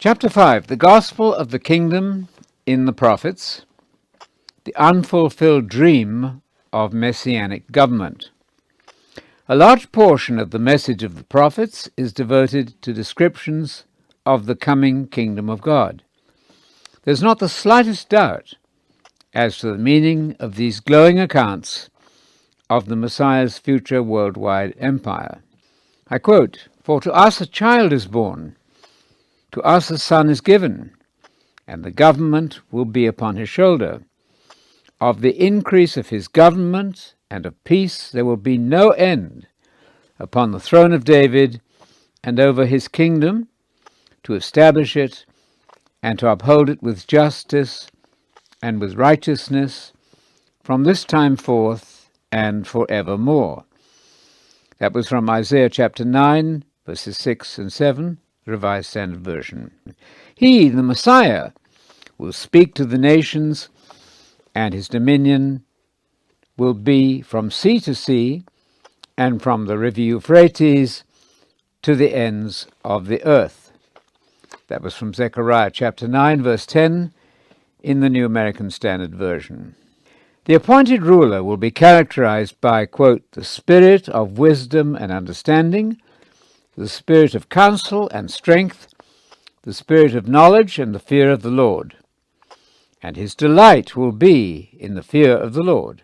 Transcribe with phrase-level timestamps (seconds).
[0.00, 2.28] Chapter 5 The Gospel of the Kingdom
[2.64, 3.66] in the Prophets,
[4.64, 6.40] the unfulfilled dream
[6.72, 8.30] of messianic government.
[9.46, 13.84] A large portion of the message of the prophets is devoted to descriptions
[14.24, 16.02] of the coming kingdom of God.
[17.02, 18.54] There's not the slightest doubt
[19.34, 21.90] as to the meaning of these glowing accounts
[22.70, 25.42] of the Messiah's future worldwide empire.
[26.08, 28.56] I quote For to us a child is born,
[29.52, 30.92] to us a son is given,
[31.66, 34.02] and the government will be upon his shoulder.
[35.00, 39.46] Of the increase of his government and of peace there will be no end
[40.18, 41.60] upon the throne of David
[42.22, 43.48] and over his kingdom,
[44.22, 45.24] to establish it
[46.02, 47.88] and to uphold it with justice
[48.62, 49.92] and with righteousness
[50.62, 53.64] from this time forth and forevermore.
[54.78, 58.18] That was from Isaiah chapter 9, verses 6 and 7,
[58.50, 59.70] Revised Standard Version.
[60.34, 61.52] He, the Messiah,
[62.18, 63.68] will speak to the nations,
[64.54, 65.64] and his dominion
[66.56, 68.44] will be from sea to sea,
[69.16, 71.04] and from the river Euphrates
[71.82, 73.72] to the ends of the earth.
[74.68, 77.12] That was from Zechariah chapter 9, verse 10,
[77.82, 79.74] in the New American Standard Version.
[80.44, 86.00] The appointed ruler will be characterized by, quote, the spirit of wisdom and understanding,
[86.80, 88.88] the spirit of counsel and strength,
[89.64, 91.94] the spirit of knowledge and the fear of the Lord.
[93.02, 96.00] And his delight will be in the fear of the Lord.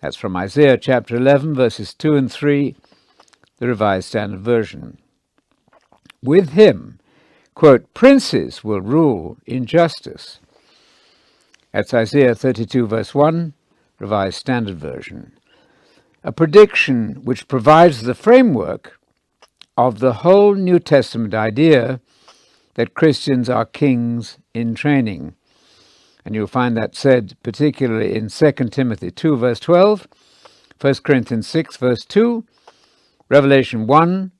[0.00, 2.76] That's from Isaiah chapter 11, verses 2 and 3,
[3.58, 4.98] the Revised Standard Version.
[6.22, 7.00] With him,
[7.56, 10.38] quote, princes will rule in justice.
[11.72, 13.52] That's Isaiah 32, verse 1,
[13.98, 15.32] Revised Standard Version.
[16.22, 18.97] A prediction which provides the framework
[19.78, 22.00] of the whole New Testament idea
[22.74, 25.36] that Christians are kings in training.
[26.24, 30.08] And you'll find that said particularly in 2 Timothy 2, verse 12,
[30.80, 32.44] 1 Corinthians 6, verse 2,
[33.28, 34.32] Revelation 1,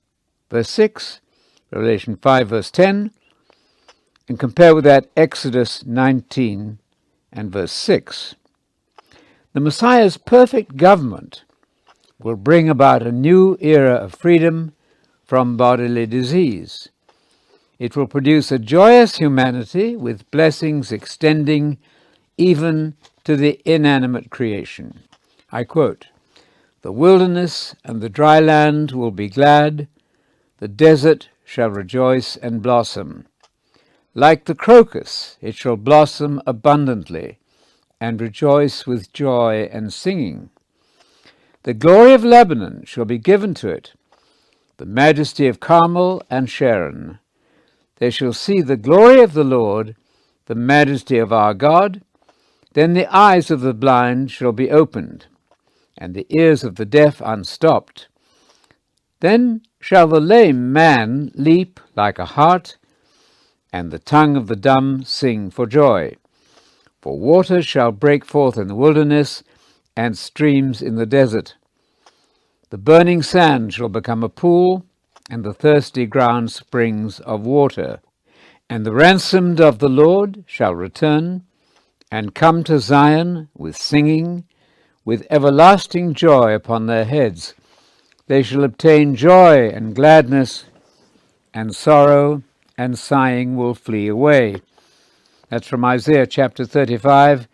[0.51, 1.21] verse 6,
[1.71, 3.13] Revelation 5, verse 10,
[4.29, 6.81] and compare with that Exodus 19
[7.33, 8.35] and verse 6.
[9.53, 11.45] The Messiah's perfect government
[12.19, 14.73] will bring about a new era of freedom
[15.29, 16.89] from bodily disease.
[17.79, 21.77] It will produce a joyous humanity with blessings extending
[22.39, 22.95] even
[23.25, 25.01] to the inanimate creation.
[25.53, 26.07] I quote
[26.81, 29.87] The wilderness and the dry land will be glad,
[30.61, 33.27] the desert shall rejoice and blossom.
[34.15, 37.39] Like the crocus, it shall blossom abundantly
[38.01, 40.49] and rejoice with joy and singing.
[41.65, 43.93] The glory of Lebanon shall be given to it,
[44.79, 47.19] the majesty of Carmel and Sharon.
[47.97, 49.97] They shall see the glory of the Lord,
[50.47, 52.01] the majesty of our God.
[52.75, 55.27] Then the eyes of the blind shall be opened,
[55.97, 58.09] and the ears of the deaf unstopped.
[59.21, 62.79] Then shall the lame man leap like a hart,
[63.73, 66.15] and the tongue of the dumb sing for joy.
[67.03, 69.43] For waters shall break forth in the wilderness,
[69.97, 71.57] and streams in the desert.
[72.71, 74.85] The burning sand shall become a pool,
[75.31, 78.01] and the thirsty ground springs of water.
[78.69, 81.45] And the ransomed of the Lord shall return,
[82.13, 84.45] and come to Zion with singing,
[85.05, 87.55] with everlasting joy upon their heads.
[88.27, 90.67] They shall obtain joy and gladness,
[91.55, 92.43] and sorrow
[92.77, 94.61] and sighing will flee away.
[95.49, 97.49] That's from Isaiah chapter 35,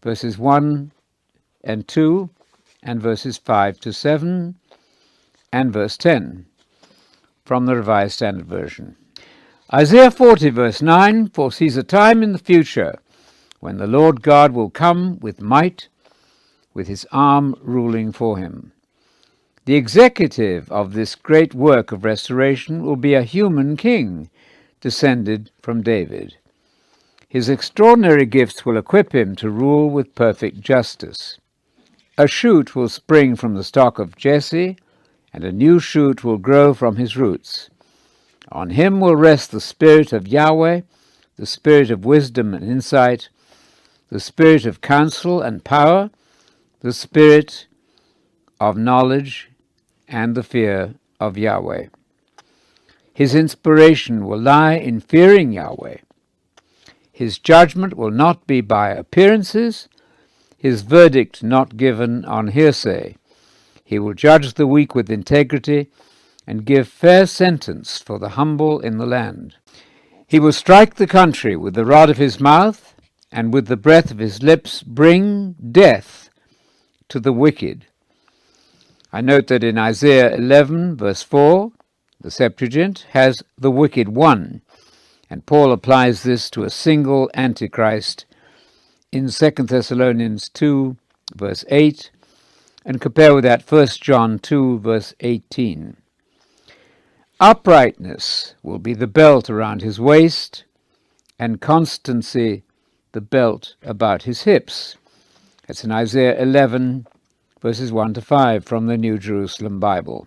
[0.00, 0.92] verses 1
[1.64, 2.30] and 2,
[2.84, 4.54] and verses 5 to 7,
[5.52, 6.46] and verse 10
[7.44, 8.96] from the Revised Standard Version.
[9.72, 12.98] Isaiah 40, verse 9, foresees a time in the future
[13.60, 15.88] when the Lord God will come with might,
[16.74, 18.72] with his arm ruling for him.
[19.64, 24.28] The executive of this great work of restoration will be a human king,
[24.82, 26.36] descended from David.
[27.26, 31.38] His extraordinary gifts will equip him to rule with perfect justice.
[32.16, 34.76] A shoot will spring from the stock of Jesse,
[35.32, 37.70] and a new shoot will grow from his roots.
[38.52, 40.82] On him will rest the Spirit of Yahweh,
[41.36, 43.30] the Spirit of wisdom and insight,
[44.10, 46.10] the Spirit of counsel and power,
[46.80, 47.66] the Spirit
[48.60, 49.50] of knowledge
[50.06, 51.86] and the fear of Yahweh.
[53.12, 55.96] His inspiration will lie in fearing Yahweh.
[57.10, 59.88] His judgment will not be by appearances,
[60.64, 63.14] his verdict not given on hearsay.
[63.84, 65.90] He will judge the weak with integrity
[66.46, 69.56] and give fair sentence for the humble in the land.
[70.26, 72.94] He will strike the country with the rod of his mouth,
[73.30, 76.30] and with the breath of his lips bring death
[77.10, 77.84] to the wicked.
[79.12, 81.72] I note that in Isaiah 11, verse 4,
[82.22, 84.62] the Septuagint has the wicked one,
[85.28, 88.24] and Paul applies this to a single Antichrist
[89.14, 90.96] in 2 Thessalonians 2,
[91.36, 92.10] verse 8,
[92.84, 95.96] and compare with that 1 John 2, verse 18.
[97.38, 100.64] Uprightness will be the belt around his waist,
[101.38, 102.64] and constancy
[103.12, 104.96] the belt about his hips.
[105.66, 107.06] That's in Isaiah 11,
[107.62, 110.26] verses 1 to 5 from the New Jerusalem Bible.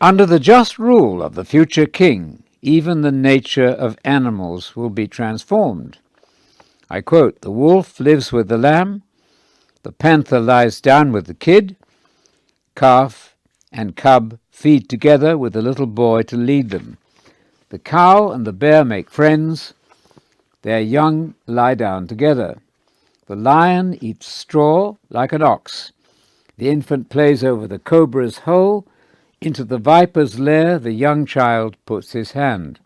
[0.00, 5.08] Under the just rule of the future king, even the nature of animals will be
[5.08, 5.98] transformed.
[6.94, 9.02] I quote The wolf lives with the lamb,
[9.82, 11.74] the panther lies down with the kid,
[12.76, 13.34] calf
[13.72, 16.98] and cub feed together with a little boy to lead them.
[17.70, 19.74] The cow and the bear make friends,
[20.62, 22.60] their young lie down together.
[23.26, 25.90] The lion eats straw like an ox.
[26.58, 28.86] The infant plays over the cobra's hole.
[29.40, 32.78] Into the viper's lair the young child puts his hand.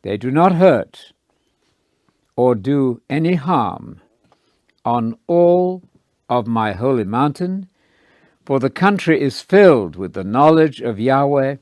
[0.00, 1.12] They do not hurt
[2.36, 4.00] or do any harm
[4.84, 5.82] on all
[6.28, 7.68] of my holy mountain,
[8.44, 11.56] for the country is filled with the knowledge of Yahweh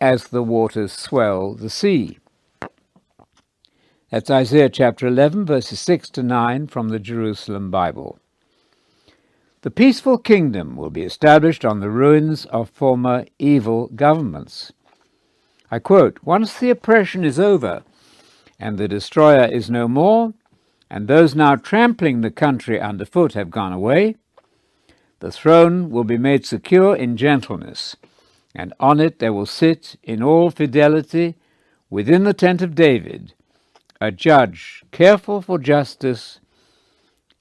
[0.00, 2.18] as the waters swell the sea.
[4.10, 8.18] That's Isaiah chapter 11, verses 6 to 9 from the Jerusalem Bible.
[9.62, 14.72] The peaceful kingdom will be established on the ruins of former evil governments.
[15.70, 17.82] I quote Once the oppression is over,
[18.64, 20.32] and the destroyer is no more,
[20.88, 24.16] and those now trampling the country underfoot have gone away,
[25.20, 27.94] the throne will be made secure in gentleness,
[28.54, 31.34] and on it there will sit in all fidelity
[31.90, 33.34] within the tent of David
[34.00, 36.40] a judge careful for justice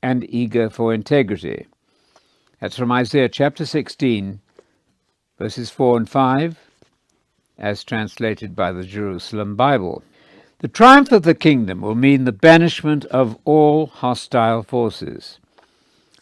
[0.01, 1.67] and eager for integrity.
[2.59, 4.41] That's from Isaiah chapter 16,
[5.37, 6.59] verses 4 and 5,
[7.57, 10.03] as translated by the Jerusalem Bible.
[10.63, 15.37] The triumph of the kingdom will mean the banishment of all hostile forces.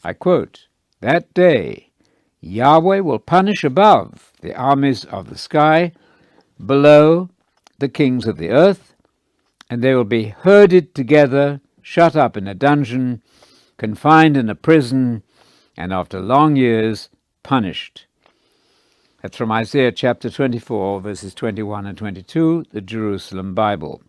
[0.04, 0.66] I quote,
[1.00, 1.92] That day
[2.40, 5.92] Yahweh will punish above the armies of the sky,
[6.58, 7.30] below
[7.78, 8.96] the kings of the earth,
[9.70, 13.22] and they will be herded together, shut up in a dungeon,
[13.78, 15.22] confined in a prison,
[15.78, 17.10] and after long years
[17.44, 18.08] punished.
[19.22, 24.02] That's from Isaiah chapter 24, verses 21 and 22, the Jerusalem Bible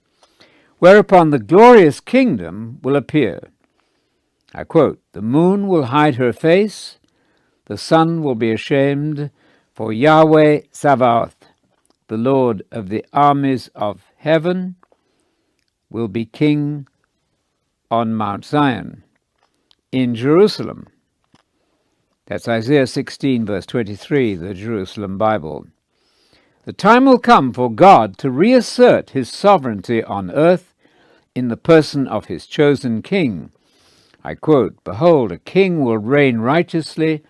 [0.82, 3.38] whereupon the glorious kingdom will appear.
[4.52, 6.98] I quote, The moon will hide her face,
[7.66, 9.30] the sun will be ashamed,
[9.72, 11.36] for Yahweh Sabaoth,
[12.08, 14.74] the Lord of the armies of heaven,
[15.88, 16.88] will be king
[17.88, 19.04] on Mount Zion,
[19.92, 20.88] in Jerusalem.
[22.26, 25.64] That's Isaiah 16, verse 23, the Jerusalem Bible.
[26.64, 30.71] The time will come for God to reassert his sovereignty on earth
[31.34, 33.50] in the person of his chosen king.
[34.24, 37.22] I quote Behold, a king will reign righteously,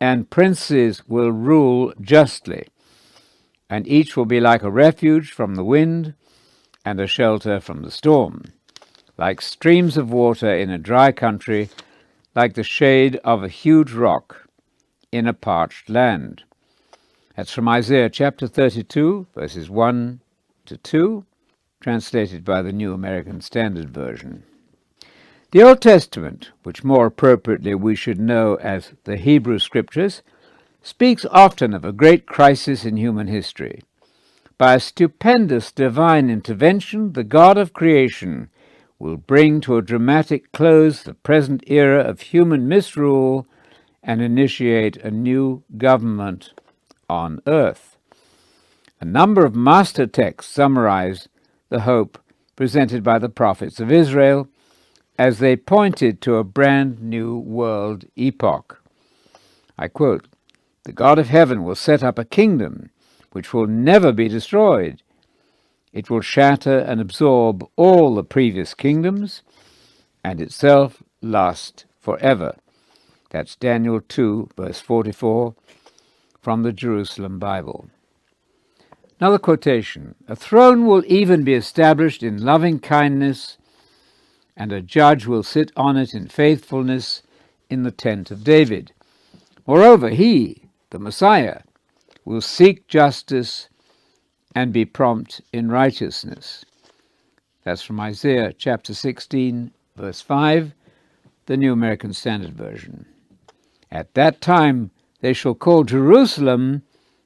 [0.00, 2.68] and princes will rule justly,
[3.68, 6.14] and each will be like a refuge from the wind
[6.84, 8.44] and a shelter from the storm,
[9.18, 11.68] like streams of water in a dry country,
[12.34, 14.48] like the shade of a huge rock
[15.12, 16.42] in a parched land.
[17.36, 20.20] That's from Isaiah chapter 32, verses 1
[20.66, 21.24] to 2
[21.82, 24.44] translated by the New American Standard Version.
[25.50, 30.22] The Old Testament, which more appropriately we should know as the Hebrew Scriptures,
[30.80, 33.82] speaks often of a great crisis in human history.
[34.58, 38.48] By a stupendous divine intervention, the God of creation
[39.00, 43.44] will bring to a dramatic close the present era of human misrule
[44.04, 46.52] and initiate a new government
[47.10, 47.96] on earth.
[49.00, 51.28] A number of master texts summarize
[51.72, 52.18] the hope
[52.54, 54.46] presented by the prophets of Israel
[55.18, 58.82] as they pointed to a brand new world epoch.
[59.78, 60.28] I quote
[60.84, 62.90] The God of heaven will set up a kingdom
[63.32, 65.02] which will never be destroyed.
[65.94, 69.40] It will shatter and absorb all the previous kingdoms
[70.22, 72.56] and itself last forever.
[73.30, 75.54] That's Daniel 2, verse 44
[76.38, 77.88] from the Jerusalem Bible.
[79.22, 83.56] Another quotation A throne will even be established in loving kindness,
[84.56, 87.22] and a judge will sit on it in faithfulness
[87.70, 88.90] in the tent of David.
[89.64, 91.60] Moreover, he, the Messiah,
[92.24, 93.68] will seek justice
[94.56, 96.64] and be prompt in righteousness.
[97.62, 100.74] That's from Isaiah chapter 16, verse 5,
[101.46, 103.06] the New American Standard Version.
[103.88, 106.82] At that time they shall call Jerusalem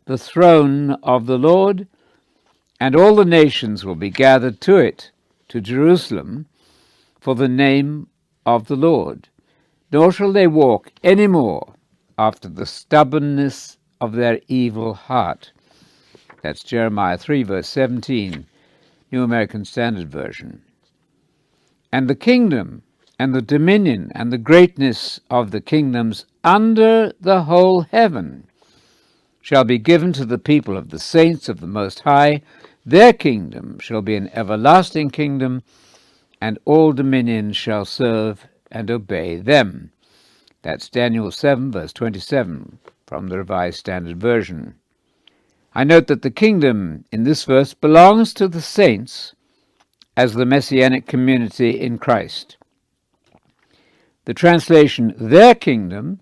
[0.07, 1.89] the throne of the Lord,
[2.79, 5.11] and all the nations will be gathered to it,
[5.49, 6.47] to Jerusalem,
[7.21, 8.07] for the name
[8.45, 9.29] of the Lord.
[9.91, 11.75] Nor shall they walk any more
[12.17, 15.51] after the stubbornness of their evil heart.
[16.41, 18.47] That's Jeremiah 3, verse 17,
[19.11, 20.63] New American Standard Version.
[21.93, 22.83] And the kingdom,
[23.19, 28.46] and the dominion, and the greatness of the kingdoms under the whole heaven
[29.47, 32.43] shall be given to the people of the saints of the Most High.
[32.85, 35.63] Their kingdom shall be an everlasting kingdom,
[36.41, 39.93] and all dominions shall serve and obey them.
[40.63, 44.75] That's Daniel 7, verse 27, from the Revised Standard Version.
[45.77, 49.37] I note that the kingdom in this verse belongs to the saints
[50.17, 52.57] as the messianic community in Christ.
[54.25, 56.19] The translation, their kingdom,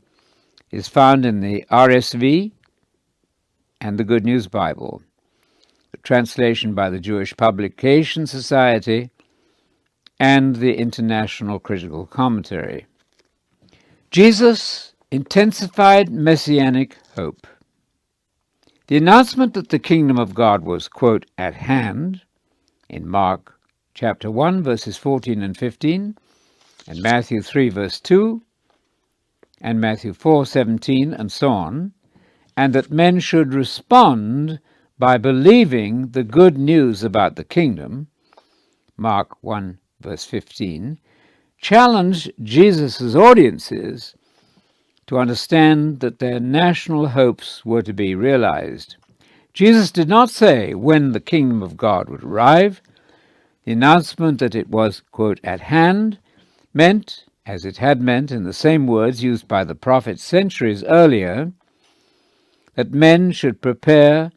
[0.71, 2.53] is found in the RSV
[3.85, 5.03] and the Good News Bible.
[5.91, 9.11] The translation by the Jewish Publication Society
[10.19, 12.87] and the International Critical Commentary.
[14.11, 17.47] Jesus intensified messianic hope.
[18.87, 22.23] The announcement that the kingdom of God was, quote, at hand
[22.89, 23.61] in Mark
[23.93, 26.17] chapter 1, verses 14 and 15,
[26.89, 28.41] and Matthew 3, verse 2,
[29.61, 31.93] and Matthew 4, 17, and so on,
[32.57, 34.61] and that men should respond
[34.99, 38.07] by believing the good news about the kingdom,
[38.97, 40.99] Mark 1, verse 15,
[41.61, 44.15] challenged Jesus' audiences
[45.07, 48.97] to understand that their national hopes were to be realized.
[49.53, 52.81] Jesus did not say when the kingdom of God would arrive.
[53.65, 56.19] The announcement that it was, quote, at hand
[56.73, 61.53] meant, as it had meant in the same words used by the prophets centuries earlier,
[62.75, 64.33] that men should prepare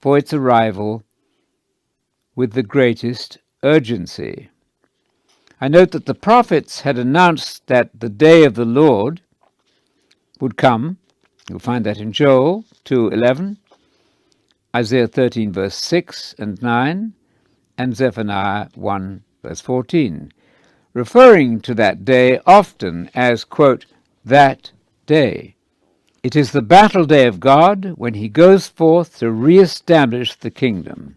[0.00, 1.02] for its arrival
[2.34, 4.48] with the greatest urgency.
[5.60, 9.22] I note that the prophets had announced that the day of the Lord
[10.40, 10.98] would come.
[11.48, 13.56] You'll find that in Joel 2:11,
[14.76, 17.14] Isaiah 13 verse 6 and 9,
[17.76, 20.32] and Zephaniah 1 verse 14,
[20.92, 23.86] referring to that day often as quote
[24.24, 24.70] that
[25.06, 25.56] day.
[26.20, 31.14] It is the battle day of God when he goes forth to re-establish the kingdom.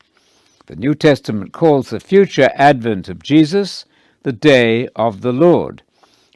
[0.67, 3.85] The New Testament calls the future advent of Jesus
[4.21, 5.81] the day of the Lord.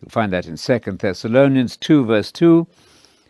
[0.01, 2.65] You'll find that in 2 Thessalonians 2, verse 2,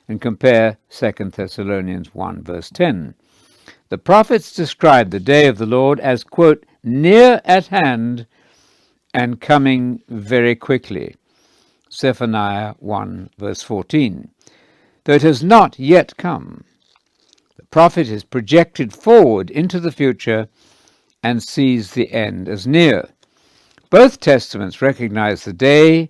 [0.07, 3.13] and compare 2 Thessalonians 1, verse 10.
[3.89, 8.25] The prophets describe the day of the Lord as, quote, near at hand
[9.13, 11.17] and coming very quickly.
[11.91, 14.29] Zephaniah 1, verse 14.
[15.05, 16.63] Though it has not yet come,
[17.57, 20.47] the prophet is projected forward into the future
[21.21, 23.09] and sees the end as near.
[23.91, 26.09] Both testaments recognize the day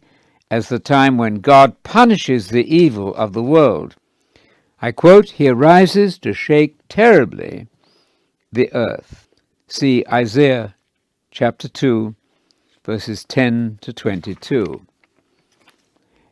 [0.49, 3.95] as the time when God punishes the evil of the world.
[4.81, 7.67] I quote, He arises to shake terribly
[8.49, 9.27] the earth.
[9.67, 10.75] See Isaiah
[11.31, 12.15] chapter 2,
[12.85, 14.85] verses 10 to 22.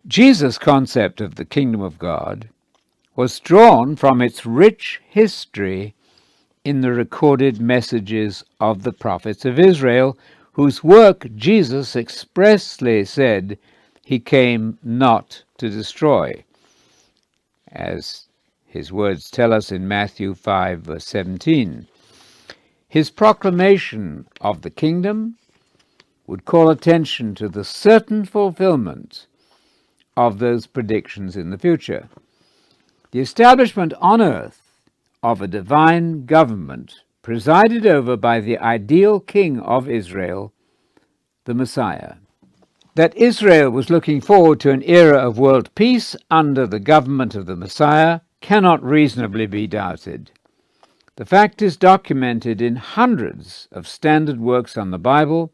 [0.08, 2.50] Jesus' concept of the kingdom of God
[3.16, 5.94] was drawn from its rich history
[6.66, 10.18] in the recorded messages of the prophets of Israel,
[10.54, 13.58] whose work Jesus expressly said
[14.04, 16.44] he came not to destroy,
[17.72, 18.28] as
[18.66, 21.88] his words tell us in Matthew 5, verse 17.
[22.88, 25.36] His proclamation of the kingdom
[26.26, 29.28] would call attention to the certain fulfillment
[30.16, 32.10] of those predictions in the future.
[33.14, 34.60] The establishment on earth
[35.22, 40.52] of a divine government presided over by the ideal king of Israel,
[41.46, 42.16] the Messiah.
[42.96, 47.46] That Israel was looking forward to an era of world peace under the government of
[47.46, 50.32] the Messiah cannot reasonably be doubted.
[51.16, 55.52] The fact is documented in hundreds of standard works on the Bible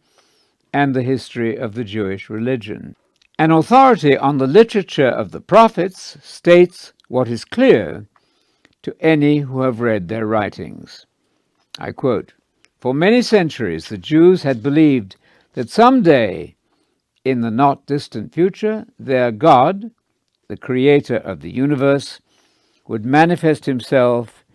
[0.71, 2.95] and the history of the Jewish religion.
[3.37, 8.05] An authority on the literature of the prophets states what is clear
[8.81, 11.05] to any who have read their writings.
[11.77, 12.33] I quote
[12.79, 15.17] For many centuries the Jews had believed
[15.53, 16.55] that some day
[17.25, 19.91] in the not distant future, their God,
[20.47, 22.21] the creator of the universe,
[22.87, 24.45] would manifest himself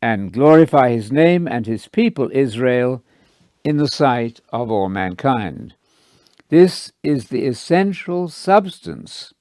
[0.00, 3.02] and glorify his name and his people Israel
[3.64, 5.74] in the sight of all mankind.
[6.48, 9.34] This is the essential substance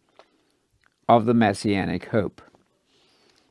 [1.08, 2.42] of the Messianic hope.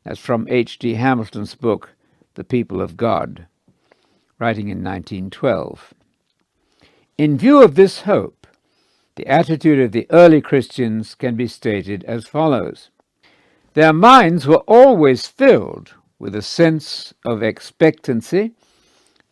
[0.06, 0.94] That's from H.D.
[0.94, 1.96] Hamilton's book,
[2.34, 3.48] The People of God,
[4.38, 5.94] writing in 1912.
[7.18, 8.46] In view of this hope,
[9.16, 12.90] the attitude of the early Christians can be stated as follows
[13.74, 18.52] Their minds were always filled with a sense of expectancy,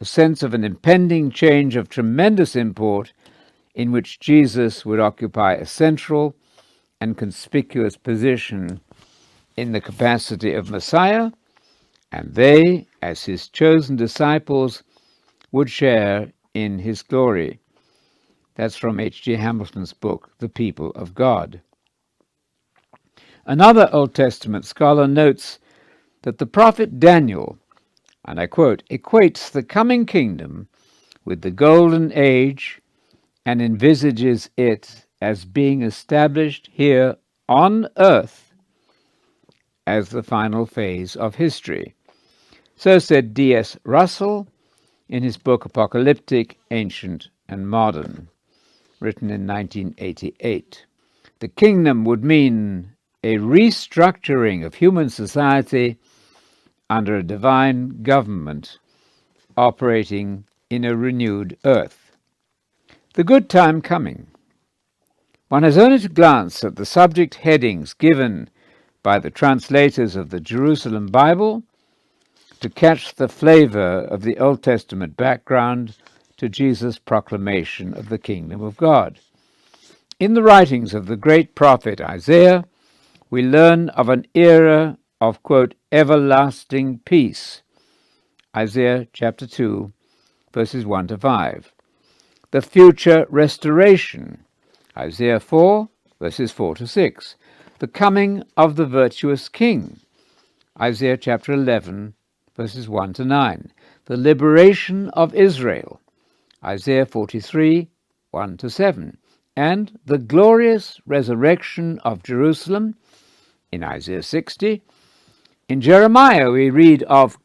[0.01, 3.13] a sense of an impending change of tremendous import
[3.77, 6.35] in which Jesus would occupy a central
[7.01, 8.81] and conspicuous position
[9.57, 11.31] in the capacity of Messiah,
[12.11, 14.83] and they, as his chosen disciples,
[15.53, 17.61] would share in his glory.
[18.55, 19.35] That's from H.G.
[19.35, 21.61] Hamilton's book, The People of God.
[23.47, 25.59] Another Old Testament scholar notes
[26.23, 27.59] that the prophet Daniel,
[28.25, 30.69] and I quote, equates the coming kingdom
[31.25, 32.81] with the golden age
[33.45, 37.17] and envisages it as being established here
[37.49, 38.44] on earth
[39.87, 41.95] as the final phase of history.
[42.77, 43.77] So said D.S.
[43.85, 44.49] Russell
[45.09, 48.29] in his book Apocalyptic, Ancient and Modern,
[49.01, 50.87] written in 1988.
[51.41, 55.99] The kingdom would mean a restructuring of human society
[56.91, 58.79] under a divine government
[59.57, 62.17] operating in a renewed earth.
[63.15, 64.27] The good time coming.
[65.49, 68.51] One has only to glance at the subject headings given
[69.05, 71.63] by the translators of the Jerusalem Bible
[72.61, 75.95] to catch the flavor of the Old Testament background
[76.39, 79.21] to Jesus' proclamation of the kingdom of God.
[80.19, 82.65] In the writings of the great prophet Isaiah,
[83.29, 87.61] we learn of an era of, quote, everlasting peace.
[88.57, 89.93] Isaiah chapter 2,
[90.53, 91.73] verses 1 to 5.
[92.53, 94.45] The future restoration.
[94.97, 97.37] Isaiah 4, verses 4 to 6.
[97.81, 99.99] The coming of the virtuous king.
[100.81, 102.15] Isaiah chapter 11,
[102.57, 103.73] verses 1 to 9.
[104.05, 106.01] The liberation of Israel.
[106.65, 107.89] Isaiah 43,
[108.31, 109.19] 1 to 7.
[109.57, 112.95] And the glorious resurrection of Jerusalem
[113.73, 114.81] in Isaiah 60.
[115.69, 117.39] In Jeremiah, we read of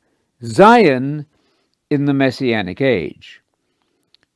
[0.43, 1.25] Zion
[1.89, 3.41] in the Messianic age.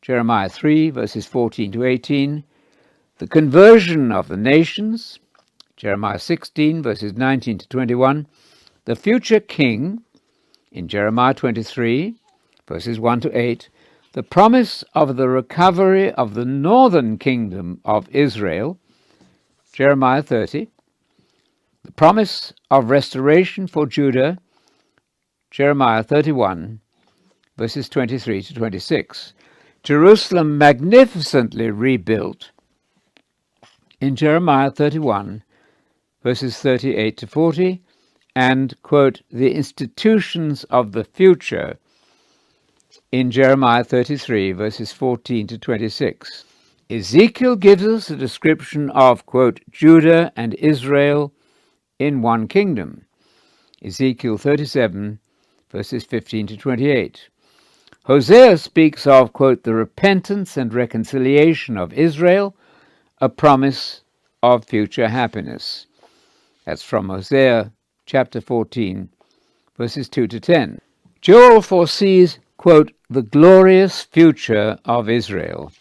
[0.01, 2.43] Jeremiah 3, verses 14 to 18.
[3.19, 5.19] The conversion of the nations.
[5.83, 8.25] Jeremiah 16, verses 19 to 21.
[8.85, 10.03] The future king
[10.71, 12.15] in Jeremiah 23,
[12.65, 13.69] verses 1 to 8.
[14.13, 18.79] The promise of the recovery of the northern kingdom of Israel.
[19.73, 20.69] Jeremiah 30
[21.83, 24.37] the promise of restoration for Judah,
[25.51, 26.79] Jeremiah 31,
[27.57, 29.33] verses 23 to 26.
[29.83, 32.51] Jerusalem magnificently rebuilt
[33.99, 35.43] in Jeremiah 31,
[36.23, 37.81] verses 38 to 40,
[38.35, 41.77] and, quote, the institutions of the future
[43.11, 46.45] in Jeremiah 33, verses 14 to 26.
[46.89, 51.33] Ezekiel gives us a description of, quote, Judah and Israel
[51.99, 53.05] in one kingdom.
[53.83, 55.19] Ezekiel 37,
[55.69, 57.29] verses 15 to 28.
[58.05, 62.55] Hosea speaks of, quote, the repentance and reconciliation of Israel,
[63.19, 64.01] a promise
[64.41, 65.87] of future happiness.
[66.65, 67.73] That's from Hosea
[68.05, 69.09] chapter 14,
[69.77, 70.79] verses 2 to 10.
[71.19, 75.73] Joel foresees, quote, the glorious future of Israel.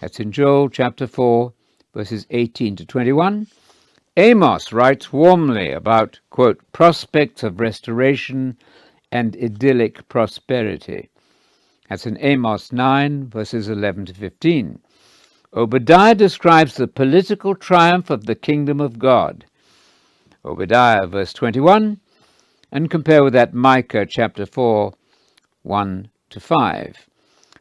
[0.00, 1.52] That's in Joel chapter 4,
[1.92, 3.48] verses 18 to 21.
[4.16, 8.56] Amos writes warmly about, quote, prospects of restoration
[9.10, 11.08] and idyllic prosperity.
[11.88, 14.78] That's in Amos 9, verses 11 to 15.
[15.54, 19.44] Obadiah describes the political triumph of the kingdom of God.
[20.44, 22.00] Obadiah, verse 21,
[22.72, 24.92] and compare with that Micah chapter 4,
[25.62, 27.08] 1 to 5.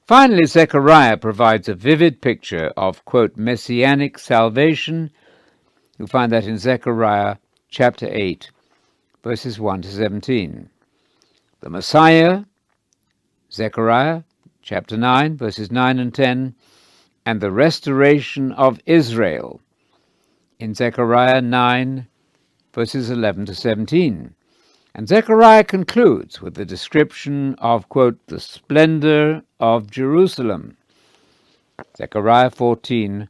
[0.06, 5.12] Finally, Zechariah provides a vivid picture of, quote, messianic salvation
[5.98, 7.38] You'll find that in Zechariah
[7.70, 8.52] chapter 8,
[9.24, 10.70] verses 1 to 17.
[11.60, 12.44] The Messiah,
[13.52, 14.22] Zechariah
[14.62, 16.54] chapter 9, verses 9 and 10,
[17.26, 19.60] and the restoration of Israel
[20.60, 22.08] in Zechariah 9,
[22.78, 24.36] verses 11 to 17.
[24.94, 30.78] And Zechariah concludes with the description of, quote, the splendor of Jerusalem.
[31.98, 33.30] Zechariah 14,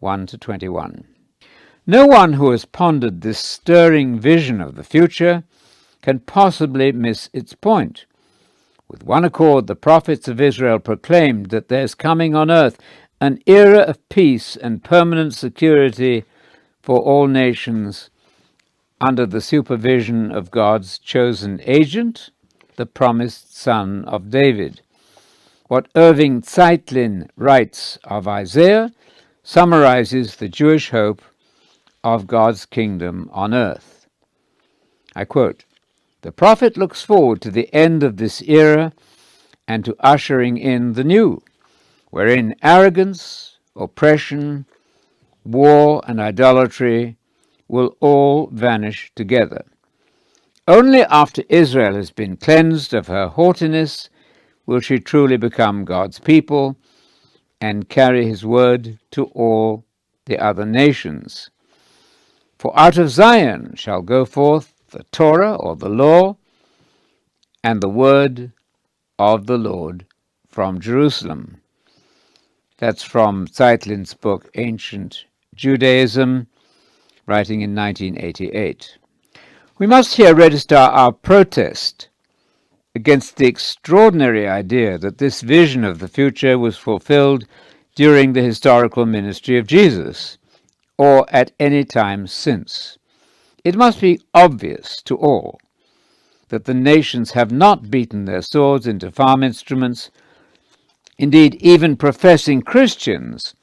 [0.00, 1.04] 1 to 21.
[1.86, 5.44] No one who has pondered this stirring vision of the future
[6.02, 8.06] can possibly miss its point.
[8.88, 12.76] With one accord, the prophets of Israel proclaimed that there's coming on earth
[13.20, 16.24] an era of peace and permanent security
[16.82, 18.10] for all nations
[19.00, 22.30] under the supervision of God's chosen agent,
[22.76, 24.80] the promised son of David.
[25.68, 28.92] What Irving Zeitlin writes of Isaiah
[29.42, 31.22] summarizes the Jewish hope
[32.02, 34.06] of God's kingdom on earth.
[35.16, 35.64] I quote
[36.22, 38.92] The prophet looks forward to the end of this era
[39.66, 41.42] and to ushering in the new,
[42.10, 44.66] wherein arrogance, oppression,
[45.44, 47.16] war, and idolatry
[47.68, 49.64] will all vanish together.
[50.66, 54.08] Only after Israel has been cleansed of her haughtiness
[54.66, 56.76] will she truly become God's people
[57.60, 59.84] and carry his word to all
[60.26, 61.50] the other nations.
[62.58, 66.36] For out of Zion shall go forth the Torah or the law
[67.62, 68.52] and the word
[69.18, 70.06] of the Lord
[70.48, 71.60] from Jerusalem.
[72.78, 75.24] That's from Zeitlin's book Ancient
[75.54, 76.46] Judaism,
[77.26, 78.98] writing in 1988.
[79.78, 82.08] We must here register our protest
[82.94, 87.44] against the extraordinary idea that this vision of the future was fulfilled
[87.94, 90.38] during the historical ministry of Jesus,
[90.96, 92.98] or at any time since.
[93.64, 95.58] It must be obvious to all
[96.48, 100.10] that the nations have not beaten their swords into farm instruments.
[101.18, 103.54] Indeed, even professing Christians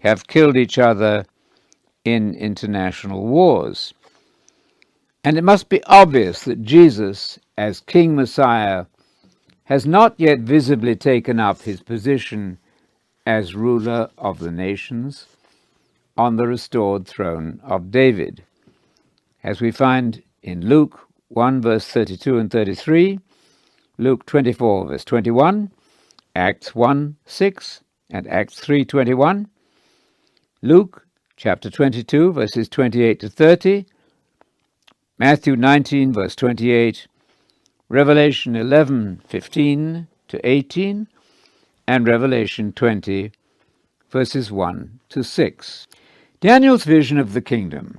[0.00, 1.24] have killed each other
[2.04, 3.94] in international wars.
[5.24, 8.86] And it must be obvious that Jesus, as King Messiah,
[9.64, 12.58] has not yet visibly taken up his position
[13.24, 15.26] as ruler of the nations
[16.16, 18.42] on the restored throne of David.
[19.44, 23.20] As we find in Luke 1 verse 32 and 33,
[23.98, 25.70] Luke 24 verse 21,
[26.34, 29.48] Acts 1 6, and Acts 3 21,
[30.62, 31.06] Luke
[31.42, 33.84] chapter 22 verses 28 to 30,
[35.18, 37.08] Matthew 19 verse 28,
[37.88, 41.08] Revelation 11 15 to 18,
[41.88, 43.32] and Revelation 20
[44.08, 45.88] verses 1 to 6.
[46.38, 47.98] Daniel's vision of the kingdom.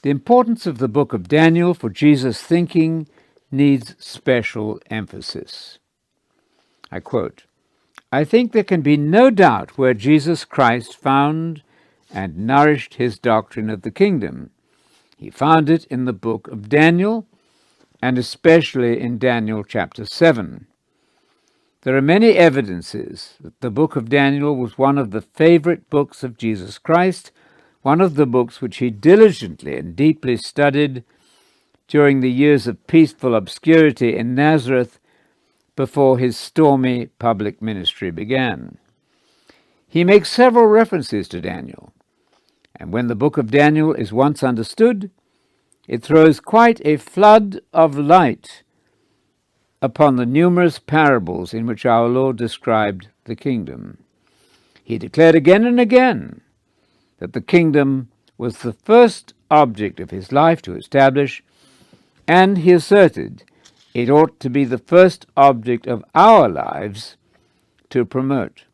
[0.00, 3.08] The importance of the book of Daniel for Jesus' thinking
[3.50, 5.78] needs special emphasis.
[6.90, 7.44] I quote
[8.10, 11.62] I think there can be no doubt where Jesus Christ found
[12.12, 14.50] and nourished his doctrine of the kingdom.
[15.16, 17.26] He found it in the book of Daniel,
[18.00, 20.66] and especially in Daniel chapter 7.
[21.82, 26.22] There are many evidences that the book of Daniel was one of the favorite books
[26.22, 27.32] of Jesus Christ
[27.82, 31.04] one of the books which he diligently and deeply studied
[31.88, 34.98] during the years of peaceful obscurity in Nazareth
[35.74, 38.78] before his stormy public ministry began.
[39.86, 41.92] He makes several references to Daniel,
[42.82, 45.08] and when the book of Daniel is once understood,
[45.86, 48.64] it throws quite a flood of light
[49.80, 53.98] upon the numerous parables in which our Lord described the kingdom.
[54.82, 56.40] He declared again and again
[57.20, 61.40] that the kingdom was the first object of his life to establish,
[62.26, 63.44] and he asserted
[63.94, 67.16] it ought to be the first object of our lives
[67.90, 68.64] to promote.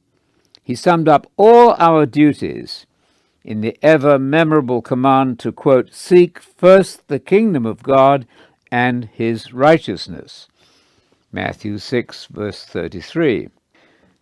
[0.63, 2.87] He summed up all our duties
[3.49, 8.27] in the ever memorable command to, quote, seek first the kingdom of God
[8.71, 10.49] and his righteousness.
[11.33, 13.49] Matthew 6, verse 33.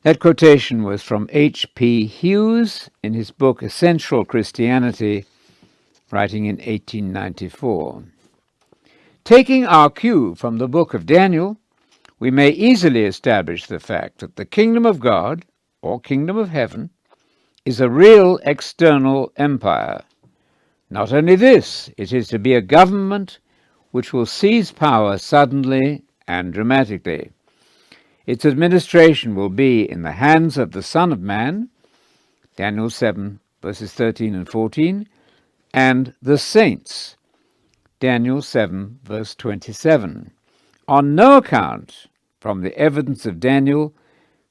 [0.04, 2.06] That quotation was from H.P.
[2.06, 5.24] Hughes in his book Essential Christianity,
[6.12, 8.04] writing in 1894.
[9.24, 11.56] Taking our cue from the book of Daniel,
[12.20, 15.44] we may easily establish the fact that the kingdom of God,
[15.82, 16.90] or kingdom of heaven,
[17.66, 20.04] is a real external empire.
[20.88, 23.40] Not only this, it is to be a government
[23.90, 27.32] which will seize power suddenly and dramatically.
[28.24, 31.68] Its administration will be in the hands of the Son of Man,
[32.54, 35.08] Daniel 7, verses 13 and 14,
[35.74, 37.16] and the saints,
[37.98, 40.30] Daniel 7, verse 27.
[40.86, 42.06] On no account,
[42.38, 43.92] from the evidence of Daniel,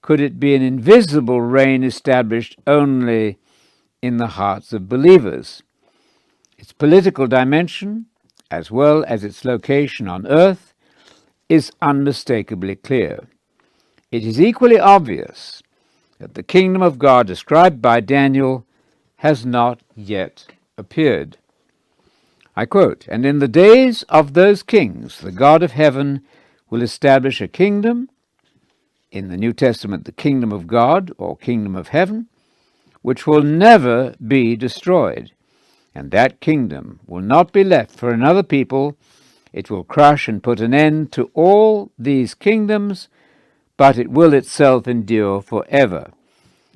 [0.06, 3.40] could it be an invisible reign established only
[4.04, 5.64] in the hearts of believers.
[6.60, 8.06] Its political dimension,
[8.52, 10.76] as well as its location on earth,
[11.50, 13.28] is unmistakably clear
[14.12, 15.64] it is equally obvious
[16.20, 18.64] that the kingdom of God described by Daniel
[19.18, 20.46] has not yet
[20.78, 21.38] appeared.
[22.56, 26.22] I quote, And in the days of those kings, the God of heaven
[26.70, 28.08] will establish a kingdom,
[29.16, 32.28] in the New Testament, the kingdom of God or kingdom of heaven,
[33.02, 35.32] which will never be destroyed.
[35.96, 38.98] And that kingdom will not be left for another people.
[39.54, 43.08] It will crush and put an end to all these kingdoms,
[43.78, 46.12] but it will itself endure forever.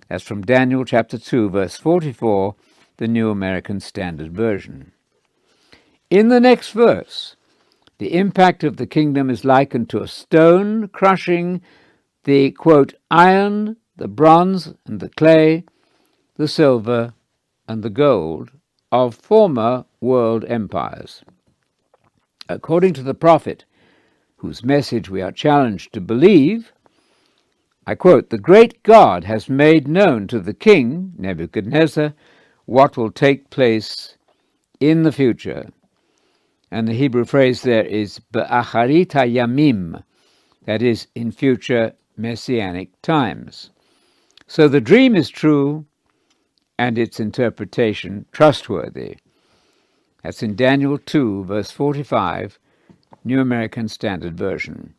[0.09, 2.55] As from Daniel chapter 2, verse 44,
[2.97, 4.93] the New American Standard Version.
[6.09, 7.35] In the next verse,
[7.97, 11.61] the impact of the kingdom is likened to a stone crushing
[12.23, 15.63] the quote, iron, the bronze, and the clay,
[16.35, 17.13] the silver,
[17.67, 18.51] and the gold
[18.91, 21.23] of former world empires.
[22.47, 23.65] According to the prophet,
[24.37, 26.71] whose message we are challenged to believe,
[27.85, 32.13] I quote, The great God has made known to the king, Nebuchadnezzar,
[32.65, 34.17] what will take place
[34.79, 35.69] in the future.
[36.71, 40.03] And the Hebrew phrase there is Ba'acharit Yamim,
[40.65, 43.71] that is, in future messianic times.
[44.45, 45.85] So the dream is true
[46.77, 49.17] and its interpretation trustworthy.
[50.23, 52.59] That's in Daniel 2, verse 45,
[53.23, 54.95] New American Standard Version.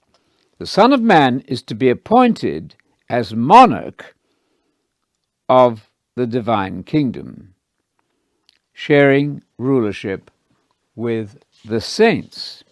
[0.59, 2.75] The Son of Man is to be appointed
[3.09, 4.15] as monarch
[5.49, 7.55] of the divine kingdom,
[8.73, 10.31] sharing rulership
[10.95, 12.63] with the saints.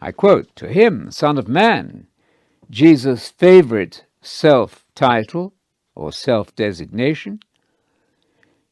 [0.00, 2.06] I quote, To him, Son of Man,
[2.72, 5.52] Jesus' favorite self title
[5.94, 7.40] or self designation.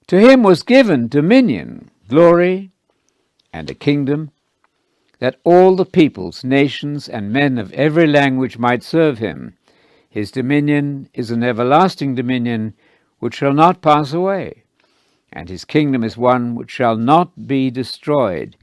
[0.06, 2.70] To him was given dominion, glory,
[3.52, 4.30] and a kingdom,
[5.18, 9.58] that all the peoples, nations, and men of every language might serve him.
[10.08, 12.72] His dominion is an everlasting dominion
[13.18, 14.64] which shall not pass away,
[15.30, 18.56] and his kingdom is one which shall not be destroyed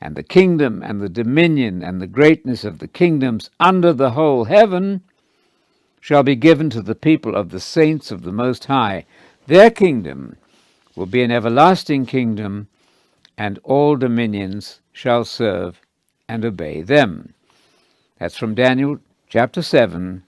[0.00, 4.44] and the kingdom and the dominion and the greatness of the kingdoms under the whole
[4.44, 5.02] heaven
[6.00, 9.04] shall be given to the people of the saints of the Most High.
[9.46, 10.36] Their kingdom
[10.94, 12.68] will be an everlasting kingdom,
[13.36, 15.80] and all dominions shall serve
[16.28, 17.34] and obey them.
[18.18, 20.22] That's from Daniel chapter 7,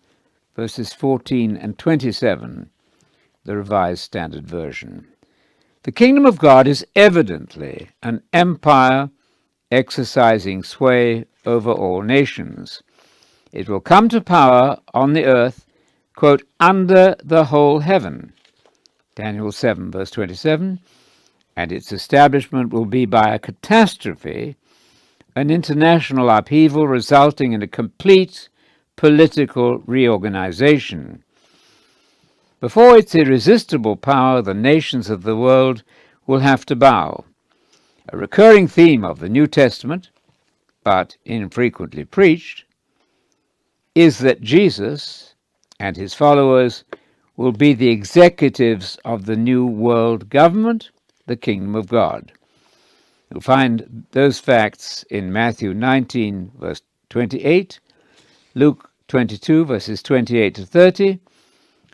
[0.57, 2.71] verses 14 and 27,
[3.45, 5.07] the Revised Standard Version.
[5.85, 9.11] The kingdom of God is evidently an empire
[9.71, 12.83] exercising sway over all nations.
[13.53, 15.67] It will come to power on the earth,
[16.15, 18.33] quote, under the whole heaven.
[19.15, 20.81] Daniel 7, verse 27.
[21.57, 24.57] And its establishment will be by a catastrophe,
[25.35, 28.49] an international upheaval resulting in a complete
[28.97, 31.23] political reorganization.
[32.61, 35.85] Before its irresistible power, the nations of the world
[36.27, 37.25] will have to bow.
[38.11, 40.09] A recurring theme of the New Testament,
[40.83, 42.64] but infrequently preached,
[43.94, 45.35] is that Jesus
[45.79, 46.85] and his followers
[47.37, 50.90] will be the executives of the new world government,
[51.27, 52.33] the kingdom of God.
[53.31, 57.79] You'll find those facts in Matthew 19, verse 28,
[58.55, 61.18] Luke 22, verses 28 to 30,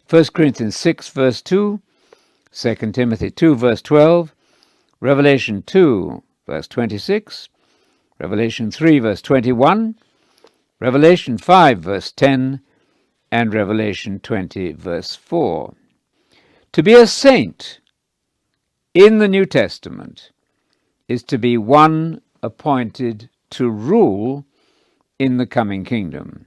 [0.08, 1.80] 1 Corinthians 6, verse 2,
[2.52, 4.33] 2 Timothy 2, verse 12,
[5.00, 7.48] Revelation 2, verse 26,
[8.18, 9.96] Revelation 3, verse 21,
[10.80, 12.60] Revelation 5, verse 10,
[13.30, 15.74] and Revelation 20, verse 4.
[16.72, 17.80] To be a saint
[18.94, 20.30] in the New Testament
[21.08, 24.46] is to be one appointed to rule
[25.18, 26.46] in the coming kingdom.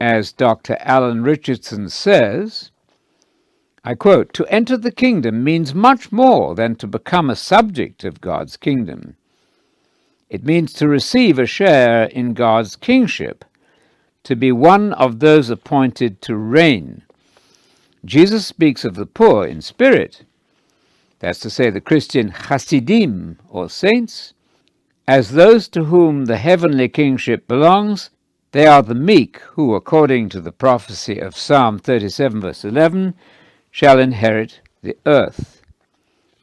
[0.00, 0.76] As Dr.
[0.80, 2.70] Alan Richardson says,
[3.86, 8.22] I quote, To enter the kingdom means much more than to become a subject of
[8.22, 9.16] God's kingdom.
[10.30, 13.44] It means to receive a share in God's kingship,
[14.22, 17.02] to be one of those appointed to reign.
[18.06, 20.24] Jesus speaks of the poor in spirit,
[21.18, 24.32] that's to say, the Christian Hasidim, or saints,
[25.06, 28.10] as those to whom the heavenly kingship belongs.
[28.52, 33.14] They are the meek who, according to the prophecy of Psalm 37, verse 11,
[33.74, 35.60] shall inherit the earth.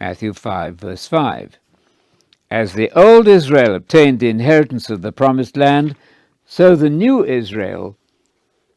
[0.02, 1.58] Matthew 5, verse 5.
[2.50, 5.96] As the old Israel obtained the inheritance of the promised land,
[6.46, 7.96] so the new Israel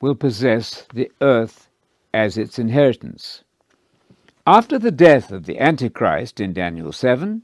[0.01, 1.69] will possess the earth
[2.13, 3.43] as its inheritance.
[4.47, 7.43] After the death of the Antichrist in Daniel 7,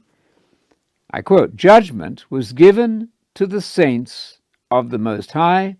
[1.11, 4.39] I quote, Judgment was given to the saints
[4.71, 5.75] of the Most High,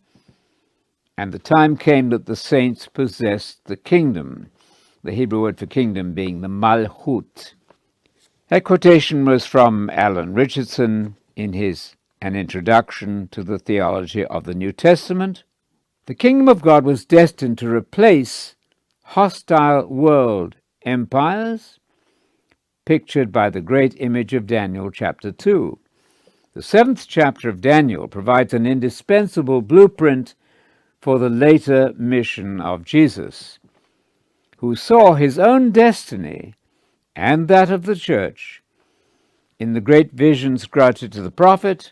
[1.18, 4.51] and the time came that the saints possessed the kingdom
[5.04, 7.54] the Hebrew word for kingdom being the Malchut.
[8.50, 14.54] That quotation was from Alan Richardson in his an introduction to the theology of the
[14.54, 15.44] New Testament,
[16.06, 18.56] the kingdom of God was destined to replace
[19.04, 21.80] hostile world empires
[22.86, 25.80] pictured by the great image of Daniel chapter 2.
[26.54, 30.36] The seventh chapter of Daniel provides an indispensable blueprint
[31.00, 33.58] for the later mission of Jesus,
[34.62, 36.54] who saw his own destiny
[37.16, 38.62] and that of the church
[39.58, 41.92] in the great visions granted to the prophet,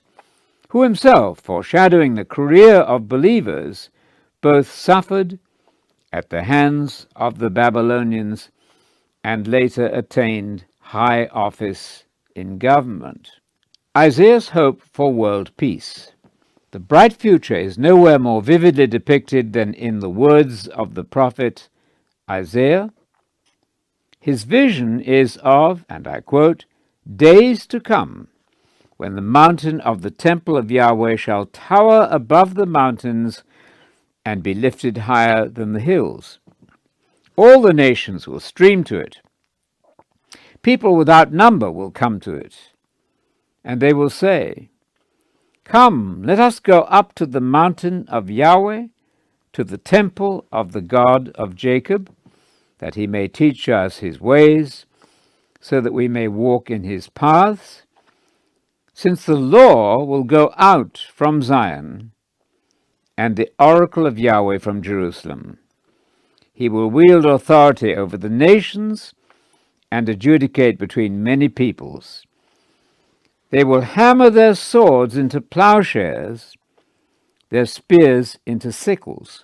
[0.69, 3.89] who himself, foreshadowing the career of believers,
[4.41, 5.39] both suffered
[6.13, 8.49] at the hands of the Babylonians
[9.23, 12.05] and later attained high office
[12.36, 13.32] in government.
[13.97, 16.12] Isaiah's hope for world peace.
[16.69, 21.68] The bright future is nowhere more vividly depicted than in the words of the prophet
[22.30, 22.92] Isaiah.
[24.20, 26.65] His vision is of, and I quote,
[27.15, 28.28] days to come,
[28.98, 33.44] when the mountain of the temple of Yahweh shall tower above the mountains
[34.26, 36.39] and be lifted higher than the hills.
[37.36, 39.20] All the nations will stream to it.
[40.62, 42.74] People without number will come to it,
[43.63, 44.70] and they will say,
[45.63, 48.88] Come, let us go up to the mountain of Yahweh,
[49.54, 52.13] to the temple of the God of Jacob,
[52.80, 54.86] that he may teach us his ways,
[55.62, 57.84] so that we may walk in his paths.
[58.94, 62.12] Since the law will go out from Zion,
[63.20, 65.58] and the oracle of Yahweh from Jerusalem.
[66.54, 69.13] He will wield authority over the nations
[69.92, 72.26] and adjudicate between many peoples.
[73.50, 76.54] They will hammer their swords into plowshares,
[77.50, 79.44] their spears into sickles.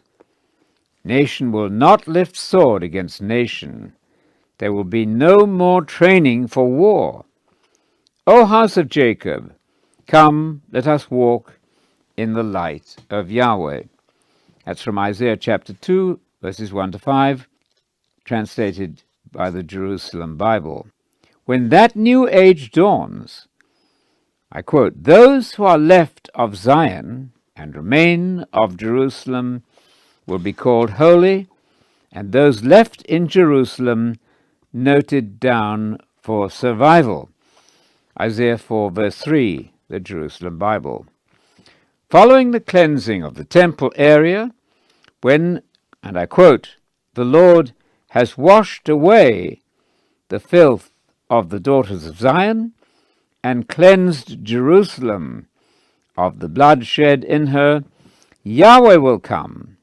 [1.06, 3.94] Nation will not lift sword against nation.
[4.58, 7.26] There will be no more training for war.
[8.26, 9.54] O house of Jacob,
[10.08, 11.60] come, let us walk
[12.18, 13.84] in the light of Yahweh.
[14.66, 17.48] That's from Isaiah chapter 2, verses 1 to 5,
[18.24, 20.88] translated by the Jerusalem Bible.
[21.46, 23.48] When that new age dawns,
[24.52, 29.64] I quote, those who are left of Zion and remain of Jerusalem
[30.26, 31.48] will be called holy,
[32.12, 34.18] and those left in Jerusalem
[34.74, 37.30] noted down for survival.
[38.20, 41.06] Isaiah 4, verse 3, the Jerusalem Bible.
[42.10, 44.52] Following the cleansing of the temple area,
[45.22, 45.62] when,
[46.02, 46.78] and I quote,
[47.14, 47.74] the Lord
[48.10, 49.62] has washed away
[50.30, 50.92] the filth
[51.30, 52.74] of the daughters of Zion
[53.44, 55.48] and cleansed Jerusalem
[56.18, 57.84] of the blood shed in her,
[58.44, 59.75] Yahweh will come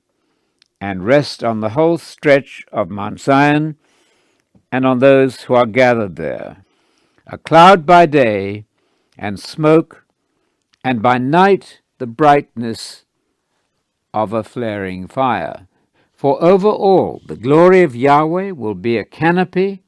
[0.82, 3.76] and rest on the whole stretch of Mount Zion
[4.72, 6.64] and on those who are gathered there.
[7.24, 8.64] A cloud by day
[9.16, 10.04] and smoke,
[10.82, 13.04] and by night the brightness
[14.12, 15.68] of a flaring fire.
[16.12, 19.84] For over all the glory of Yahweh will be a canopy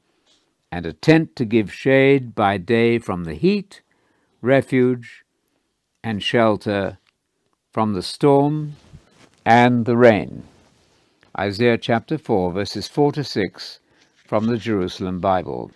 [0.71, 3.83] and a tent to give shade by day from the heat,
[4.41, 5.25] refuge,
[6.05, 6.99] and shelter
[7.73, 8.77] from the storm
[9.45, 10.45] and the rain.
[11.37, 13.81] Isaiah chapter 4, verses 4 to 6
[14.25, 15.73] from the Jerusalem Bible.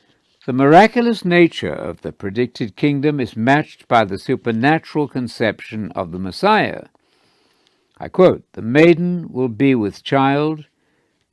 [0.46, 6.18] The miraculous nature of the predicted kingdom is matched by the supernatural conception of the
[6.20, 6.84] Messiah.
[7.98, 10.66] I quote, The maiden will be with child,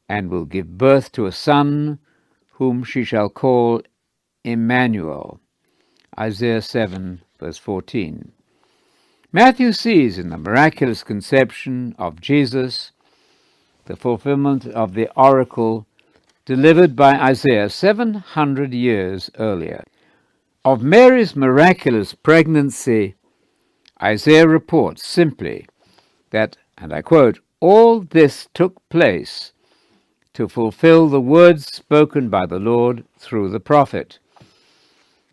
[0.09, 1.99] and will give birth to a son,
[2.53, 3.83] whom she shall call
[4.43, 5.39] Emmanuel.
[6.17, 8.31] Isaiah 7, verse 14.
[9.31, 12.91] Matthew sees in the miraculous conception of Jesus
[13.85, 15.85] the fulfillment of the oracle
[16.45, 19.83] delivered by Isaiah 700 years earlier.
[20.63, 23.15] Of Mary's miraculous pregnancy,
[24.01, 25.67] Isaiah reports simply
[26.31, 29.53] that, and I quote, all this took place
[30.33, 34.19] to fulfill the words spoken by the Lord through the prophet.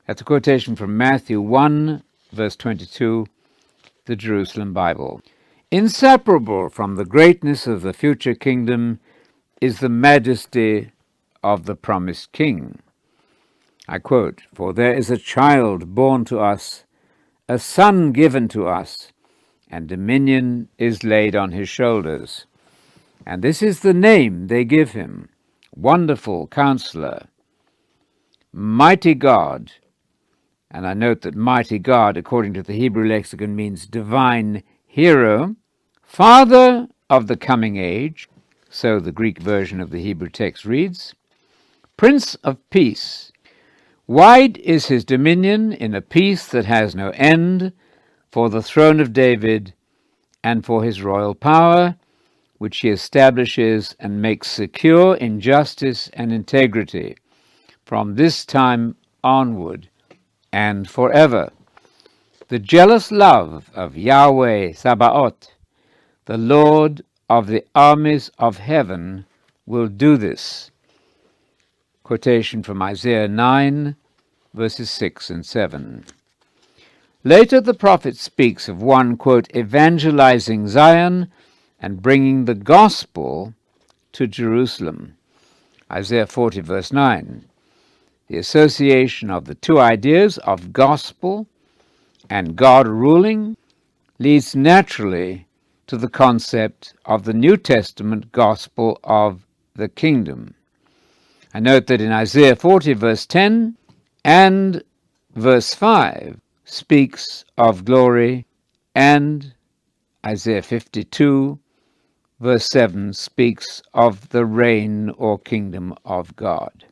[0.06, 3.26] That's a quotation from Matthew 1, verse 22,
[4.04, 5.22] the Jerusalem Bible.
[5.72, 9.00] Inseparable from the greatness of the future kingdom
[9.58, 10.92] is the majesty
[11.42, 12.80] of the promised king.
[13.88, 16.84] I quote, For there is a child born to us,
[17.48, 19.12] a son given to us,
[19.70, 22.44] and dominion is laid on his shoulders.
[23.24, 25.30] And this is the name they give him
[25.74, 27.28] Wonderful Counselor,
[28.52, 29.72] Mighty God.
[30.70, 35.56] And I note that Mighty God, according to the Hebrew lexicon, means divine hero,
[36.12, 38.28] Father of the coming age,
[38.68, 41.14] so the Greek version of the Hebrew text reads,
[41.96, 43.32] Prince of Peace.
[44.06, 47.72] Wide is his dominion in a peace that has no end
[48.30, 49.72] for the throne of David
[50.44, 51.96] and for his royal power,
[52.58, 57.16] which he establishes and makes secure in justice and integrity
[57.86, 59.88] from this time onward
[60.52, 61.50] and forever.
[62.48, 65.48] The jealous love of Yahweh Sabaoth,
[66.26, 69.26] the Lord of the armies of heaven,
[69.66, 70.70] will do this.
[72.04, 73.96] Quotation from Isaiah 9,
[74.54, 76.04] verses 6 and 7.
[77.24, 81.30] Later, the prophet speaks of one, quote, evangelizing Zion
[81.80, 83.54] and bringing the gospel
[84.12, 85.16] to Jerusalem.
[85.90, 87.44] Isaiah 40, verse 9.
[88.28, 91.46] The association of the two ideas of gospel
[92.30, 93.56] and God ruling
[94.18, 95.46] leads naturally
[95.92, 100.54] to the concept of the New Testament gospel of the kingdom.
[101.52, 103.76] I note that in Isaiah 40, verse 10
[104.24, 104.82] and
[105.34, 108.46] verse 5, speaks of glory,
[108.94, 109.52] and
[110.24, 111.58] Isaiah 52,
[112.40, 116.86] verse 7, speaks of the reign or kingdom of God.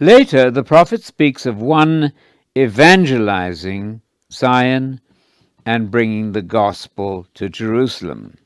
[0.00, 2.12] Later, the prophet speaks of one
[2.58, 4.00] evangelizing
[4.32, 5.00] Zion
[5.64, 8.36] and bringing the gospel to Jerusalem.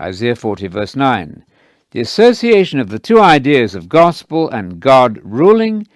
[0.00, 1.44] Isaiah 40, verse 9.
[1.90, 5.86] The association of the two ideas of gospel and God ruling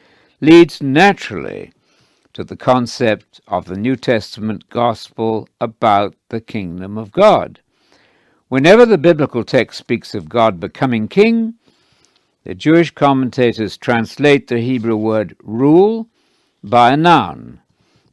[0.40, 1.72] leads naturally
[2.32, 7.60] to the concept of the New Testament gospel about the kingdom of God.
[8.48, 11.54] Whenever the biblical text speaks of God becoming king,
[12.44, 16.08] the Jewish commentators translate the Hebrew word rule
[16.64, 17.60] by a noun.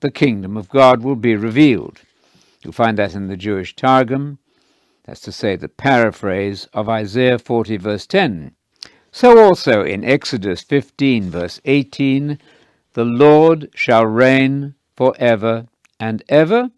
[0.02, 2.02] The kingdom of God will be revealed.
[2.70, 4.38] You'll find that in the Jewish Targum,
[5.04, 8.52] that's to say, the paraphrase of Isaiah 40, verse 10.
[9.12, 12.38] So also in Exodus 15, verse 18,
[12.94, 15.66] the Lord shall reign for ever
[16.00, 16.70] and ever,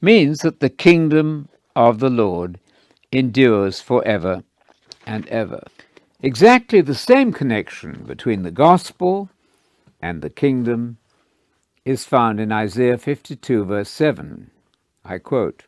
[0.00, 2.58] means that the kingdom of the Lord
[3.12, 4.42] endures for ever
[5.04, 5.62] and ever.
[6.22, 9.28] Exactly the same connection between the gospel
[10.00, 10.96] and the kingdom
[11.84, 14.50] is found in Isaiah 52, verse 7.
[15.08, 15.62] I quote,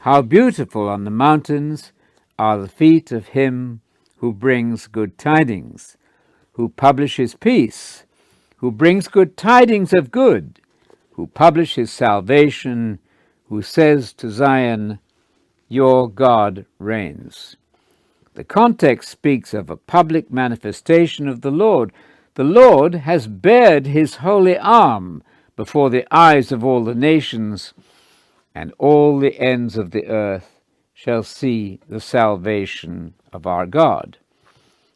[0.00, 1.92] How beautiful on the mountains
[2.38, 3.80] are the feet of him
[4.18, 5.96] who brings good tidings,
[6.52, 8.04] who publishes peace,
[8.56, 10.60] who brings good tidings of good,
[11.12, 12.98] who publishes salvation,
[13.48, 14.98] who says to Zion,
[15.68, 17.56] Your God reigns.
[18.34, 21.90] The context speaks of a public manifestation of the Lord.
[22.34, 25.22] The Lord has bared his holy arm
[25.56, 27.74] before the eyes of all the nations,
[28.58, 30.60] and all the ends of the earth
[30.92, 34.18] shall see the salvation of our God.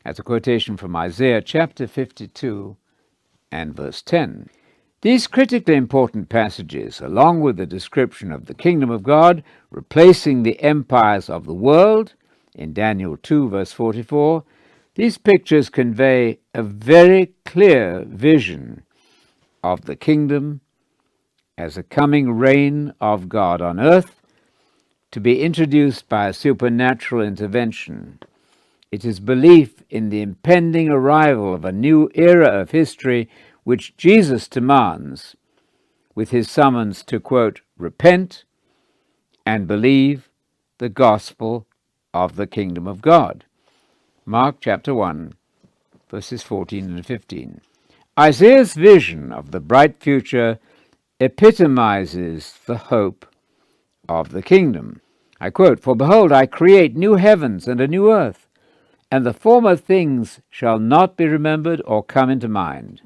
[0.05, 2.77] That's a quotation from Isaiah chapter 52
[3.53, 4.49] and verse 10.
[5.03, 10.61] These critically important passages, along with the description of the kingdom of God replacing the
[10.61, 12.15] empires of the world
[12.57, 14.43] in Daniel 2, verse 44,
[14.97, 18.83] these pictures convey a very clear vision
[19.63, 20.63] of the kingdom
[21.57, 24.21] as a coming reign of God on earth
[25.11, 28.19] to be introduced by a supernatural intervention.
[28.91, 33.29] It is belief in the impending arrival of a new era of history
[33.65, 35.37] which Jesus demands
[36.15, 38.45] with his summons to, quote, repent
[39.47, 40.29] and believe
[40.79, 41.67] the gospel
[42.13, 43.45] of the kingdom of God.
[44.25, 45.35] Mark chapter 1,
[46.11, 47.61] verses 14 and 15.
[48.19, 50.59] Isaiah's vision of the bright future
[51.23, 53.27] epitomizes the hope
[54.09, 55.01] of the kingdom.
[55.41, 58.49] I quote, For behold, I create new heavens and a new earth,
[59.11, 63.03] and the former things shall not be remembered or come into mind.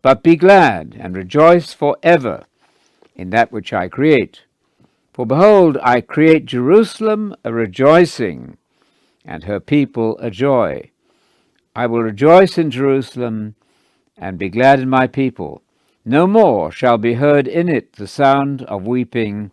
[0.00, 2.44] But be glad and rejoice for ever
[3.16, 4.42] in that which I create.
[5.12, 8.58] For behold, I create Jerusalem a rejoicing,
[9.24, 10.90] and her people a joy.
[11.74, 13.56] I will rejoice in Jerusalem,
[14.16, 15.62] and be glad in my people.
[16.08, 19.50] No more shall be heard in it the sound of weeping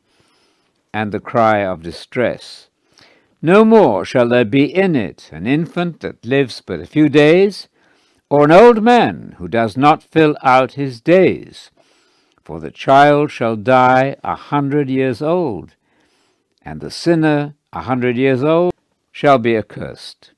[0.94, 2.70] and the cry of distress.
[3.42, 7.70] No more shall there be in it an infant that lives but a few days,
[8.30, 11.72] or an old man who does not fill out his days.
[12.44, 15.74] For the child shall die a hundred years old,
[16.62, 18.76] and the sinner a hundred years old
[19.12, 20.34] shall be accursed.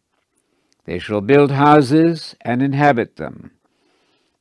[0.85, 3.51] They shall build houses and inhabit them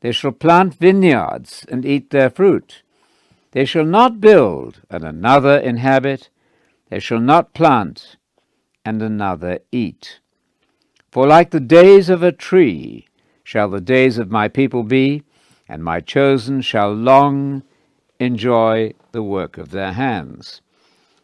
[0.04, 2.82] they shall plant vineyards and eat their fruit.
[3.52, 6.28] They shall not build and another inhabit.
[6.90, 8.16] They shall not plant
[8.84, 10.20] and another eat.
[11.10, 13.08] For like the days of a tree
[13.44, 15.22] shall the days of my people be,
[15.70, 17.62] and my chosen shall long
[18.20, 20.60] enjoy the work of their hands.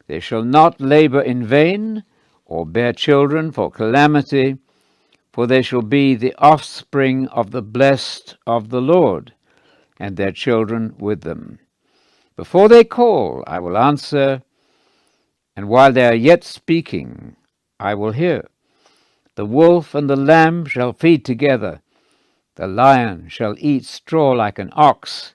[0.06, 2.02] They shall not labor in vain,
[2.46, 4.56] or bear children for calamity,
[5.32, 9.32] for they shall be the offspring of the blessed of the Lord,
[9.98, 11.58] and their children with them.
[12.36, 14.42] Before they call, I will answer,
[15.54, 17.36] and while they are yet speaking,
[17.78, 18.48] I will hear.
[19.36, 21.82] The wolf and the lamb shall feed together,
[22.56, 25.34] the lion shall eat straw like an ox,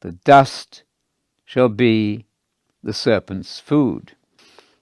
[0.00, 0.84] the dust
[1.44, 2.26] shall be
[2.82, 4.12] the serpent's food.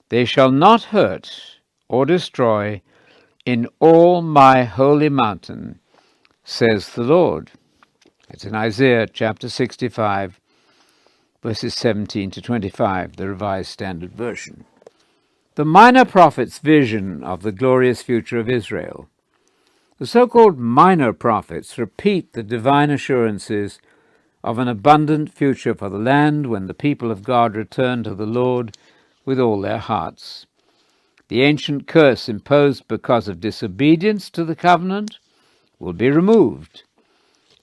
[0.09, 2.81] They shall not hurt or destroy
[3.45, 5.79] in all my holy mountain,
[6.43, 7.51] says the Lord.
[8.29, 10.39] It's in Isaiah chapter 65,
[11.41, 14.65] verses 17 to 25, the Revised Standard Version.
[15.55, 19.09] The minor prophets' vision of the glorious future of Israel.
[19.99, 23.79] The so called minor prophets repeat the divine assurances
[24.43, 28.25] of an abundant future for the land when the people of God return to the
[28.25, 28.77] Lord
[29.25, 30.45] with all their hearts.
[31.33, 35.17] The ancient curse imposed because of disobedience to the covenant
[35.79, 36.83] will be removed,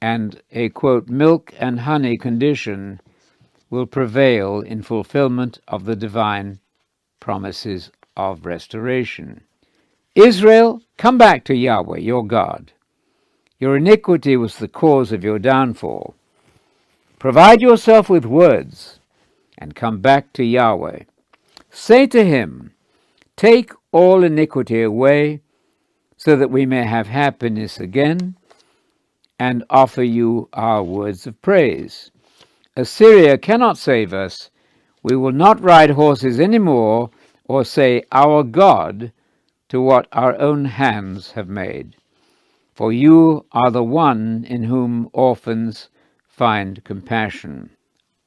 [0.03, 3.01] and a quote, milk and honey condition
[3.71, 6.59] will prevail in fulfillment of the divine
[7.21, 9.43] promises of restoration.
[10.17, 12.73] Israel, come back to Yahweh, your God.
[13.61, 16.17] Your iniquity was the cause of your downfall.
[17.21, 18.99] Provide yourself with words
[19.57, 21.05] and come back to Yahweh.
[21.71, 22.73] Say to him,
[23.41, 25.41] Take all iniquity away,
[26.19, 28.37] so that we may have happiness again,
[29.39, 32.11] and offer you our words of praise.
[32.77, 34.51] Assyria cannot save us.
[35.03, 37.09] We will not ride horses any more,
[37.47, 39.11] or say, Our God,
[39.71, 41.97] to what our own hands have made.
[42.75, 45.89] For you are the one in whom orphans
[46.29, 47.71] find compassion.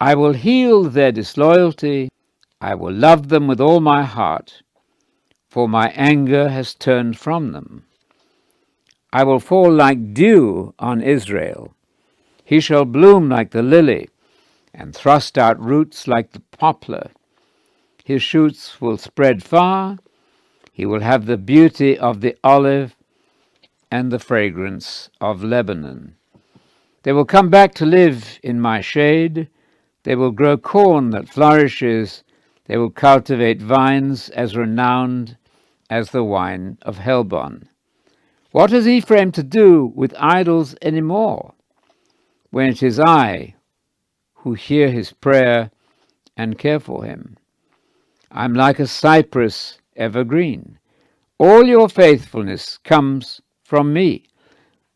[0.02, 2.10] I will heal their disloyalty.
[2.60, 4.64] I will love them with all my heart,
[5.54, 7.86] for my anger has turned from them.
[9.14, 11.76] I will fall like dew on Israel.
[12.44, 14.10] He shall bloom like the lily,
[14.74, 17.12] and thrust out roots like the poplar.
[18.04, 20.00] His shoots will spread far.
[20.72, 22.96] He will have the beauty of the olive
[23.92, 26.16] and the fragrance of Lebanon.
[27.04, 29.50] They will come back to live in my shade.
[30.02, 32.24] They will grow corn that flourishes.
[32.66, 35.38] They will cultivate vines as renowned
[35.94, 37.68] as the wine of Helbon.
[38.50, 41.54] What has Ephraim to do with idols any more,
[42.50, 43.54] when it is I
[44.38, 45.70] who hear his prayer
[46.36, 47.38] and care for him?
[48.32, 50.80] I'm like a cypress evergreen.
[51.38, 54.26] All your faithfulness comes from me.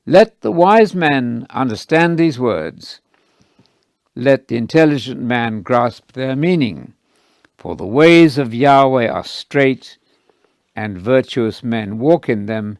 [0.07, 3.01] Let the wise man understand these words.
[4.15, 6.93] Let the intelligent man grasp their meaning.
[7.55, 9.96] For the ways of Yahweh are straight,
[10.77, 12.77] and virtuous men walk in them,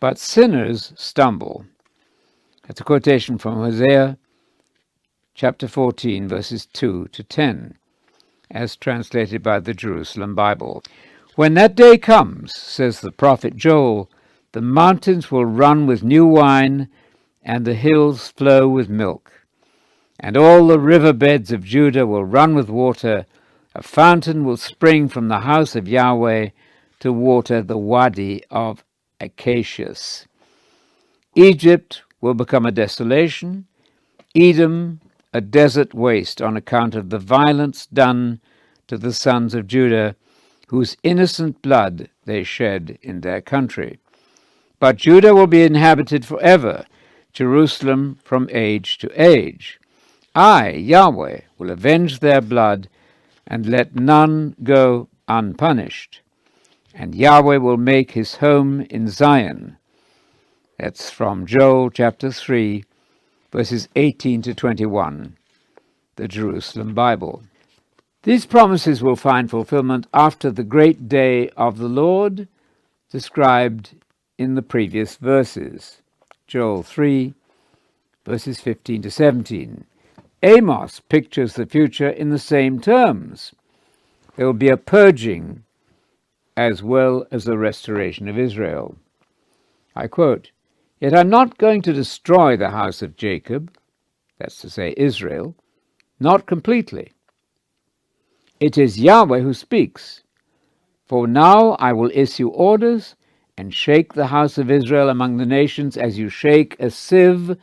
[0.00, 1.64] but sinners stumble.
[2.66, 4.18] That's a quotation from Hosea
[5.32, 7.78] chapter 14, verses 2 to 10,
[8.50, 10.82] as translated by the Jerusalem Bible.
[11.36, 14.10] When that day comes, says the prophet Joel,
[14.50, 16.88] the mountains will run with new wine,
[17.44, 19.30] and the hills flow with milk.
[20.18, 23.26] And all the river beds of Judah will run with water.
[23.76, 26.50] A fountain will spring from the house of Yahweh
[27.02, 28.84] to water the wadi of
[29.20, 30.24] Acacias.
[31.34, 33.66] Egypt will become a desolation,
[34.36, 35.00] Edom
[35.32, 38.40] a desert waste on account of the violence done
[38.86, 40.14] to the sons of Judah,
[40.68, 43.98] whose innocent blood they shed in their country.
[44.78, 46.86] But Judah will be inhabited forever,
[47.32, 49.80] Jerusalem from age to age.
[50.36, 52.88] I, Yahweh, will avenge their blood
[53.44, 56.20] and let none go unpunished.
[56.94, 59.76] And Yahweh will make his home in Zion.
[60.78, 62.84] That's from Joel chapter 3,
[63.50, 65.36] verses 18 to 21,
[66.16, 67.42] the Jerusalem Bible.
[68.24, 72.46] These promises will find fulfillment after the great day of the Lord,
[73.10, 73.94] described
[74.38, 76.02] in the previous verses.
[76.46, 77.32] Joel 3,
[78.24, 79.84] verses 15 to 17.
[80.42, 83.54] Amos pictures the future in the same terms.
[84.36, 85.64] There will be a purging
[86.56, 88.96] as well as the restoration of Israel.
[89.94, 90.50] I quote,
[91.00, 93.76] Yet I'm not going to destroy the house of Jacob,
[94.38, 95.56] that's to say, Israel,
[96.20, 97.12] not completely.
[98.60, 100.22] It is Yahweh who speaks.
[101.06, 103.16] For now I will issue orders
[103.56, 107.56] and shake the house of Israel among the nations as you shake a sieve,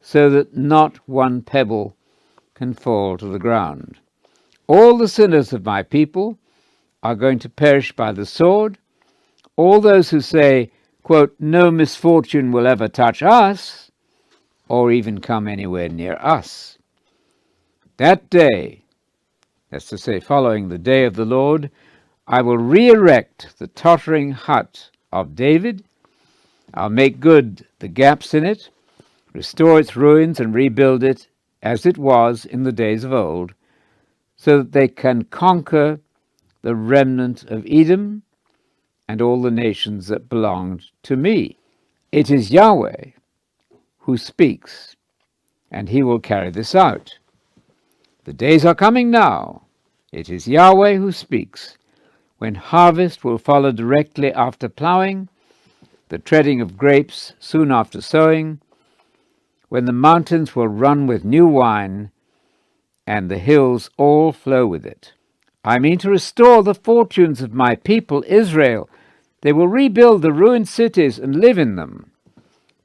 [0.00, 1.96] so that not one pebble
[2.54, 3.98] can fall to the ground.
[4.66, 6.38] All the sinners of my people
[7.02, 8.78] are going to perish by the sword.
[9.56, 10.70] All those who say,
[11.02, 13.90] quote, no misfortune will ever touch us,
[14.68, 16.78] or even come anywhere near us.
[17.96, 18.84] That day,
[19.70, 21.70] that's to say, following the day of the Lord,
[22.26, 25.84] I will re erect the tottering hut of David.
[26.72, 28.70] I'll make good the gaps in it,
[29.32, 31.28] restore its ruins, and rebuild it
[31.62, 33.54] as it was in the days of old,
[34.36, 36.00] so that they can conquer
[36.62, 38.22] the remnant of Edom
[39.08, 41.58] and all the nations that belonged to me.
[42.10, 43.10] It is Yahweh
[43.98, 44.96] who speaks,
[45.70, 47.18] and he will carry this out.
[48.24, 49.62] The days are coming now.
[50.12, 51.76] It is Yahweh who speaks,
[52.38, 55.28] when harvest will follow directly after plowing,
[56.08, 58.60] the treading of grapes soon after sowing,
[59.68, 62.10] when the mountains will run with new wine,
[63.06, 65.14] and the hills all flow with it.
[65.64, 68.88] I mean to restore the fortunes of my people Israel.
[69.42, 72.10] They will rebuild the ruined cities and live in them,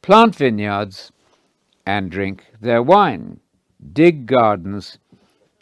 [0.01, 1.11] plant vineyards
[1.85, 3.39] and drink their wine,
[3.93, 4.97] dig gardens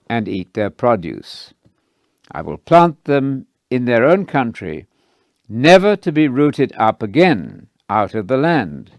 [0.09, 1.53] and eat their produce.
[2.31, 4.87] I will plant them in their own country,
[5.47, 8.91] never to be rooted up again out of the land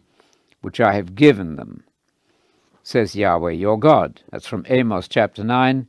[0.62, 1.84] which I have given them,
[2.82, 4.22] says Yahweh your God.
[4.30, 5.86] That's from Amos chapter 9,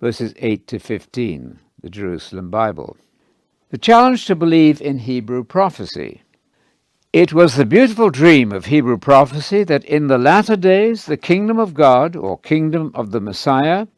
[0.00, 2.96] verses 8 to 15, the Jerusalem Bible.
[3.68, 6.22] The challenge to believe in Hebrew prophecy.
[7.12, 11.58] It was the beautiful dream of Hebrew prophecy that in the latter days the kingdom
[11.58, 13.88] of God, or kingdom of the Messiah,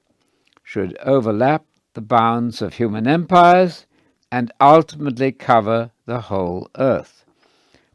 [0.64, 3.86] should overlap the bounds of human empires
[4.32, 7.24] and ultimately cover the whole earth.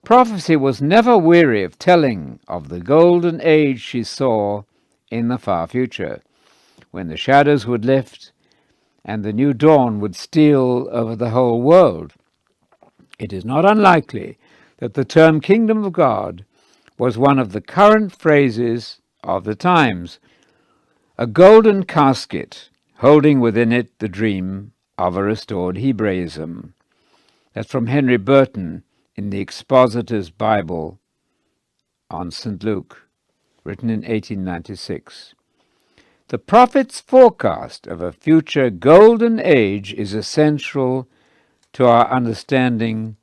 [0.05, 4.63] Prophecy was never weary of telling of the golden age she saw
[5.11, 6.21] in the far future
[6.91, 8.31] when the shadows would lift
[9.03, 12.13] and the new dawn would steal over the whole world.
[13.17, 14.37] It is not unlikely
[14.77, 16.45] that the term kingdom of God
[16.97, 20.19] was one of the current phrases of the times,
[21.17, 26.73] a golden casket holding within it the dream of a restored Hebraism.
[27.53, 28.83] That's from Henry Burton
[29.15, 30.99] in the Expositor's Bible
[32.09, 32.63] on St.
[32.63, 33.07] Luke,
[33.63, 35.33] written in 1896.
[36.29, 41.07] The prophet's forecast of a future golden age is essential
[41.71, 43.15] to our understanding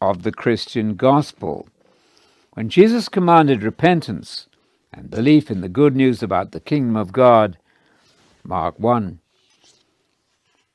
[0.00, 1.68] of the Christian gospel.
[2.54, 4.46] When Jesus commanded repentance
[4.94, 7.58] and belief in the good news about the kingdom of God,
[8.42, 9.18] Mark 1,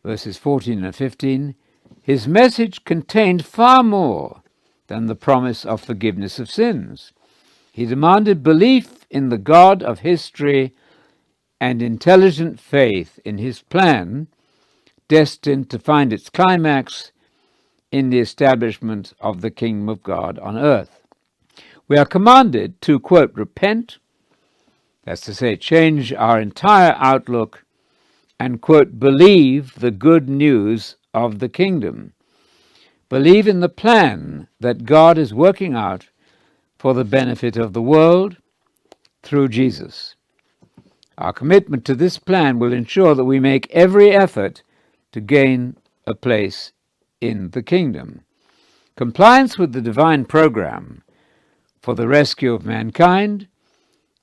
[0.04, 1.56] verses 14 and 15,
[2.04, 4.44] his message contained far more
[4.86, 7.14] than the promise of forgiveness of sins.
[7.72, 10.76] He demanded belief in the God of history
[11.64, 14.28] and intelligent faith in his plan,
[15.08, 17.14] destined to find its climax
[17.90, 21.00] in the establishment of the kingdom of God on earth.
[21.88, 23.98] We are commanded to, quote, repent,
[25.06, 27.64] that's to say, change our entire outlook,
[28.38, 32.12] and, quote, believe the good news of the kingdom.
[33.08, 36.10] Believe in the plan that God is working out
[36.78, 38.36] for the benefit of the world
[39.22, 40.16] through Jesus.
[41.18, 44.64] Our commitment to this plan will ensure that we make every effort
[45.12, 46.72] to gain a place
[47.22, 48.22] in the kingdom.
[48.96, 51.04] Compliance with the divine program
[51.82, 53.48] for the rescue of mankind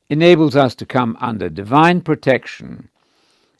[0.08, 2.88] enables us to come under divine protection.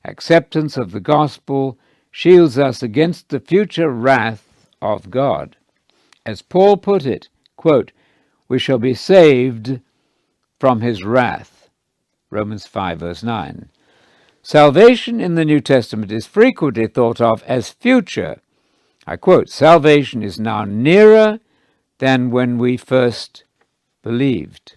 [0.04, 1.78] Acceptance of the gospel
[2.10, 5.56] shields us against the future wrath of God.
[6.26, 7.92] As Paul put it, quote,
[8.48, 9.80] we shall be saved
[10.58, 11.59] from his wrath
[12.30, 13.68] Romans 5, verse 9.
[14.42, 18.40] Salvation in the New Testament is frequently thought of as future.
[19.06, 21.40] I quote, Salvation is now nearer
[21.98, 23.44] than when we first
[24.02, 24.76] believed.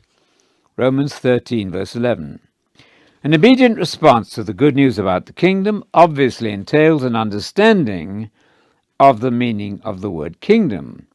[0.75, 2.39] Romans 13, verse 11.
[3.23, 8.31] An obedient response to the good news about the kingdom obviously entails an understanding
[8.99, 11.07] of the meaning of the word kingdom.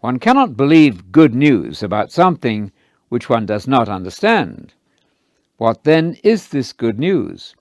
[0.00, 2.72] One cannot believe good news about something
[3.08, 4.72] which one does not understand.
[5.56, 7.54] What then is this good news?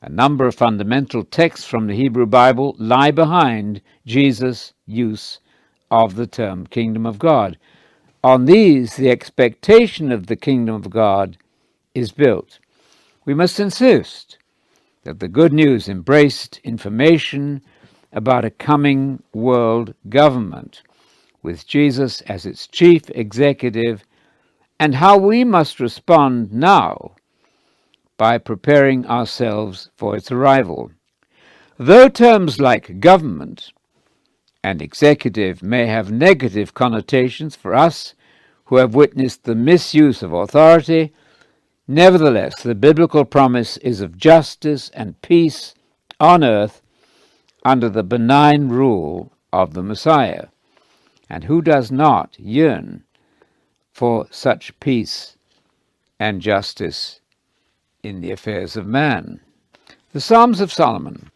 [0.00, 5.40] A number of fundamental texts from the Hebrew Bible lie behind Jesus' use
[5.90, 7.58] of the term kingdom of God.
[8.22, 11.36] On these, the expectation of the kingdom of God
[11.92, 12.60] is built.
[13.24, 14.38] We must insist
[15.02, 17.62] that the good news embraced information
[18.12, 20.82] about a coming world government,
[21.42, 24.04] with Jesus as its chief executive,
[24.78, 27.16] and how we must respond now
[28.16, 30.90] by preparing ourselves for its arrival.
[31.78, 33.72] Though terms like government
[34.62, 38.14] and executive may have negative connotations for us
[38.66, 41.12] who have witnessed the misuse of authority,
[41.88, 45.74] nevertheless, the biblical promise is of justice and peace
[46.20, 46.80] on earth
[47.64, 50.46] under the benign rule of the Messiah.
[51.28, 53.04] And who does not yearn
[53.92, 55.36] for such peace
[56.20, 57.20] and justice
[58.04, 59.40] in the affairs of man?
[60.12, 61.30] The Psalms of Solomon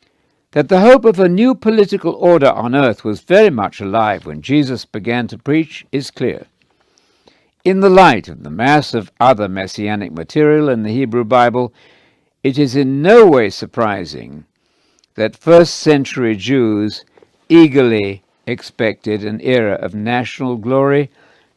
[0.53, 4.41] that the hope of a new political order on earth was very much alive when
[4.41, 6.47] Jesus began to preach is clear.
[7.65, 11.73] In the light of the mass of other messianic material in the Hebrew Bible,
[12.43, 14.47] it is in no way surprising
[15.17, 17.05] that first century Jews
[17.49, 21.11] eagerly expected an era of national glory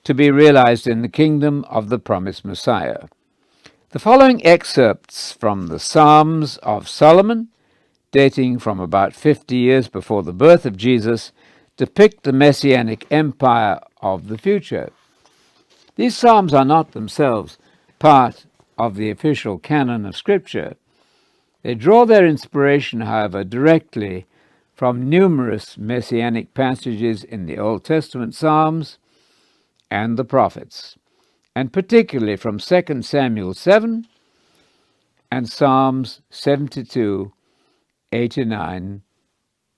[0.03, 3.05] to be realized in the kingdom of the promised Messiah.
[3.91, 7.49] The following excerpts from the Psalms of Solomon
[8.11, 11.31] dating from about 50 years before the birth of Jesus,
[11.77, 14.91] depict the messianic empire of the future.
[15.95, 17.57] These psalms are not themselves
[17.99, 18.45] part
[18.77, 20.75] of the official canon of Scripture.
[21.63, 24.25] They draw their inspiration, however, directly
[24.73, 28.97] from numerous messianic passages in the Old Testament Psalms
[29.89, 30.97] and the prophets,
[31.55, 34.07] and particularly from 2 Samuel 7
[35.31, 37.31] and Psalms 72
[38.13, 39.01] 89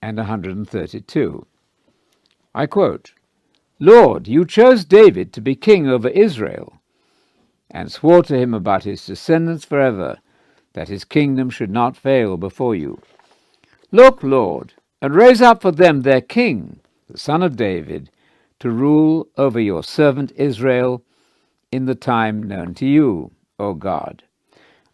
[0.01, 1.45] and 132.
[2.55, 3.13] I quote,
[3.79, 6.79] Lord, you chose David to be king over Israel,
[7.69, 10.19] and swore to him about his descendants forever,
[10.73, 13.01] that his kingdom should not fail before you.
[13.91, 18.09] Look, Lord, and raise up for them their king, the son of David,
[18.59, 21.03] to rule over your servant Israel
[21.73, 24.23] in the time known to you, O God.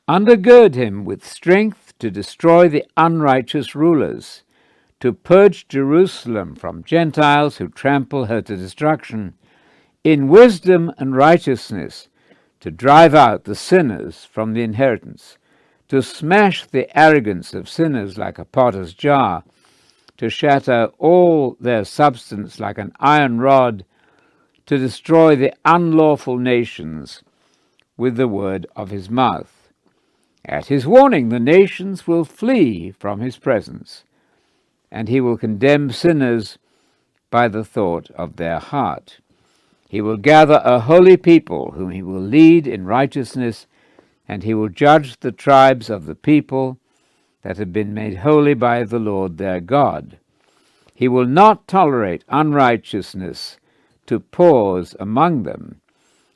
[0.08, 4.44] Undergird him with strength to destroy the unrighteous rulers,
[5.02, 9.34] to purge Jerusalem from Gentiles who trample her to destruction,
[10.06, 12.08] in wisdom and righteousness,
[12.62, 15.38] to drive out the sinners from the inheritance,
[15.90, 19.44] to smash the arrogance of sinners like a potter's jar,
[20.18, 23.84] to shatter all their substance like an iron rod,
[24.70, 27.24] to destroy the unlawful nations
[27.98, 29.60] with the word of his mouth
[30.50, 34.04] at his warning, the nations will flee from his presence,
[34.92, 36.58] and he will condemn sinners
[37.30, 39.20] by the thought of their heart.
[39.88, 43.68] He will gather a holy people whom he will lead in righteousness,
[44.28, 46.80] and he will judge the tribes of the people
[47.44, 50.18] that have been made holy by the Lord their God.
[50.96, 53.59] He will not tolerate unrighteousness
[54.10, 55.82] to pause among them,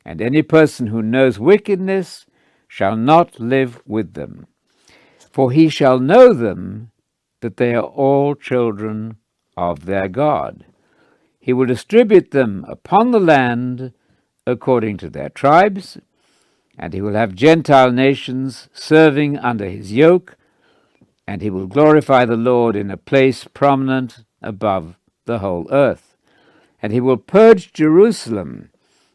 [0.05, 2.27] and any person who knows wickedness
[2.67, 4.45] shall not live with them.
[5.31, 6.91] For he shall know them
[7.41, 9.17] that they are all children
[9.57, 10.65] of their God.
[11.39, 13.91] He will distribute them upon the land
[14.45, 15.97] according to their tribes,
[16.77, 20.37] and he will have Gentile nations serving under his yoke,
[21.27, 24.95] and he will glorify the Lord in a place prominent above
[25.25, 26.12] the whole earth.
[26.83, 28.69] And he will purge Jerusalem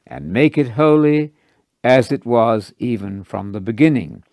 [0.07, 1.35] and make it holy
[1.85, 4.25] as it was even from the beginning,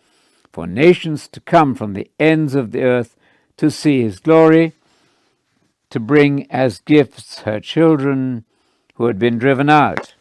[0.53, 3.17] for nations to come from the ends of the earth
[3.57, 4.71] to see his glory,
[5.89, 8.45] to bring as gifts her children
[8.95, 10.15] who had been driven out,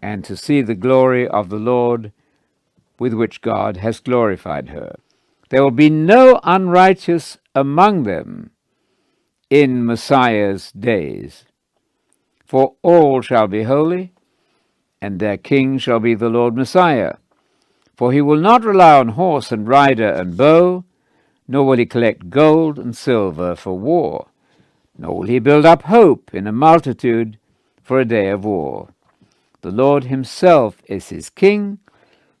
[0.00, 2.12] and to see the glory of the Lord
[2.98, 4.96] with which God has glorified her.
[5.48, 8.52] There will be no unrighteous among them
[9.50, 11.44] in Messiah's days,
[12.46, 14.12] for all shall be holy
[15.00, 17.14] and their king shall be the Lord Messiah.
[17.96, 20.84] For he will not rely on horse and rider and bow,
[21.48, 24.26] nor will he collect gold and silver for war,
[24.98, 27.38] nor will he build up hope in a multitude
[27.82, 28.88] for a day of war.
[29.62, 31.78] The Lord himself is his king,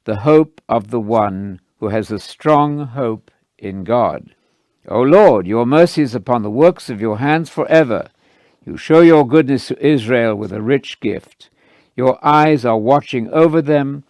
[0.04, 4.34] the hope of the one who has a strong hope in God.
[4.88, 8.08] O Lord, your mercy is upon the works of your hands forever.
[8.66, 11.50] You show your goodness to Israel with a rich gift.
[11.94, 14.02] Your eyes are watching over them,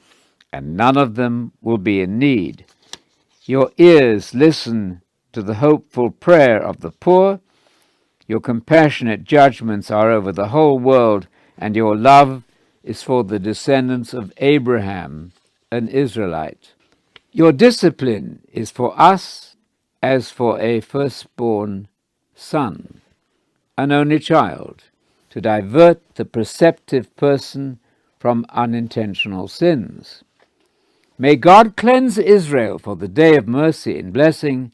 [0.51, 2.65] and none of them will be in need.
[3.45, 5.03] Your ears listen
[5.33, 7.41] to the hopeful prayer of the poor.
[8.27, 11.29] Your compassionate judgments are over the whole world,
[11.59, 12.43] and your love
[12.83, 15.33] is for the descendants of Abraham,
[15.71, 16.73] an Israelite.
[17.31, 19.55] Your discipline is for us
[20.03, 21.89] as for a firstborn
[22.35, 23.03] son,
[23.79, 24.85] an only child
[25.31, 27.79] to divert the perceptive person
[28.19, 30.25] from unintentional sins.
[31.19, 34.73] May God cleanse Israel for the day of mercy and blessing,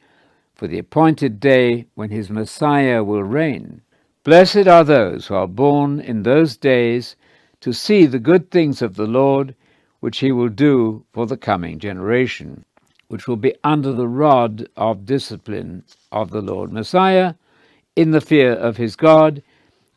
[0.55, 3.83] for the appointed day when his Messiah will reign.
[4.25, 7.17] Blessed are those who are born in those days
[7.61, 9.55] to see the good things of the Lord,
[10.01, 12.65] which he will do for the coming generation,
[13.09, 17.35] which will be under the rod of discipline of the Lord Messiah,
[17.97, 19.43] in the fear of his God,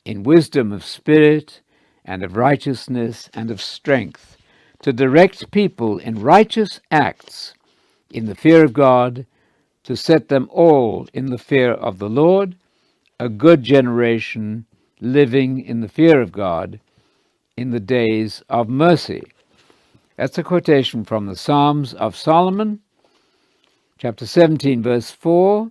[0.03, 1.61] in wisdom of spirit,
[2.03, 4.37] and of righteousness, and of strength,
[4.81, 7.53] to direct people in righteous acts,
[8.11, 9.25] in the fear of God,
[9.83, 12.55] to set them all in the fear of the Lord,
[13.19, 14.65] a good generation
[14.99, 16.79] living in the fear of God
[17.57, 19.23] in the days of mercy.
[20.17, 22.79] That's a quotation from the Psalms of Solomon,
[23.97, 25.69] chapter 17, verse 4,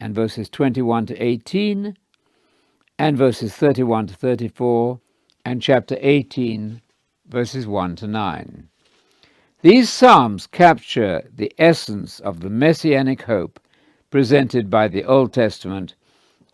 [0.00, 1.96] and verses 21 to 18,
[2.98, 5.00] and verses 31 to 34,
[5.44, 6.80] and chapter 18,
[7.26, 8.68] verses 1 to 9.
[9.60, 13.60] These Psalms capture the essence of the messianic hope
[14.10, 15.94] presented by the Old Testament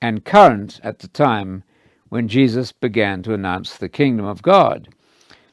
[0.00, 1.64] and current at the time
[2.08, 4.88] when Jesus began to announce the kingdom of God.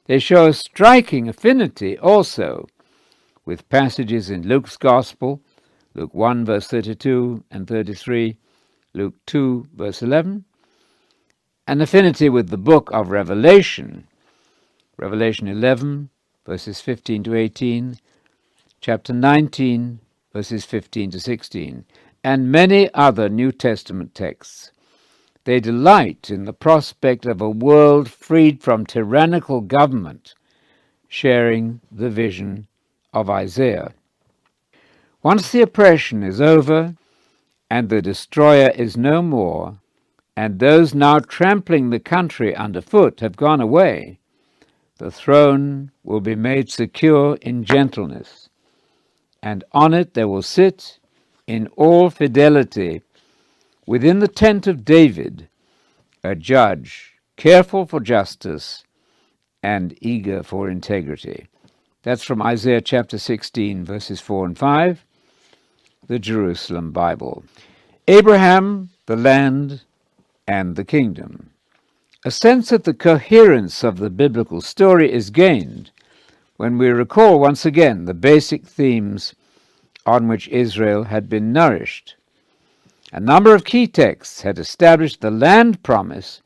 [0.05, 2.67] They show a striking affinity also
[3.45, 5.41] with passages in Luke's Gospel,
[5.93, 8.37] Luke 1, verse 32 and 33,
[8.93, 10.45] Luke 2, verse 11,
[11.67, 14.07] an affinity with the book of Revelation,
[14.97, 16.09] Revelation 11,
[16.45, 17.97] verses 15 to 18,
[18.79, 19.99] chapter 19,
[20.31, 21.85] verses 15 to 16,
[22.23, 24.71] and many other New Testament texts.
[25.43, 30.35] They delight in the prospect of a world freed from tyrannical government,
[31.09, 32.67] sharing the vision
[33.11, 33.93] of Isaiah.
[35.23, 36.95] Once the oppression is over
[37.69, 39.77] and the destroyer is no more,
[40.35, 44.17] and those now trampling the country underfoot have gone away,
[44.97, 48.49] the throne will be made secure in gentleness,
[49.43, 50.99] and on it there will sit
[51.45, 53.01] in all fidelity
[53.85, 55.47] within the tent of David
[56.23, 58.85] a judge, careful for justice
[59.61, 61.47] and eager for integrity.
[62.03, 65.05] That's from Isaiah chapter 16, verses 4 and 5,
[66.11, 67.45] the Jerusalem Bible.
[68.05, 69.83] Abraham, the land,
[70.45, 71.51] and the kingdom.
[72.25, 75.89] A sense of the coherence of the biblical story is gained
[76.57, 79.33] when we recall once again the basic themes
[80.05, 82.15] on which Israel had been nourished.
[83.13, 86.41] A number of key texts had established the land promise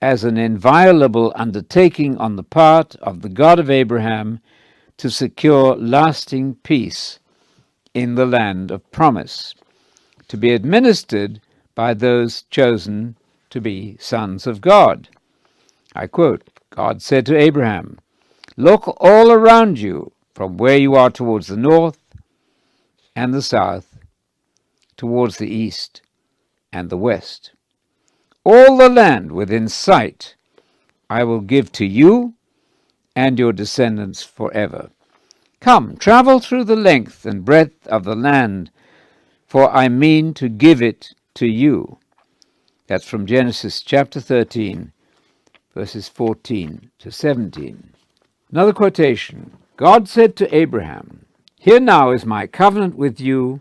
[0.00, 4.40] as an inviolable undertaking on the part of the God of Abraham
[4.96, 7.18] to secure lasting peace
[7.96, 9.54] in the land of promise,
[10.28, 11.40] to be administered
[11.74, 13.16] by those chosen
[13.48, 15.08] to be sons of God.
[15.94, 17.98] I quote God said to Abraham,
[18.58, 21.98] Look all around you, from where you are towards the north
[23.14, 23.96] and the south,
[24.98, 26.02] towards the east
[26.70, 27.52] and the west.
[28.44, 30.34] All the land within sight
[31.08, 32.34] I will give to you
[33.14, 34.90] and your descendants forever.
[35.66, 38.70] Come, travel through the length and breadth of the land,
[39.48, 41.98] for I mean to give it to you.
[42.86, 44.92] That's from Genesis chapter 13,
[45.74, 47.94] verses 14 to 17.
[48.52, 51.26] Another quotation God said to Abraham,
[51.58, 53.60] Here now is my covenant with you.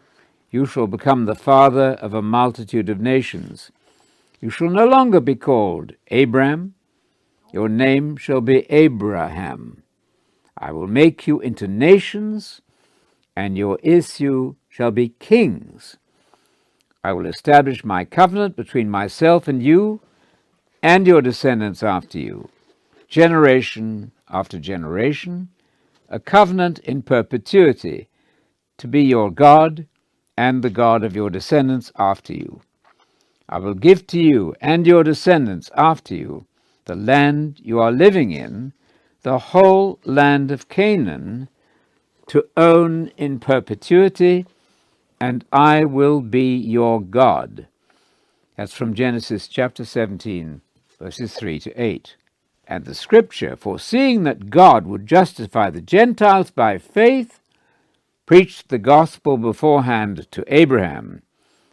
[0.51, 3.71] You shall become the father of a multitude of nations.
[4.39, 6.75] You shall no longer be called Abram.
[7.51, 9.81] Your name shall be Abraham.
[10.57, 12.61] I will make you into nations,
[13.35, 15.97] and your issue shall be kings.
[17.03, 20.01] I will establish my covenant between myself and you
[20.81, 22.49] and your descendants after you,
[23.07, 25.49] generation after generation,
[26.09, 28.07] a covenant in perpetuity,
[28.77, 29.87] to be your God
[30.37, 32.61] and the God of your descendants after you.
[33.47, 36.47] I will give to you and your descendants after you
[36.85, 38.73] the land you are living in,
[39.25, 41.49] the whole land of Canaan,
[42.27, 44.45] to own in perpetuity
[45.19, 47.65] and I will be your God.
[48.55, 50.61] That's from Genesis chapter 17,
[50.99, 52.15] verses 3 to 8.
[52.67, 57.39] And the scripture, foreseeing that God would justify the Gentiles by faith,
[58.27, 61.23] preached the gospel beforehand to Abraham,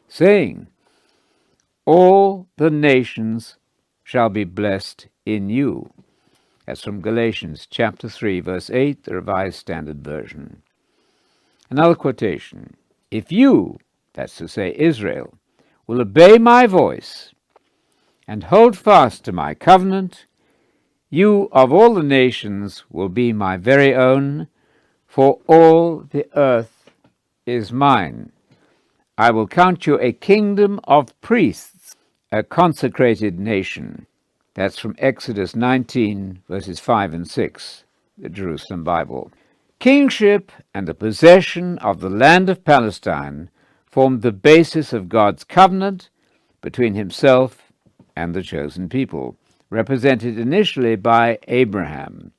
[0.09, 0.69] saying,
[1.85, 3.57] All the nations
[4.03, 5.91] shall be blessed in you.
[6.67, 10.63] That's from Galatians chapter 3, verse 8, the Revised Standard Version.
[11.71, 12.77] Another quotation
[13.11, 13.79] if you,
[14.15, 15.35] that's to say Israel,
[15.87, 17.33] will obey my voice
[18.27, 20.27] and hold fast to my covenant,
[21.11, 24.49] you of all the nations will be my very own,
[25.07, 26.91] for all the earth
[27.45, 28.33] is mine.
[29.19, 31.97] I will count you a kingdom of priests
[32.33, 34.07] a consecrated nation.
[34.55, 37.85] That's from Exodus 19, verses 5 and 6,
[38.19, 39.31] the Jerusalem Bible.
[39.79, 43.49] Kingship and the possession of the land of Palestine
[43.87, 46.11] formed the basis of God's covenant
[46.61, 47.73] between himself
[48.15, 49.37] and the chosen people,
[49.71, 52.33] represented initially by Abraham.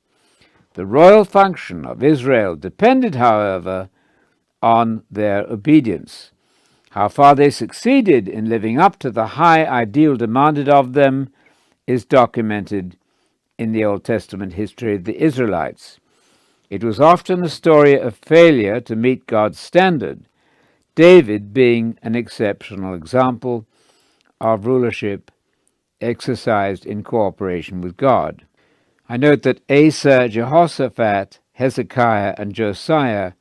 [0.74, 3.88] The royal function of Israel depended, however,
[4.62, 6.30] on their obedience.
[6.90, 11.30] How far they succeeded in living up to the high ideal demanded of them
[11.86, 12.96] is documented
[13.58, 16.00] in the Old Testament history of the Israelites.
[16.70, 20.26] It was often a story of failure to meet God's standard,
[20.94, 23.66] David being an exceptional example
[24.40, 25.30] of rulership
[26.00, 28.46] exercised in cooperation with God.
[29.08, 33.32] I note that Asa, Jehoshaphat, Hezekiah, and Josiah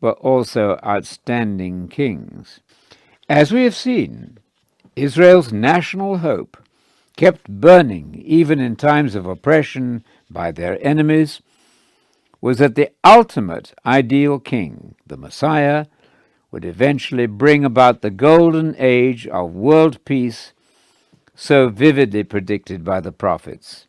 [0.00, 2.60] were also outstanding kings.
[3.28, 4.38] As we have seen,
[4.96, 6.56] Israel's national hope
[7.18, 11.42] kept burning even in times of oppression by their enemies
[12.40, 15.86] was that the ultimate ideal king, the Messiah,
[16.52, 20.52] would eventually bring about the golden age of world peace
[21.34, 23.88] so vividly predicted by the prophets.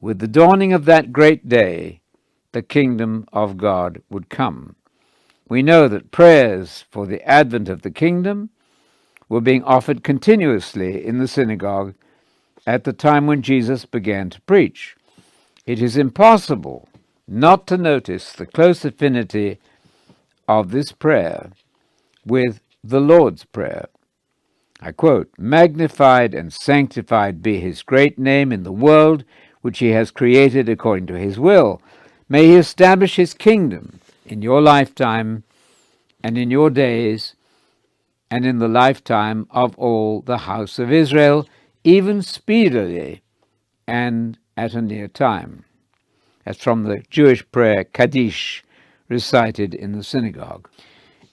[0.00, 2.00] With the dawning of that great day,
[2.52, 4.76] the kingdom of God would come.
[5.48, 8.50] We know that prayers for the advent of the kingdom
[9.28, 11.94] were being offered continuously in the synagogue
[12.66, 14.96] at the time when Jesus began to preach.
[15.66, 16.88] It is impossible
[17.28, 19.58] not to notice the close affinity
[20.48, 21.50] of this prayer
[22.24, 23.86] with the Lord's Prayer.
[24.80, 29.24] I quote, Magnified and sanctified be his great name in the world
[29.62, 31.80] which he has created according to his will.
[32.28, 35.42] May he establish his kingdom in your lifetime
[36.22, 37.34] and in your days
[38.30, 41.48] and in the lifetime of all the house of Israel,
[41.86, 43.22] even speedily
[43.86, 45.64] and at a near time.
[46.44, 48.64] That's from the Jewish prayer Kaddish,
[49.08, 50.68] recited in the synagogue.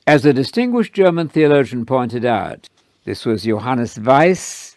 [0.05, 2.69] As a distinguished German theologian pointed out,
[3.03, 4.75] this was Johannes Weiss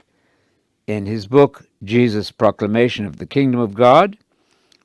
[0.87, 4.17] in his book Jesus' Proclamation of the Kingdom of God,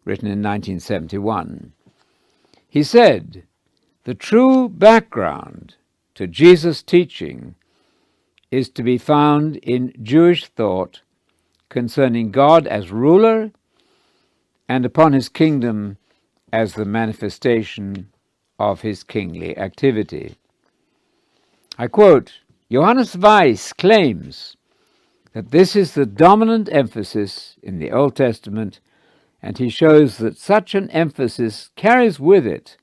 [0.03, 1.71] written in 1971.
[2.67, 3.43] He said,
[4.03, 5.75] The true background
[6.15, 7.55] to Jesus' teaching
[8.51, 11.01] is to be found in Jewish thought
[11.69, 13.51] concerning God as ruler
[14.67, 15.97] and upon his kingdom
[16.51, 18.11] as the manifestation
[18.59, 20.35] of his kingly activity.
[21.77, 22.33] I quote
[22.69, 24.57] Johannes Weiss claims
[25.33, 28.81] that this is the dominant emphasis in the Old Testament,
[29.41, 32.77] and he shows that such an emphasis carries with it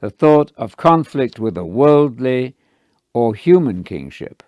[0.00, 2.56] the thought of conflict with a worldly
[3.14, 4.42] or human kingship.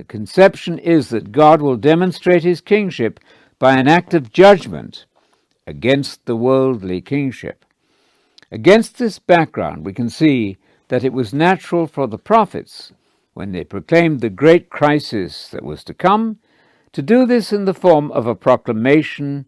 [0.00, 3.20] The conception is that God will demonstrate his kingship
[3.58, 5.04] by an act of judgment
[5.66, 7.66] against the worldly kingship.
[8.50, 10.56] Against this background, we can see
[10.88, 12.92] that it was natural for the prophets,
[13.34, 16.38] when they proclaimed the great crisis that was to come,
[16.92, 19.44] to do this in the form of a proclamation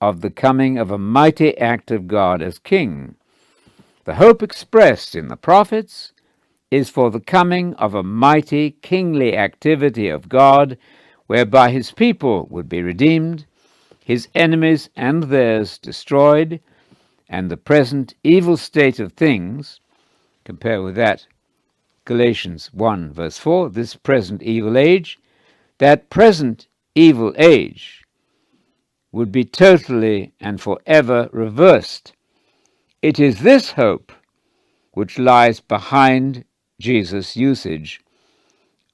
[0.00, 3.14] of the coming of a mighty act of God as king.
[4.06, 6.11] The hope expressed in the prophets
[6.72, 10.78] is for the coming of a mighty kingly activity of God,
[11.26, 13.44] whereby his people would be redeemed,
[14.02, 16.60] his enemies and theirs destroyed,
[17.28, 19.80] and the present evil state of things,
[20.44, 21.26] compare with that
[22.06, 25.18] Galatians 1 verse 4, this present evil age,
[25.76, 28.02] that present evil age
[29.12, 32.14] would be totally and forever reversed.
[33.02, 34.10] It is this hope
[34.92, 36.46] which lies behind
[36.82, 38.00] Jesus' usage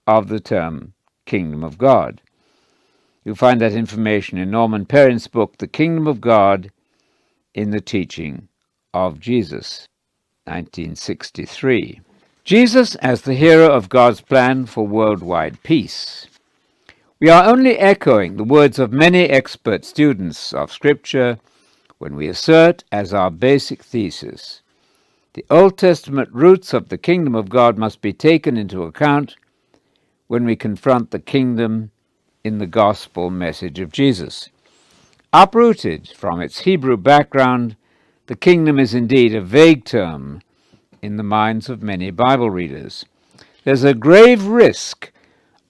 [0.06, 0.92] of the term
[1.24, 2.20] kingdom of God.
[3.24, 6.70] You'll find that information in Norman Perrin's book, The Kingdom of God
[7.54, 8.48] in the Teaching
[8.92, 9.88] of Jesus,
[10.44, 12.02] 1963.
[12.44, 16.26] Jesus as the hero of God's plan for worldwide peace.
[17.20, 21.38] We are only echoing the words of many expert students of Scripture
[21.96, 24.60] when we assert as our basic thesis
[25.38, 29.36] the Old Testament roots of the kingdom of God must be taken into account
[30.26, 31.92] when we confront the kingdom
[32.42, 34.48] in the gospel message of Jesus.
[35.32, 37.76] Uprooted from its Hebrew background,
[38.26, 40.42] the kingdom is indeed a vague term
[41.02, 43.04] in the minds of many Bible readers.
[43.62, 45.12] There's a grave risk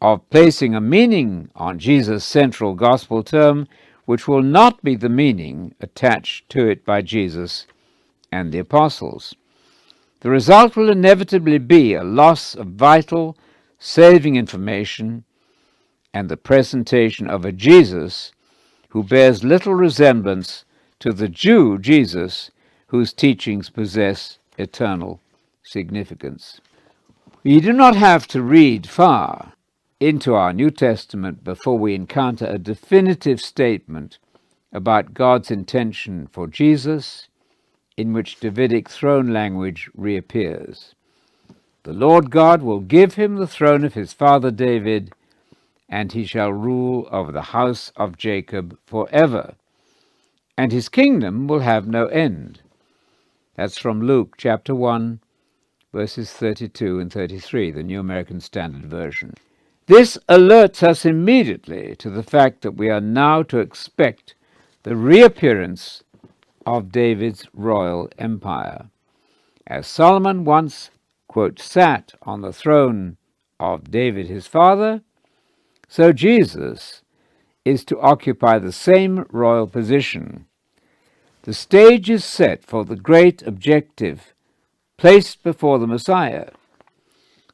[0.00, 3.68] of placing a meaning on Jesus' central gospel term
[4.06, 7.66] which will not be the meaning attached to it by Jesus
[8.32, 9.34] and the apostles.
[10.20, 13.36] The result will inevitably be a loss of vital,
[13.78, 15.24] saving information
[16.12, 18.32] and the presentation of a Jesus
[18.88, 20.64] who bears little resemblance
[20.98, 22.50] to the Jew Jesus
[22.88, 25.20] whose teachings possess eternal
[25.62, 26.60] significance.
[27.44, 29.52] We do not have to read far
[30.00, 34.18] into our New Testament before we encounter a definitive statement
[34.72, 37.28] about God's intention for Jesus,
[37.98, 40.94] in which Davidic throne language reappears.
[41.82, 45.12] The Lord God will give him the throne of his father David,
[45.88, 49.56] and he shall rule over the house of Jacob forever,
[50.56, 52.60] and his kingdom will have no end.
[53.56, 55.18] That's from Luke chapter 1,
[55.92, 59.34] verses 32 and 33, the New American Standard Version.
[59.86, 64.36] This alerts us immediately to the fact that we are now to expect
[64.84, 66.04] the reappearance
[66.68, 68.90] of David's royal empire.
[69.66, 70.90] As Solomon once,
[71.26, 73.16] quote, sat on the throne
[73.58, 75.00] of David his father,
[75.88, 77.00] so Jesus
[77.64, 80.44] is to occupy the same royal position.
[81.42, 84.34] The stage is set for the great objective
[84.98, 86.50] placed before the Messiah.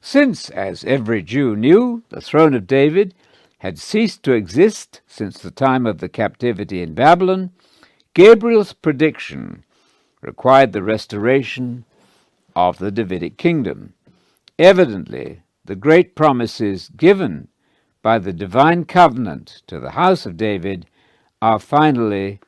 [0.00, 3.14] Since, as every Jew knew, the throne of David
[3.58, 7.52] had ceased to exist since the time of the captivity in Babylon,
[8.14, 9.64] Gabriel's prediction
[10.20, 11.84] required the restoration
[12.54, 13.94] of the Davidic kingdom.
[14.56, 17.48] Evidently, the great promises given
[18.02, 20.86] by the divine covenant to the house of David
[21.42, 22.38] are finally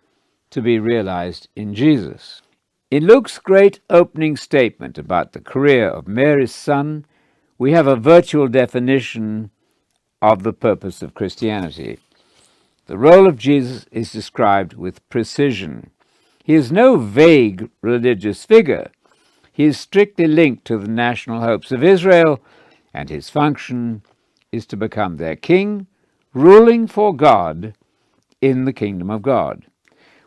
[0.50, 2.42] to be realized in Jesus.
[2.88, 7.04] In Luke's great opening statement about the career of Mary's son,
[7.58, 9.50] we have a virtual definition
[10.22, 11.98] of the purpose of Christianity.
[12.86, 15.90] The role of Jesus is described with precision.
[16.44, 18.92] He is no vague religious figure.
[19.52, 22.40] He is strictly linked to the national hopes of Israel,
[22.94, 24.02] and his function
[24.52, 25.88] is to become their king,
[26.32, 27.74] ruling for God
[28.40, 29.66] in the kingdom of God.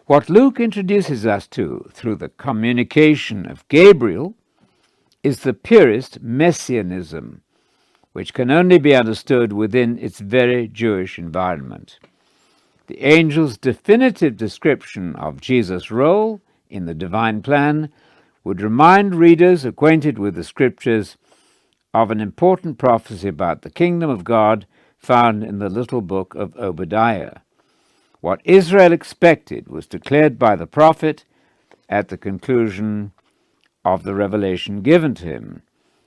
[0.07, 4.36] What Luke introduces us to through the communication of Gabriel
[5.24, 7.41] is the purest messianism,
[8.12, 11.99] which can only be understood within its very Jewish environment.
[12.90, 17.92] The angel's definitive description of Jesus' role in the divine plan
[18.44, 21.16] would remind readers acquainted with the scriptures
[21.94, 24.66] of an important prophecy about the kingdom of God
[24.98, 27.42] found in the little book of Obadiah.
[28.22, 31.26] What Israel expected was declared by the prophet
[31.90, 33.12] at the conclusion
[33.86, 35.62] of the revelation given to him.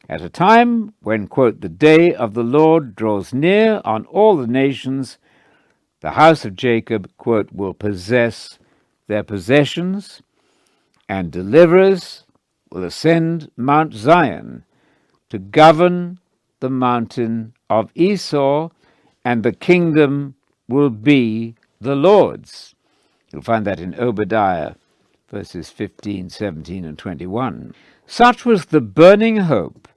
[0.09, 4.49] At a time when, quote, the day of the Lord draws near on all the
[4.49, 5.18] nations,
[6.03, 8.59] the house of Jacob, quote, will possess
[9.07, 10.20] their possessions,
[11.09, 12.24] and deliverers
[12.70, 14.64] will ascend Mount Zion
[15.30, 16.18] to govern
[16.61, 18.68] the mountain of Esau,
[19.24, 20.34] and the kingdom
[20.68, 22.74] will be the Lord's.
[23.32, 24.74] You'll find that in Obadiah
[25.32, 27.74] verses 15, 17, and 21.
[28.07, 29.88] Such was the burning hope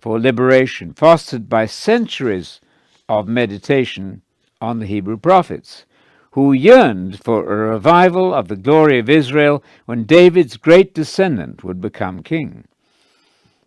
[0.00, 2.60] for liberation, fostered by centuries
[3.08, 4.22] of meditation
[4.60, 5.84] on the Hebrew prophets,
[6.32, 11.80] who yearned for a revival of the glory of Israel when David's great descendant would
[11.80, 12.64] become king.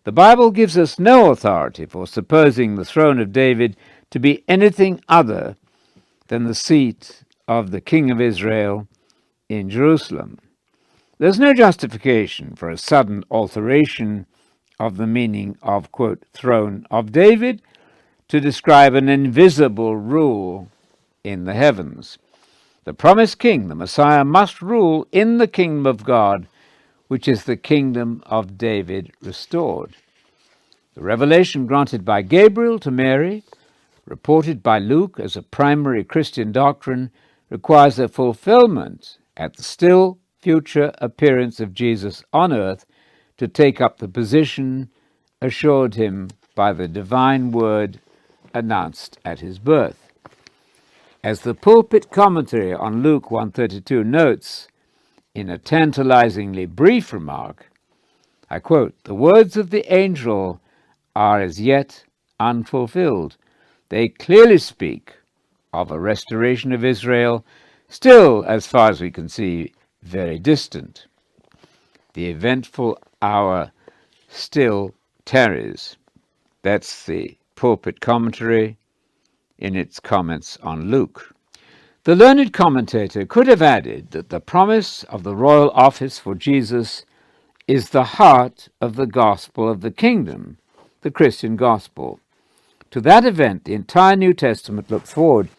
[0.03, 3.75] The Bible gives us no authority for supposing the throne of David
[4.11, 5.57] to be anything other
[6.27, 8.87] than the seat of the King of Israel
[9.49, 10.37] in Jerusalem.
[11.17, 14.25] There's no justification for a sudden alteration
[14.79, 17.61] of the meaning of, quote, throne of David
[18.29, 20.69] to describe an invisible rule
[21.23, 22.17] in the heavens.
[22.85, 26.47] The promised king, the Messiah, must rule in the kingdom of God,
[27.07, 29.95] which is the kingdom of David restored.
[30.95, 33.43] The revelation granted by Gabriel to Mary,
[34.05, 37.11] reported by Luke as a primary Christian doctrine,
[37.49, 42.85] requires a fulfillment at the still future appearance of Jesus on earth
[43.37, 44.89] to take up the position
[45.41, 47.99] assured him by the divine word
[48.53, 50.08] announced at his birth.
[51.21, 54.69] As the pulpit commentary on Luke 132 notes
[55.35, 57.69] in a tantalizingly brief remark,
[58.49, 60.61] I quote, The words of the angel
[61.13, 62.05] are as yet
[62.39, 63.35] unfulfilled.
[63.89, 65.17] They clearly speak
[65.73, 67.45] of a restoration of Israel,
[67.89, 71.07] still, as far as we can see, very distant.
[72.13, 73.73] The eventful hour
[74.29, 75.97] still tarries.
[76.61, 78.77] That's the pulpit commentary
[79.59, 81.35] in its comments on Luke.
[82.05, 87.05] The learned commentator could have added that the promise of the royal office for Jesus
[87.67, 90.57] is the heart of the gospel of the kingdom,
[91.01, 92.19] the Christian gospel.
[92.91, 95.49] To that event, the entire New Testament looked forward.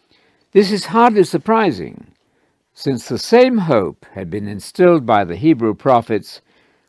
[0.53, 2.09] This is hardly surprising,
[2.75, 6.41] since the same hope had been instilled by the Hebrew prophets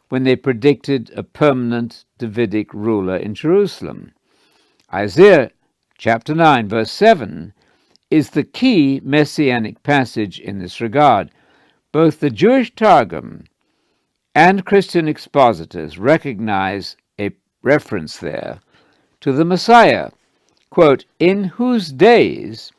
[0.09, 4.13] when they predicted a permanent Davidic ruler in Jerusalem.
[4.91, 5.51] Isaiah
[6.01, 7.53] chapter 9, verse 7
[8.09, 11.29] is the key messianic passage in this regard.
[11.91, 13.43] Both the Jewish Targum
[14.33, 17.29] and Christian expositors recognize a
[17.61, 18.61] reference there
[19.19, 20.09] to the Messiah,
[20.71, 22.71] quote, in whose days,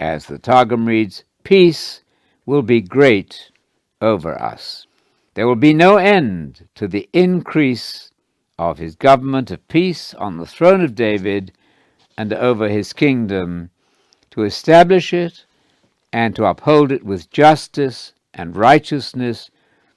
[0.00, 2.02] as the Targum reads, peace
[2.44, 3.52] will be great
[4.02, 4.84] over us.
[5.34, 8.10] There will be no end to the increase
[8.58, 11.52] of his government of peace on the throne of David
[12.18, 13.70] and over his kingdom,
[14.30, 15.44] to establish it
[16.12, 19.50] and to uphold it with justice and righteousness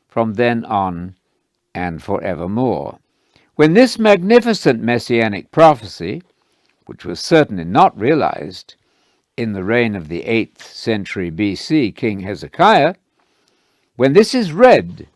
[0.08, 1.16] from then on
[1.74, 3.00] and forevermore.
[3.56, 6.22] When this magnificent messianic prophecy,
[6.86, 8.76] which was certainly not realized
[9.36, 12.96] in the reign of the 8th century BC King Hezekiah,
[13.96, 15.08] when this is read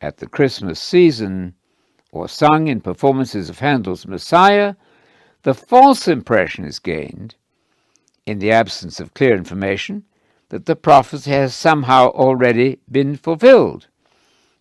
[0.00, 1.54] at the Christmas season
[2.10, 4.74] or sung in performances of Handel's Messiah,
[5.42, 7.34] the false impression is gained,
[8.26, 10.04] in the absence of clear information,
[10.50, 13.86] that the prophecy has somehow already been fulfilled.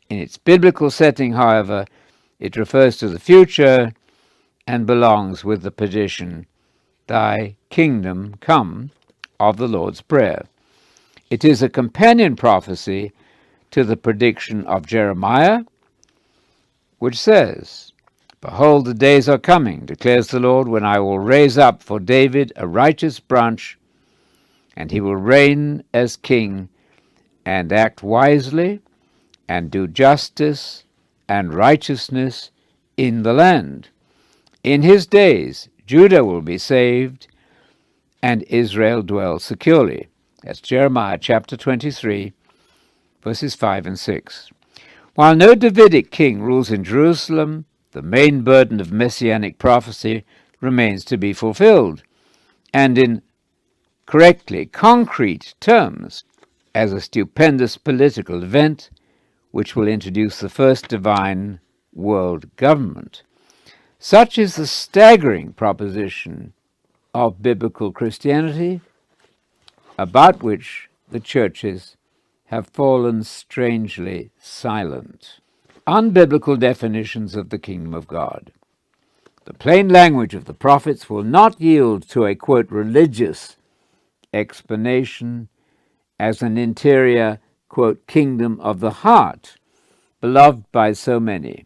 [0.09, 1.85] In its biblical setting, however,
[2.39, 3.93] it refers to the future
[4.65, 6.45] and belongs with the petition,
[7.07, 8.91] Thy kingdom come,
[9.39, 10.45] of the Lord's Prayer.
[11.29, 13.11] It is a companion prophecy
[13.71, 15.61] to the prediction of Jeremiah,
[16.99, 17.86] which says,
[18.39, 22.53] Behold, the days are coming, declares the Lord, when I will raise up for David
[22.55, 23.80] a righteous branch,
[24.76, 26.69] and he will reign as king,
[27.45, 28.81] and act wisely,
[29.47, 30.84] and do justice
[31.27, 32.51] and righteousness
[32.95, 33.89] in the land.
[34.64, 37.27] In his days, Judah will be saved,
[38.22, 40.09] and Israel dwell securely.
[40.43, 42.34] That's Jeremiah chapter 23,
[43.23, 44.49] verses 5 and 6.
[45.15, 47.65] While no Davidic king rules in Jerusalem,
[47.97, 50.23] the main burden of messianic prophecy
[50.61, 52.03] remains to be fulfilled,
[52.71, 53.23] and in
[54.05, 56.23] correctly concrete terms,
[56.75, 58.91] as a stupendous political event
[59.49, 61.59] which will introduce the first divine
[61.91, 63.23] world government.
[63.97, 66.53] Such is the staggering proposition
[67.15, 68.79] of biblical Christianity,
[69.97, 71.97] about which the churches
[72.45, 75.39] have fallen strangely silent.
[75.88, 78.51] Unbiblical definitions of the kingdom of God.
[79.45, 83.55] The plain language of the prophets will not yield to a quote religious
[84.34, 85.47] explanation
[86.19, 87.39] as an interior
[87.69, 89.55] quote kingdom of the heart
[90.19, 91.64] beloved by so many.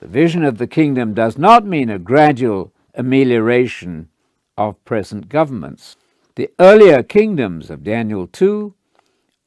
[0.00, 4.10] The vision of the kingdom does not mean a gradual amelioration
[4.58, 5.96] of present governments.
[6.34, 8.74] The earlier kingdoms of Daniel 2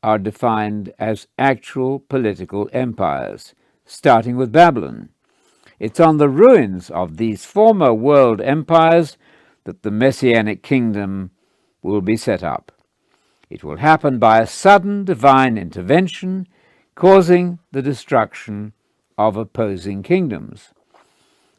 [0.01, 3.53] are defined as actual political empires,
[3.85, 5.09] starting with Babylon.
[5.79, 9.17] It's on the ruins of these former world empires
[9.65, 11.31] that the Messianic kingdom
[11.81, 12.71] will be set up.
[13.49, 16.47] It will happen by a sudden divine intervention
[16.95, 18.73] causing the destruction
[19.17, 20.73] of opposing kingdoms.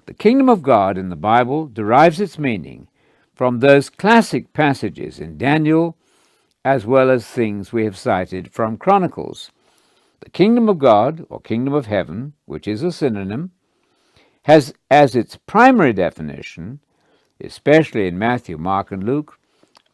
[0.07, 2.89] The kingdom of God in the Bible derives its meaning
[3.35, 5.97] from those classic passages in Daniel
[6.65, 9.53] as well as things we have cited from Chronicles.
[10.21, 13.53] The kingdom of God, or kingdom of heaven, which is a synonym,
[14.45, 16.81] has as its primary definition,
[17.41, 19.39] especially in Matthew, Mark, and Luke,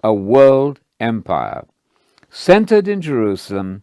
[0.03, 1.66] a world empire,
[2.31, 3.82] centered in Jerusalem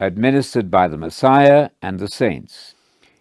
[0.00, 2.74] administered by the Messiah and the saints.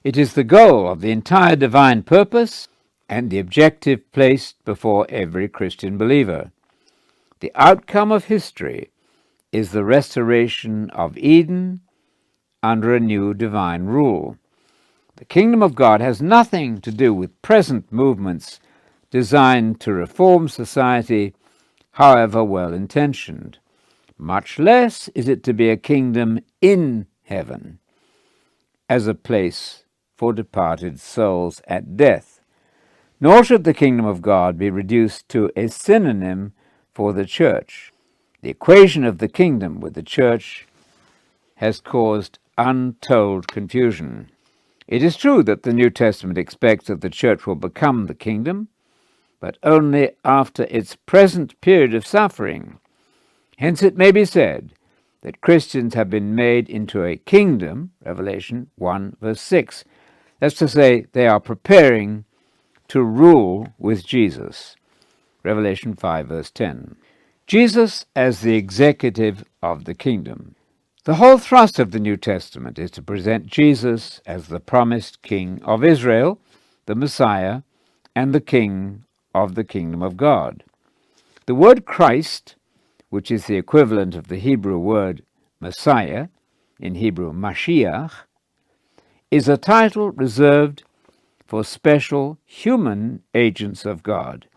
[0.04, 2.68] It is the goal of the entire divine purpose
[3.10, 6.52] and the objective placed before every Christian believer.
[7.40, 8.92] The outcome of history
[9.52, 11.82] is the restoration of Eden
[12.68, 14.38] under a new divine rule.
[15.16, 18.60] The kingdom of God has nothing to do with present movements
[19.10, 21.34] designed to reform society,
[21.92, 23.58] however well intentioned.
[24.18, 27.80] Much less is it to be a kingdom in heaven,
[28.90, 29.84] as a place
[30.16, 32.42] for departed souls at death.
[33.20, 36.54] Nor should the kingdom of God be reduced to a synonym
[36.94, 37.92] for the church.
[38.42, 40.68] The equation of the kingdom with the church
[41.56, 44.30] has caused untold confusion.
[44.88, 48.70] It is true that the New Testament expects that the church will become the kingdom,
[49.40, 52.80] but only after its present period of suffering
[53.58, 54.74] Hence it may be said
[55.22, 59.84] that Christians have been made into a kingdom, Revelation 1, verse 6.
[60.40, 62.26] That's to say, they are preparing
[62.90, 64.76] to rule with Jesus.
[65.44, 66.98] Revelation 5, verse 10.
[67.48, 70.56] Jesus as the executive of the kingdom.
[71.08, 75.62] The whole thrust of the New Testament is to present Jesus as the promised King
[75.64, 76.38] of Israel,
[76.86, 77.62] the Messiah,
[78.14, 80.66] and the King of the kingdom of God.
[81.46, 82.58] The word Christ,
[83.10, 85.24] which is the equivalent of the Hebrew word
[85.62, 86.28] Messiah,
[86.78, 88.12] in Hebrew Mashiach,
[89.32, 90.84] is a title reserved
[91.46, 94.50] for special human agents of God,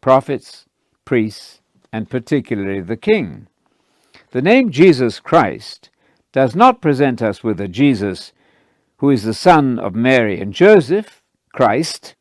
[0.00, 0.66] prophets,
[1.04, 1.60] priests,
[1.92, 3.48] and particularly the king.
[4.32, 5.90] The name Jesus Christ
[6.32, 8.32] does not present us with a Jesus
[8.98, 12.14] who is the son of Mary and Joseph, Christ,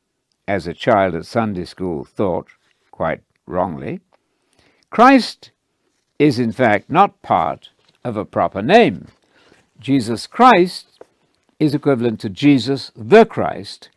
[0.48, 2.48] as a child at Sunday school thought
[2.90, 3.99] quite wrongly.
[4.90, 5.52] Christ
[6.18, 7.69] is in fact not part
[8.03, 9.07] of a proper name.
[9.80, 10.88] Jesus Christ
[11.60, 13.90] is equivalent to Jesus the Christ,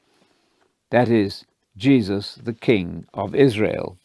[0.91, 1.47] that is,
[1.79, 3.97] Jesus the King of Israel.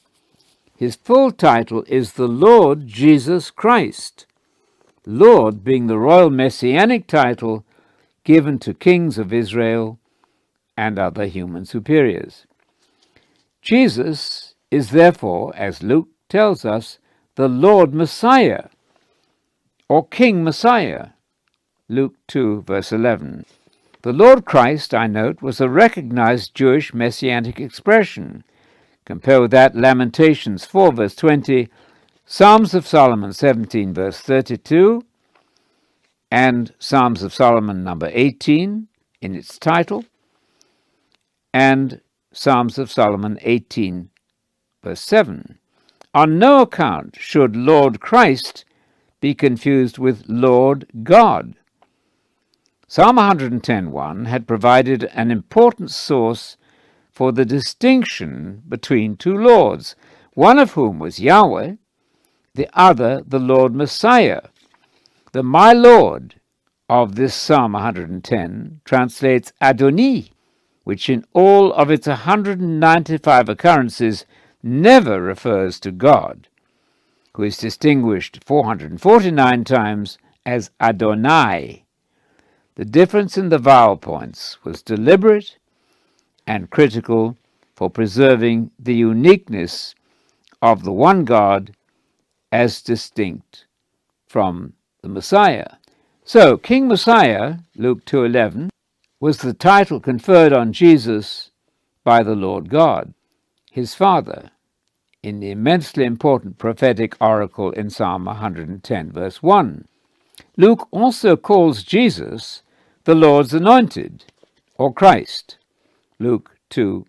[0.77, 4.27] His full title is the Lord Jesus Christ,
[5.07, 7.65] Lord being the royal messianic title
[8.23, 9.97] given to kings of Israel
[10.77, 12.45] and other human superiors.
[13.59, 16.99] Jesus is therefore, as Luke tells us,
[17.33, 18.65] the Lord Messiah,
[19.89, 21.07] or King Messiah.
[21.89, 23.45] Luke 2, verse 11.
[24.03, 28.43] The Lord Christ, I note, was a recognized Jewish messianic expression
[29.07, 31.69] Compare with that Lamentations 4, verse 20,
[32.25, 35.01] Psalms of Solomon 17, verse 32,
[36.29, 38.89] and Psalms of Solomon number 18
[39.21, 40.03] in its title,
[41.53, 42.01] and
[42.33, 44.09] Psalms of Solomon 18,
[44.83, 45.57] verse 7.
[46.13, 48.65] On no account should Lord Christ
[49.21, 51.55] be confused with Lord God.
[52.89, 56.57] Psalm 110.1 had provided an important source
[57.17, 59.95] for the distinction between two lords,
[60.35, 61.73] one of whom was Yahweh,
[62.53, 64.41] the other the Lord Messiah.
[65.31, 66.39] The my Lord
[66.87, 70.29] of this Psalm 110 translates Adoni,
[70.83, 74.27] which in all of its 195 occurrences
[74.61, 76.47] never refers to God,
[77.33, 81.83] who is distinguished 449 times as Adonai.
[82.75, 85.57] The difference in the vowel points was deliberate
[86.47, 87.37] and critical
[87.75, 89.93] for preserving the uniqueness
[90.61, 91.75] of the one God
[92.51, 93.65] as distinct
[94.27, 95.75] from the Messiah.
[96.23, 98.69] So, King Messiah, Luke 2:11,
[99.19, 101.51] was the title conferred on Jesus
[102.03, 103.13] by the Lord God,
[103.71, 104.51] his Father,
[105.21, 109.85] in the immensely important prophetic oracle in Psalm 110, verse 1.
[110.55, 112.63] Luke also calls Jesus
[113.03, 114.25] the Lord's anointed,
[114.75, 115.56] or Christ,
[116.19, 117.05] Luke 2,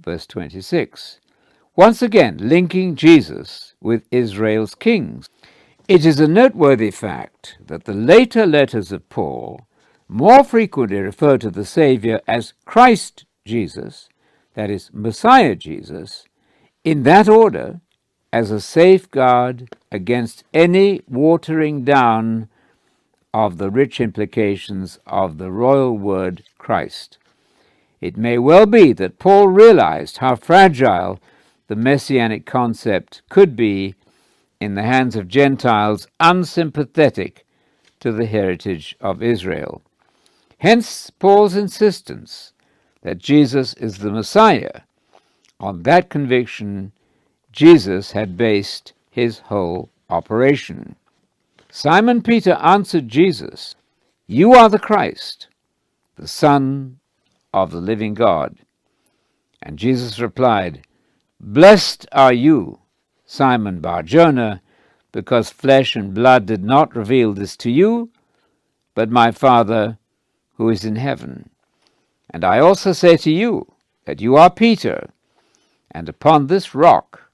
[0.00, 1.18] verse 26.
[1.74, 5.28] Once again, linking Jesus with Israel's kings.
[5.88, 9.66] It is a noteworthy fact that the later letters of Paul
[10.06, 14.08] more frequently refer to the Saviour as Christ Jesus,
[14.54, 16.24] that is, Messiah Jesus,
[16.84, 17.80] in that order
[18.32, 22.48] as a safeguard against any watering down
[23.32, 27.18] of the rich implications of the royal word Christ.
[28.04, 31.20] It may well be that Paul realized how fragile
[31.68, 33.94] the messianic concept could be
[34.60, 37.46] in the hands of Gentiles unsympathetic
[38.00, 39.80] to the heritage of Israel.
[40.58, 42.52] Hence Paul's insistence
[43.00, 44.82] that Jesus is the Messiah.
[45.58, 46.92] On that conviction,
[47.52, 50.96] Jesus had based his whole operation.
[51.70, 53.76] Simon Peter answered Jesus,
[54.26, 55.46] You are the Christ,
[56.16, 56.98] the Son
[57.54, 58.56] of the living God.
[59.62, 60.82] And Jesus replied,
[61.40, 62.80] Blessed are you,
[63.24, 64.60] Simon Barjona,
[65.12, 68.10] because flesh and blood did not reveal this to you,
[68.96, 69.98] but my Father
[70.56, 71.48] who is in heaven.
[72.28, 73.72] And I also say to you
[74.04, 75.10] that you are Peter,
[75.92, 77.30] and upon this rock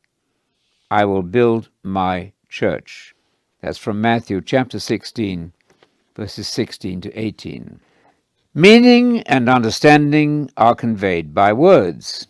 [0.90, 3.14] I will build my church.
[3.62, 5.52] That's from Matthew chapter 16,
[6.14, 7.80] verses 16 to 18.
[8.54, 12.26] Meaning and understanding are conveyed by words.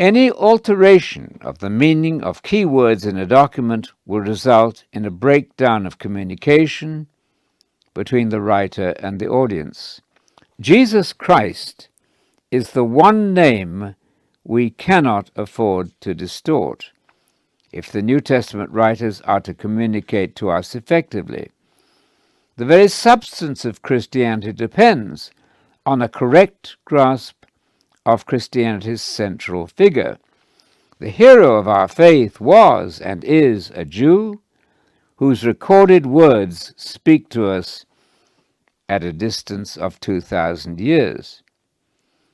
[0.00, 5.12] Any alteration of the meaning of key words in a document will result in a
[5.12, 7.06] breakdown of communication
[7.94, 10.00] between the writer and the audience.
[10.60, 11.86] Jesus Christ
[12.50, 13.94] is the one name
[14.42, 16.90] we cannot afford to distort
[17.70, 21.52] if the New Testament writers are to communicate to us effectively.
[22.56, 25.30] The very substance of Christianity depends
[25.86, 27.44] on a correct grasp
[28.04, 30.18] of Christianity's central figure.
[30.98, 34.40] The hero of our faith was and is a Jew
[35.16, 37.86] whose recorded words speak to us
[38.88, 41.42] at a distance of 2,000 years.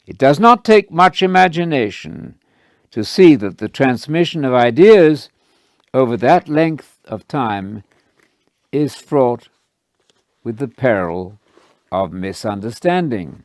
[0.06, 2.36] It does not take much imagination
[2.92, 5.28] to see that the transmission of ideas
[5.92, 7.82] over that length of time
[8.72, 9.48] is fraught
[10.44, 11.38] with the peril
[11.90, 13.44] of misunderstanding.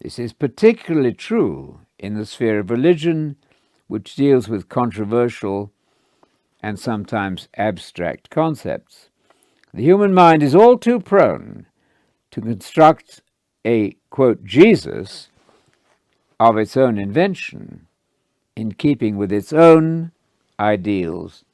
[0.00, 3.36] This is particularly true in the sphere of religion,
[3.86, 5.72] which deals with controversial
[6.62, 9.08] and sometimes abstract concepts.
[9.72, 11.66] The human mind is all too prone
[12.30, 13.22] to construct
[13.64, 15.28] a, quote, Jesus
[16.40, 17.86] of its own invention
[18.56, 20.12] in keeping with its own
[20.58, 21.44] ideals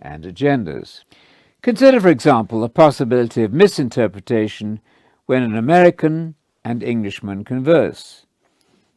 [0.00, 1.04] and agendas.
[1.62, 4.80] Consider, for example, the possibility of misinterpretation
[5.30, 6.34] when an American
[6.64, 8.26] and Englishman converse.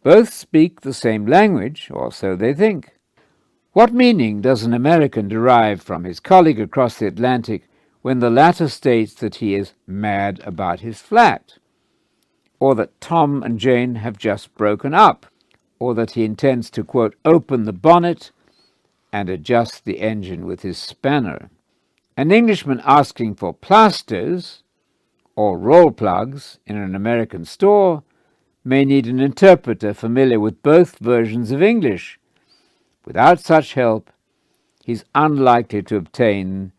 [0.01, 2.97] Both speak the same language, or so they think.
[3.73, 7.69] What meaning does an American derive from his colleague across the Atlantic
[8.01, 11.59] when the latter states that he is mad about his flat,
[12.59, 15.27] or that Tom and Jane have just broken up,
[15.77, 18.31] or that he intends to, quote, open the bonnet
[19.11, 21.51] and adjust the engine with his spanner?
[22.17, 24.62] An Englishman asking for plasters
[25.35, 28.03] or Rawlplugs in an American store
[28.63, 32.19] may need an interpreter familiar with both versions of English.
[33.05, 34.09] Without such help,
[34.83, 36.71] he's unlikely to obtain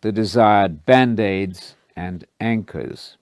[0.00, 3.16] the desired band aids and anchors.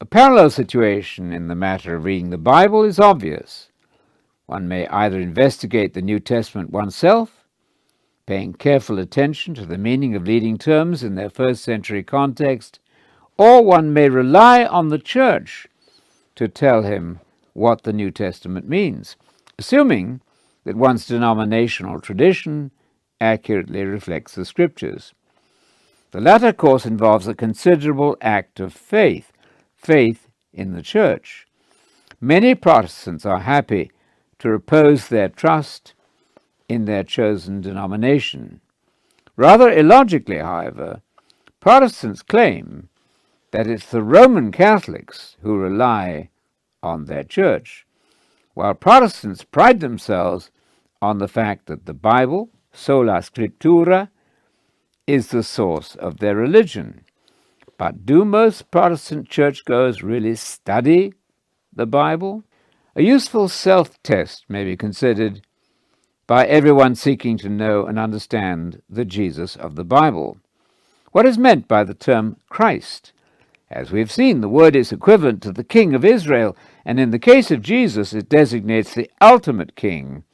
[0.00, 3.70] A parallel situation in the matter of reading the Bible is obvious.
[4.46, 7.42] One may either investigate the New Testament oneself
[8.26, 12.78] paying careful attention to the meaning of leading terms in their first century context,
[13.36, 15.66] or one may rely on the church
[16.36, 17.20] to tell him
[17.52, 19.16] what the New Testament means,
[19.58, 20.20] assuming
[20.64, 22.70] that one's denominational tradition
[23.20, 25.12] accurately reflects the Scriptures.
[26.12, 29.32] The latter course involves a considerable act of faith,
[29.74, 31.46] faith in the church.
[32.20, 33.90] Many Protestants are happy
[34.38, 35.94] to repose their trust
[36.68, 38.60] in their chosen denomination.
[39.36, 41.00] Rather illogically, however,
[41.60, 42.88] Protestants claim
[43.52, 46.30] that it's the Roman Catholics who rely
[46.82, 47.86] on their church,
[48.54, 50.50] while Protestants pride themselves
[51.00, 54.08] on the fact that the Bible, sola scriptura,
[55.06, 57.04] is the source of their religion.
[57.76, 61.12] But do most Protestant churchgoers really study
[61.72, 62.44] the Bible?
[62.96, 65.42] A useful self test may be considered
[66.26, 70.38] by everyone seeking to know and understand the Jesus of the Bible.
[71.10, 73.12] What is meant by the term Christ?
[73.72, 76.54] As we have seen, the word is equivalent to the King of Israel,
[76.84, 80.24] and in the case of Jesus, it designates the ultimate King,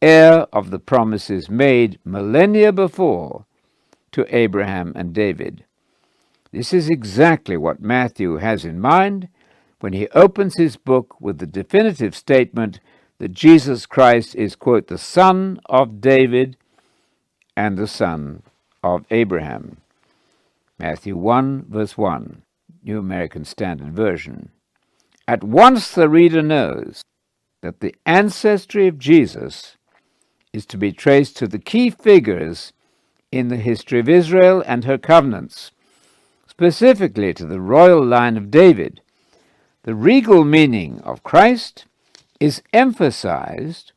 [0.00, 3.44] heir of the promises made millennia before
[4.12, 5.64] to Abraham and David.
[6.50, 9.28] This is exactly what Matthew has in mind
[9.80, 12.80] when he opens his book with the definitive statement
[13.18, 16.56] that Jesus Christ is, quote, the son of David
[17.54, 18.42] and the son
[18.82, 19.76] of Abraham.
[20.78, 22.42] Matthew 1, verse 1,
[22.86, 24.50] New American Standard Version.
[25.26, 27.02] At once the reader knows
[27.60, 29.76] that the ancestry of Jesus
[30.52, 32.72] is to be traced to the key figures
[33.32, 35.72] in the history of Israel and her covenants,
[36.46, 39.00] specifically to the royal line of David.
[39.82, 41.86] The regal meaning of Christ
[42.38, 43.90] is emphasized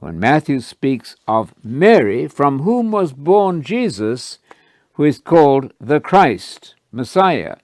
[0.00, 4.38] when Matthew speaks of Mary, from whom was born Jesus,
[4.92, 7.56] who is called the Christ, Messiah.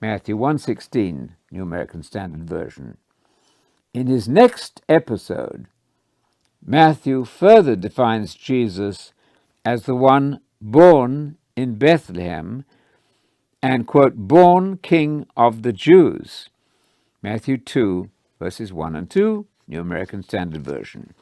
[0.00, 2.96] Matthew 1:16, New American Standard Version.
[3.92, 5.66] In his next episode,
[6.64, 9.12] Matthew further defines Jesus
[9.62, 12.64] as the one born in Bethlehem
[13.62, 16.48] and, quote, born king of the Jews.
[17.22, 18.08] Matthew 2,
[18.38, 21.12] verses 1 and 2, New American Standard Version.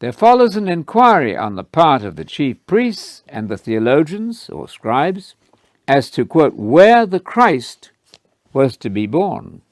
[0.00, 4.68] There follows an inquiry on the part of the chief priests and the theologians or
[4.68, 5.36] scribes
[5.86, 7.90] as to, quote, where the Christ
[8.52, 9.62] was to be born.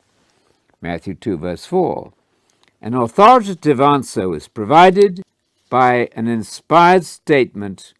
[0.80, 2.12] Matthew 2, verse 4.
[2.80, 5.22] An authoritative answer is provided
[5.70, 7.94] by an inspired statement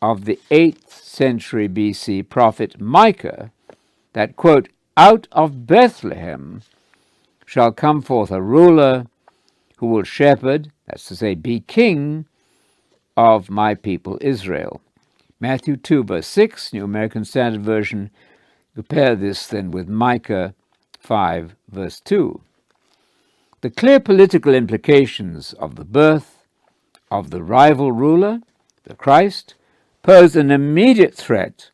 [0.00, 3.50] of the 8th century BC prophet Micah
[4.14, 6.62] that, quote, out of Bethlehem
[7.44, 9.06] shall come forth a ruler
[9.76, 12.26] who will shepherd, that's to say, be king
[13.16, 14.80] of my people Israel.
[15.40, 18.10] Matthew 2, verse 6, New American Standard Version.
[18.74, 20.54] Compare this then with Micah
[20.98, 22.40] 5, verse 2.
[23.60, 26.44] The clear political implications of the birth
[27.08, 28.40] of the rival ruler,
[28.82, 29.54] the Christ,
[30.02, 31.70] pose an immediate threat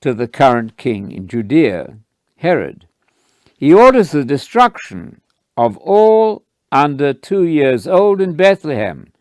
[0.00, 1.98] to the current king in Judea,
[2.38, 2.88] Herod.
[3.56, 5.20] He orders the destruction
[5.56, 6.42] of all
[6.72, 9.12] under two years old in Bethlehem,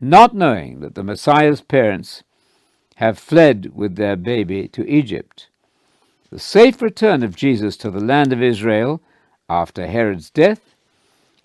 [0.00, 2.24] not knowing that the Messiah's parents
[2.96, 5.48] have fled with their baby to Egypt.
[6.30, 9.02] The safe return of Jesus to the land of Israel
[9.48, 10.74] after Herod's death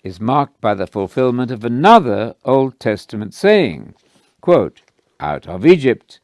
[0.02, 3.94] is marked by the fulfillment of another Old Testament saying,
[4.40, 4.80] quote,
[5.20, 6.20] Out of Egypt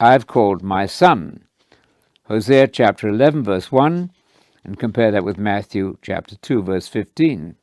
[0.00, 1.44] I have called my son.
[2.24, 4.10] Hosea chapter 11, verse 1,
[4.64, 7.54] and compare that with Matthew chapter 2, verse 15.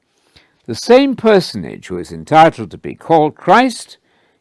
[0.66, 3.98] The same personage who is entitled to be called Christ,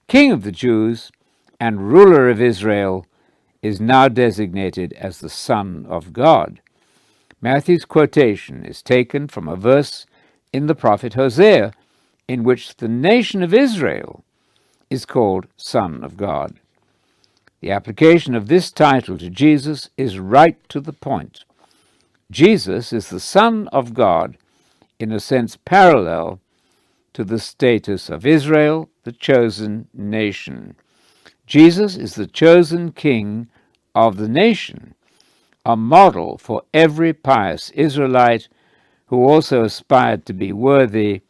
[0.06, 1.10] King of the Jews,
[1.60, 3.06] and ruler of Israel,
[3.62, 6.60] is now designated as the Son of God.
[7.42, 10.06] Matthew's quotation is taken from a verse
[10.52, 11.72] in the prophet Hosea
[12.26, 14.24] in which the nation of Israel
[14.88, 16.58] is called Son of God.
[17.60, 21.44] The application of this title to Jesus is right to the point.
[22.30, 24.36] Jesus is the Son of God
[24.98, 26.40] in a sense parallel
[27.12, 30.76] to the status of Israel, the chosen nation.
[31.50, 33.48] Jesus is the chosen king
[33.92, 34.94] of the nation,
[35.66, 38.46] a model for every pious Israelite
[39.06, 41.22] who also aspired to be worthy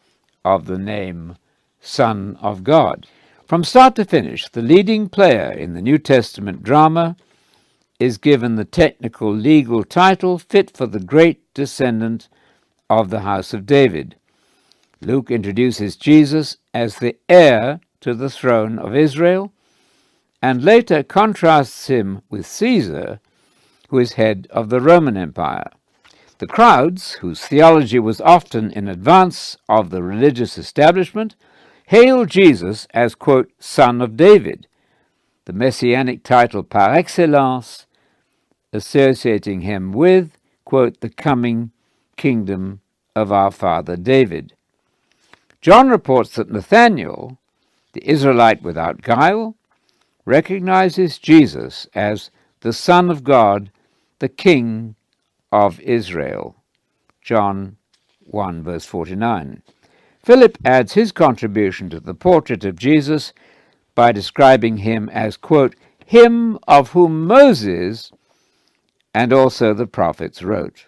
[0.44, 1.36] of the name
[1.80, 3.06] Son of God.
[3.46, 7.16] From start to finish, the leading player in the New Testament drama
[7.98, 12.28] is given the technical legal title fit for the great descendant
[12.90, 14.16] of the house of David.
[15.00, 19.50] Luke introduces Jesus as the heir to the throne of Israel
[20.42, 23.20] and later contrasts him with Caesar,
[23.88, 25.70] who is head of the Roman Empire.
[26.38, 31.36] The crowds, whose theology was often in advance of the religious establishment,
[31.86, 34.66] hail Jesus as, quote, Son of David,
[35.44, 37.86] the messianic title par excellence,
[38.72, 41.72] associating him with, quote, the coming
[42.16, 42.80] kingdom
[43.14, 44.54] of our father David.
[45.60, 47.38] John reports that Nathanael,
[47.92, 49.56] the Israelite without guile,
[50.24, 52.30] recognizes Jesus as
[52.60, 53.70] the Son of God,
[54.18, 54.94] the King
[55.50, 56.56] of Israel.
[57.22, 57.76] John
[58.20, 59.62] 1, verse 49.
[60.22, 63.32] Philip adds his contribution to the portrait of Jesus
[63.94, 65.74] by describing him as, quote,
[66.04, 68.12] him of whom Moses
[69.14, 70.86] and also the prophets wrote.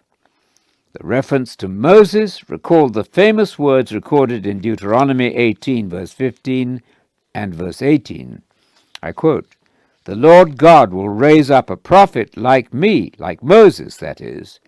[0.92, 6.82] The reference to Moses recalled the famous words recorded in Deuteronomy 18, verse 15
[7.34, 8.42] and verse 18.
[9.02, 9.56] I quote,
[10.04, 14.58] the Lord God will raise up a prophet like me, like Moses, that is,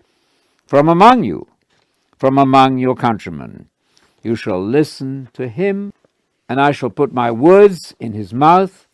[0.66, 1.48] from among you,
[2.16, 3.68] from among your countrymen.
[4.22, 5.92] You shall listen to him,
[6.48, 8.86] and I shall put my words in his mouth,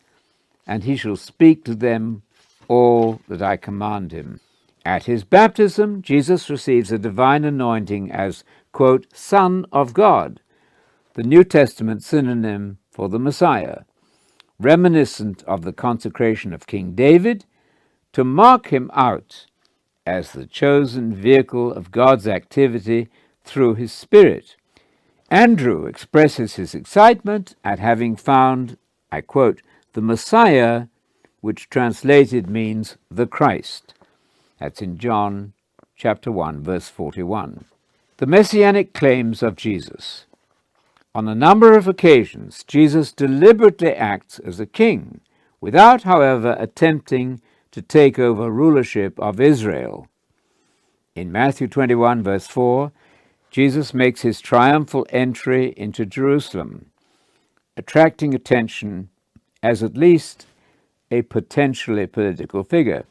[0.66, 2.22] and he shall speak to them
[2.68, 4.40] all that I command him.
[4.84, 10.40] At his baptism, Jesus receives a divine anointing as, quote, Son of God,
[11.14, 13.82] the New Testament synonym for the Messiah
[14.60, 17.44] reminiscent of the consecration of King David,
[18.12, 19.46] to mark him out
[20.06, 23.08] as the chosen vehicle of God's activity
[23.44, 24.56] through his Spirit.
[25.30, 28.76] Andrew expresses his excitement at having found,
[29.12, 29.62] I quote,
[29.92, 30.86] the Messiah,
[31.40, 33.94] which translated means the Christ.
[34.58, 35.52] That's in John
[35.96, 37.64] chapter 1, verse 41.
[38.16, 40.26] The messianic claims of Jesus.
[41.12, 45.20] On a number of occasions, Jesus deliberately acts as a king,
[45.60, 47.40] without, however, attempting
[47.72, 50.06] to take over rulership of Israel.
[51.16, 52.92] In Matthew 21, verse 4,
[53.50, 56.86] Jesus makes his triumphal entry into Jerusalem,
[57.76, 59.08] attracting attention
[59.64, 60.46] as at least
[61.10, 63.04] a potentially political figure.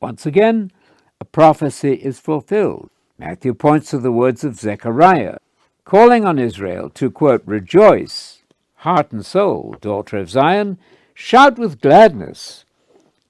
[0.00, 0.72] Once again,
[1.20, 2.90] a prophecy is fulfilled.
[3.18, 5.38] Matthew points to the words of Zechariah
[5.86, 8.42] calling on Israel to, quote, rejoice,
[8.78, 10.78] heart and soul, daughter of Zion,
[11.14, 12.64] shout with gladness,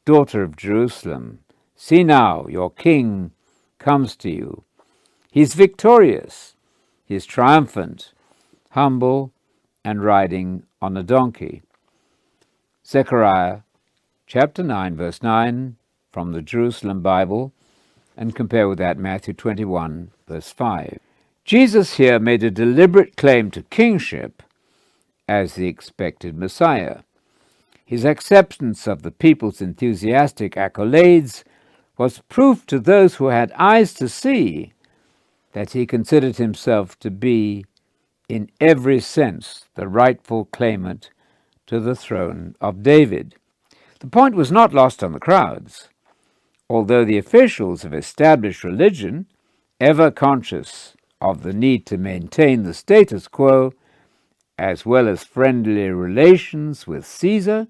[0.07, 1.41] daughter of Jerusalem.
[1.77, 3.33] See now, your king
[3.79, 4.65] comes to you.
[5.31, 6.55] He is victorious,
[7.05, 8.13] he is triumphant,
[8.71, 9.33] humble,
[9.85, 11.63] and riding on a donkey.
[12.87, 13.61] Zechariah
[14.27, 15.77] chapter 9, verse 9,
[16.11, 17.53] from the Jerusalem Bible,
[18.17, 21.01] and compare with that Matthew 21, verse 5.
[21.47, 24.43] Jesus here made a deliberate claim to kingship
[25.29, 27.03] as the expected Messiah.
[27.85, 31.45] His acceptance of the people's enthusiastic accolades
[31.97, 34.73] was proof to those who had eyes to see
[35.53, 37.65] that he considered himself to be,
[38.29, 41.11] in every sense, the rightful claimant
[41.69, 43.37] to the throne of David.
[44.01, 45.91] The point was not lost on the crowds.
[46.69, 49.27] Although the officials of established religion,
[49.79, 53.73] ever conscious of the need to maintain the status quo,
[54.59, 57.69] as well as friendly relations with Caesar,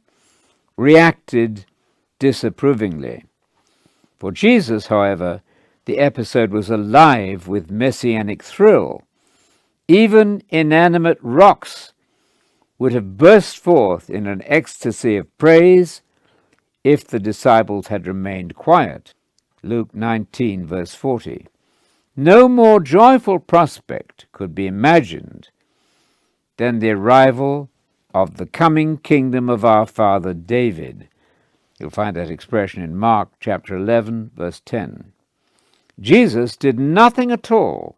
[0.76, 1.64] reacted
[2.18, 3.24] disapprovingly.
[4.18, 5.42] For Jesus, however,
[5.84, 9.02] the episode was alive with messianic thrill.
[9.88, 11.92] Even inanimate rocks
[12.78, 16.02] would have burst forth in an ecstasy of praise
[16.82, 19.14] if the disciples had remained quiet.
[19.62, 21.46] Luke 19, verse 40.
[22.18, 25.50] No more joyful prospect could be imagined
[26.56, 27.68] than the arrival
[28.14, 31.08] of the coming kingdom of our father David.
[31.78, 35.12] You'll find that expression in Mark chapter 11, verse 10.
[36.00, 37.96] Jesus did nothing at all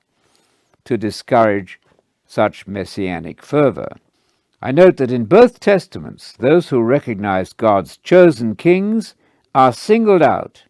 [0.85, 1.81] to discourage
[2.27, 3.97] such messianic fervor.
[4.61, 9.15] I note that in both Testaments, those who recognize God's chosen kings
[9.55, 10.65] are singled out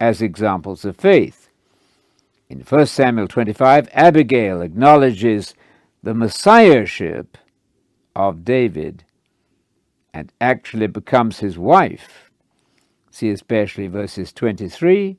[0.00, 1.39] as examples of faith.
[2.50, 5.54] In 1 Samuel 25, Abigail acknowledges
[6.02, 7.38] the messiahship
[8.16, 9.04] of David
[10.12, 12.28] and actually becomes his wife.
[13.12, 15.16] See especially verses 23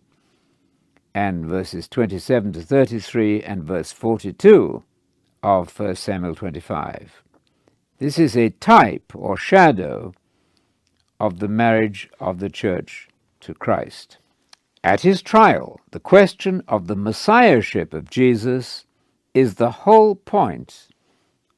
[1.16, 4.84] and verses 27 to 33 and verse 42
[5.42, 7.24] of 1 Samuel 25.
[7.98, 10.14] This is a type or shadow
[11.18, 13.08] of the marriage of the church
[13.40, 14.18] to Christ.
[14.84, 18.86] At his trial, the question of the messiahship of Jesus
[19.34, 20.88] is the whole point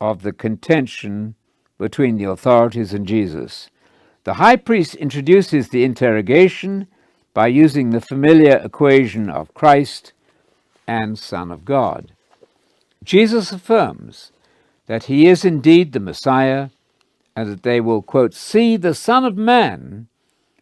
[0.01, 1.35] of the contention
[1.77, 3.69] between the authorities and Jesus.
[4.25, 6.87] The high priest introduces the interrogation
[7.33, 10.11] by using the familiar equation of Christ
[10.85, 12.11] and Son of God.
[13.05, 14.33] Jesus affirms
[14.87, 16.69] that he is indeed the Messiah
[17.37, 20.07] and that they will, quote, see the Son of Man,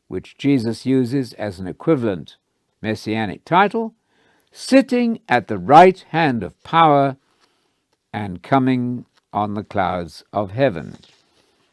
[0.08, 2.38] which Jesus uses as an equivalent
[2.82, 3.96] messianic title,
[4.52, 7.18] sitting at the right hand of power
[8.14, 10.98] and coming on the clouds of heaven.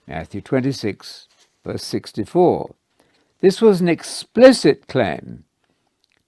[0.06, 1.28] Matthew 26,
[1.64, 2.74] verse 64.
[3.40, 5.44] This was an explicit claim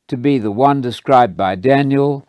[0.08, 2.26] to be the one described by Daniel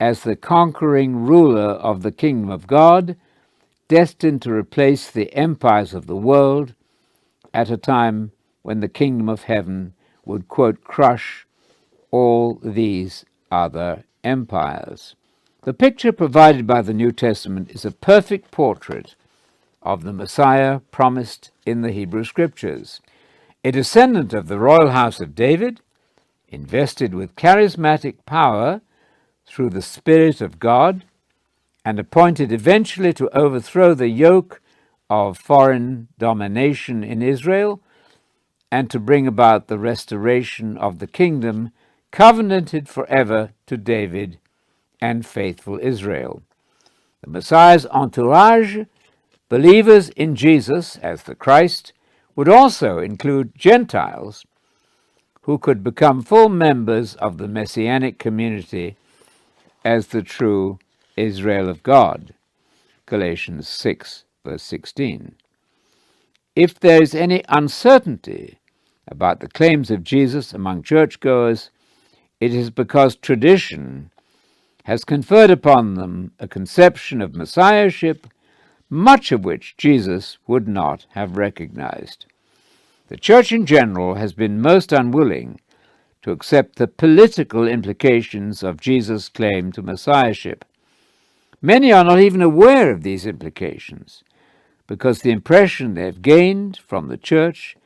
[0.00, 3.16] as the conquering ruler of the kingdom of God,
[3.86, 6.74] destined to replace the empires of the world
[7.54, 8.32] at a time
[8.62, 9.94] when the kingdom of heaven
[10.24, 11.46] would, quote, crush
[12.12, 15.16] all these other empires.
[15.64, 19.16] The picture provided by the New Testament is a perfect portrait
[19.82, 23.00] of the Messiah promised in the Hebrew Scriptures.
[23.64, 25.80] A descendant of the royal house of David,
[26.48, 28.82] invested with charismatic power
[29.46, 31.04] through the Spirit of God
[31.84, 34.60] and appointed eventually to overthrow the yoke
[35.10, 37.80] of foreign domination in Israel
[38.70, 41.72] and to bring about the restoration of the kingdom
[42.12, 44.38] covenanted forever to David
[45.00, 46.42] and faithful Israel.
[47.22, 48.78] The Messiah's entourage,
[49.48, 51.92] believers in Jesus as the Christ,
[52.36, 54.44] would also include Gentiles
[55.42, 58.96] who could become full members of the Messianic community
[59.84, 60.78] as the true
[61.16, 62.34] Israel of God.
[63.06, 65.34] Galatians 6, verse 16.
[66.54, 68.58] If there is any uncertainty
[69.08, 71.70] about the claims of Jesus among churchgoers,
[72.42, 74.10] it is because tradition
[74.86, 78.26] has conferred upon them a conception of Messiahship,
[78.90, 82.26] much of which Jesus would not have recognized.
[83.06, 85.60] The Church in general has been most unwilling
[86.22, 90.64] to accept the political implications of Jesus' claim to Messiahship.
[91.60, 94.24] Many are not even aware of these implications
[94.88, 97.76] because the impression they have gained from the church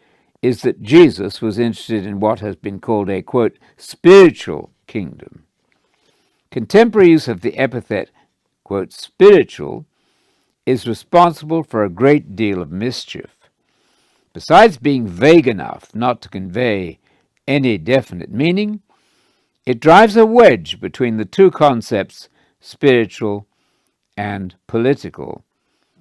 [0.47, 5.43] is that Jesus was interested in what has been called a, quote, spiritual kingdom.
[6.53, 8.11] Contemporary use of the epithet,
[8.63, 9.87] quote, spiritual
[10.65, 13.51] is responsible for a great deal of mischief.
[14.33, 17.01] Besides being vague enough not to convey
[17.49, 18.83] any definite meaning,
[19.67, 22.29] it drives a wedge between the two concepts,
[22.61, 23.49] spiritual
[24.17, 25.43] and political,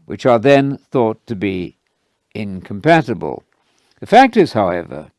[0.05, 1.77] which are then thought to be
[2.35, 3.43] incompatible.
[3.99, 5.11] The fact is, however,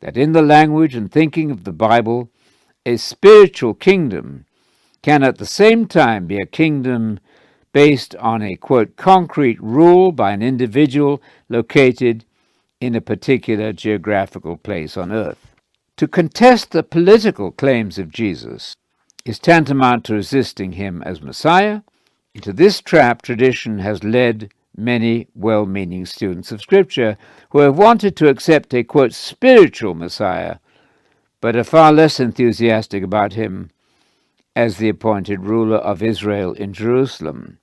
[0.00, 2.30] that in the language and thinking of the Bible,
[2.86, 4.46] a spiritual kingdom
[5.02, 7.18] can at the same time be a kingdom
[7.72, 12.24] based on a quote concrete rule by an individual located
[12.80, 15.54] in a particular geographical place on earth.
[15.96, 18.74] To contest the political claims of Jesus
[19.24, 21.82] is tantamount to resisting him as Messiah.
[22.34, 27.16] Into this trap, tradition has led many well meaning students of Scripture
[27.50, 30.58] who have wanted to accept a quote spiritual Messiah,
[31.40, 33.70] but are far less enthusiastic about him
[34.54, 37.58] as the appointed ruler of Israel in Jerusalem.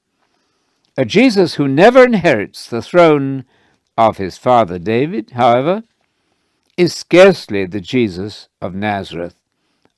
[0.98, 3.46] A Jesus who never inherits the throne
[3.98, 5.84] of his father David, however,
[6.78, 9.36] is scarcely the Jesus of Nazareth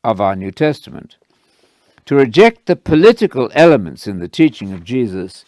[0.04, 1.18] of our New Testament.
[2.06, 5.46] To reject the political elements in the teaching of Jesus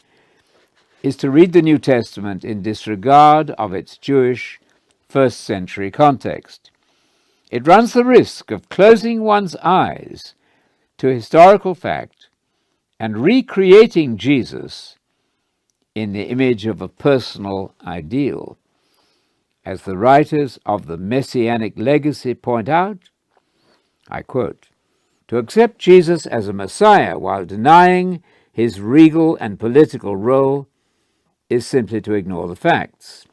[1.04, 4.62] is to read the New Testament in disregard of its Jewish
[5.08, 6.72] first century context.
[7.52, 10.34] It runs the risk of closing one's eyes
[10.98, 12.30] to historical fact
[13.00, 14.98] and recreating Jesus
[15.94, 18.58] in the image of a personal ideal.
[19.66, 23.10] As the writers of the Messianic legacy point out,
[24.10, 24.70] I quote,
[25.28, 30.68] to accept Jesus as a Messiah while denying his regal and political role
[31.54, 33.26] is simply to ignore the facts,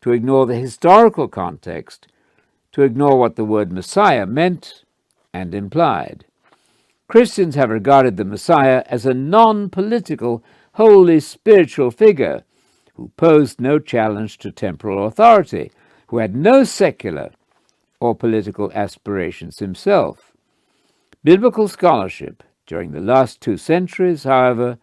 [0.00, 2.08] to ignore the historical context,
[2.72, 4.84] to ignore what the word Messiah meant
[5.32, 6.24] and implied.
[7.08, 10.42] Christians have regarded the Messiah as a non political,
[10.72, 12.42] wholly spiritual figure
[12.94, 15.70] who posed no challenge to temporal authority,
[16.08, 17.30] who had no secular
[18.00, 20.32] or political aspirations himself.
[21.24, 24.78] Biblical scholarship during the last two centuries, however,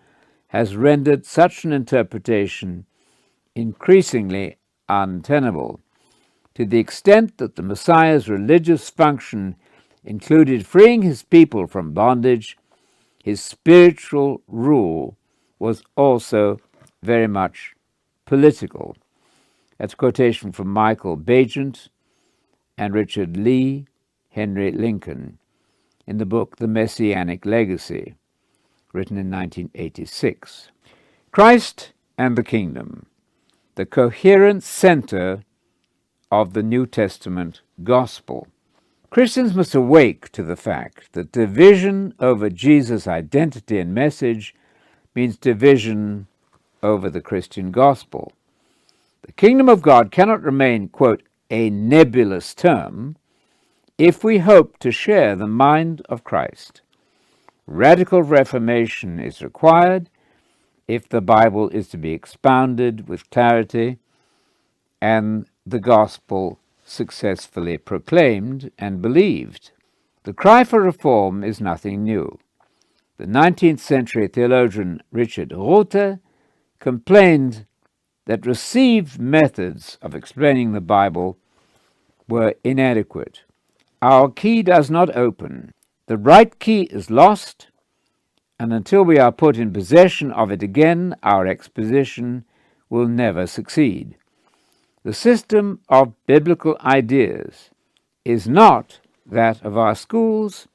[0.47, 2.85] has rendered such an interpretation
[3.55, 4.57] increasingly
[4.87, 5.79] untenable,
[6.53, 9.55] to the extent that the Messiah's religious function
[10.03, 12.57] included freeing his people from bondage,
[13.23, 15.17] his spiritual rule
[15.57, 16.59] was also
[17.01, 17.73] very much
[18.25, 18.95] political.
[19.77, 21.89] That's a quotation from Michael Baigent
[22.77, 23.87] and Richard Leigh,
[24.29, 25.39] Henry Lincoln,
[26.05, 28.15] in the book The Messianic Legacy
[28.95, 30.69] written in 1986.
[31.31, 33.05] Christ and the Kingdom,
[33.75, 35.43] the coherent center
[36.31, 38.47] of the New Testament gospel.
[39.09, 44.55] Christians must awake to the fact that division over Jesus' identity and message
[45.13, 46.27] means division
[46.81, 48.31] over the Christian gospel.
[49.21, 53.17] The kingdom of God cannot remain, quote, a nebulous term
[53.97, 56.81] if we hope to share the mind of Christ.
[57.67, 60.09] Radical reformation is required
[60.87, 63.97] if the Bible is to be expounded with clarity
[65.01, 69.71] and the gospel successfully proclaimed and believed.
[70.23, 72.37] The cry for reform is nothing new.
[73.17, 76.19] The 19th century theologian Richard Rothe
[76.79, 77.65] complained
[78.25, 81.37] that received methods of explaining the Bible
[82.27, 83.41] were inadequate.
[84.01, 85.71] Our key does not open.
[86.07, 87.67] The right key is lost,
[88.59, 92.45] and until we are put in possession of it again, our exposition
[92.89, 94.15] will never succeed.
[95.03, 97.71] The system of biblical ideas
[98.23, 100.67] is not that of our schools,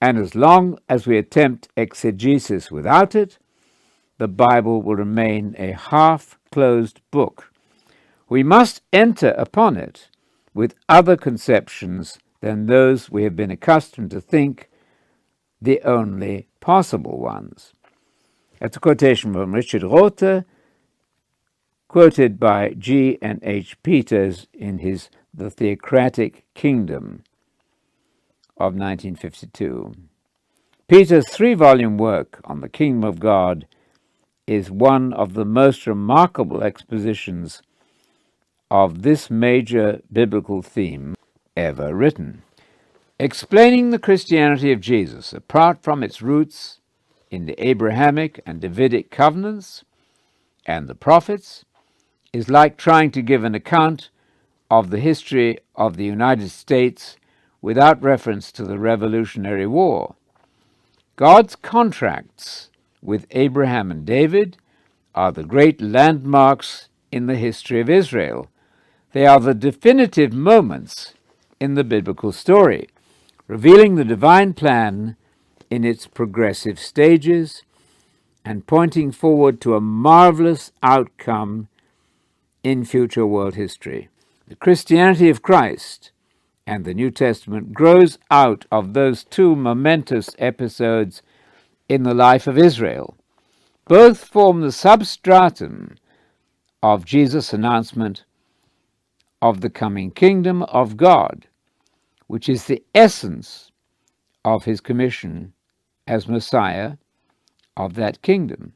[0.00, 3.38] and as long as we attempt exegesis without it,
[4.18, 7.50] the Bible will remain a half closed book.
[8.28, 10.08] We must enter upon it
[10.52, 14.68] with other conceptions than those we have been accustomed to think
[15.62, 17.72] the only possible ones.
[18.60, 20.44] That's a quotation from Richard Rothe,
[21.88, 23.16] quoted by G.
[23.22, 23.40] N.
[23.42, 23.82] H.
[23.82, 27.24] Peters in his The Theocratic Kingdom
[28.58, 29.94] of 1952.
[30.86, 33.66] Peters' three volume work on the Kingdom of God
[34.46, 37.62] is one of the most remarkable expositions
[38.70, 41.14] of this major biblical theme
[41.56, 42.42] ever written.
[43.18, 46.80] Explaining the Christianity of Jesus apart from its roots
[47.30, 49.84] in the Abrahamic and Davidic covenants
[50.66, 51.64] and the prophets
[52.32, 54.10] is like trying to give an account
[54.70, 57.16] of the history of the United States
[57.62, 60.16] without reference to the Revolutionary War.
[61.16, 62.70] God's contracts
[63.00, 64.56] with Abraham and David
[65.14, 68.50] are the great landmarks in the history of Israel.
[69.12, 71.13] They are the definitive moments
[71.64, 72.86] in the biblical story,
[73.48, 75.16] revealing the divine plan
[75.70, 77.62] in its progressive stages
[78.44, 81.66] and pointing forward to a marvelous outcome
[82.62, 84.08] in future world history.
[84.46, 86.12] The Christianity of Christ
[86.66, 91.22] and the New Testament grows out of those two momentous episodes
[91.88, 93.16] in the life of Israel.
[93.86, 95.96] Both form the substratum
[96.82, 98.24] of Jesus' announcement
[99.40, 101.46] of the coming kingdom of God,
[102.26, 103.70] which is the essence
[104.44, 105.52] of his commission
[106.06, 106.96] as Messiah
[107.76, 108.74] of that kingdom.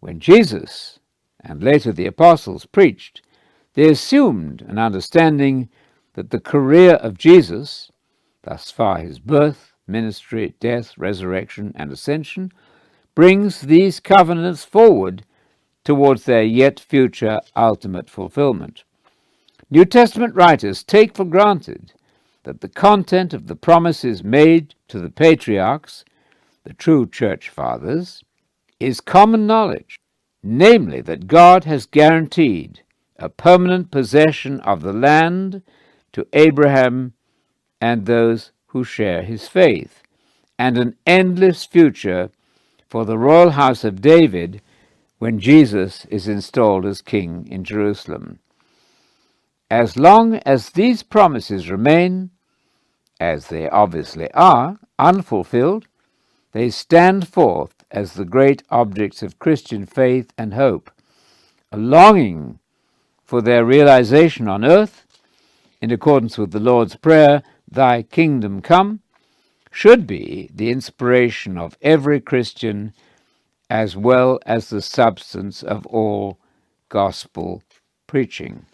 [0.00, 0.98] When Jesus
[1.40, 3.22] and later the apostles preached,
[3.74, 5.68] they assumed an understanding
[6.14, 7.90] that the career of Jesus,
[8.42, 12.50] thus far his birth, ministry, death, resurrection, and ascension,
[13.14, 15.24] brings these covenants forward
[15.84, 18.82] towards their yet future ultimate fulfillment.
[19.70, 21.92] New Testament writers take for granted
[22.46, 26.04] that the content of the promises made to the patriarchs,
[26.62, 28.22] the true church fathers,
[28.78, 29.98] is common knowledge,
[30.44, 32.82] namely that God has guaranteed
[33.16, 35.62] a permanent possession of the land
[36.12, 37.14] to Abraham
[37.80, 40.04] and those who share his faith,
[40.56, 42.30] and an endless future
[42.88, 44.62] for the royal house of David
[45.18, 48.38] when Jesus is installed as king in Jerusalem.
[49.68, 52.30] As long as these promises remain,
[53.20, 55.86] as they obviously are, unfulfilled,
[56.52, 60.90] they stand forth as the great objects of Christian faith and hope,
[61.70, 62.58] a longing
[63.24, 65.06] for their realization on earth,
[65.80, 69.00] in accordance with the Lord's Prayer, Thy kingdom come,
[69.70, 72.92] should be the inspiration of every Christian
[73.68, 76.38] as well as the substance of all
[76.88, 77.62] gospel
[78.06, 78.64] preaching.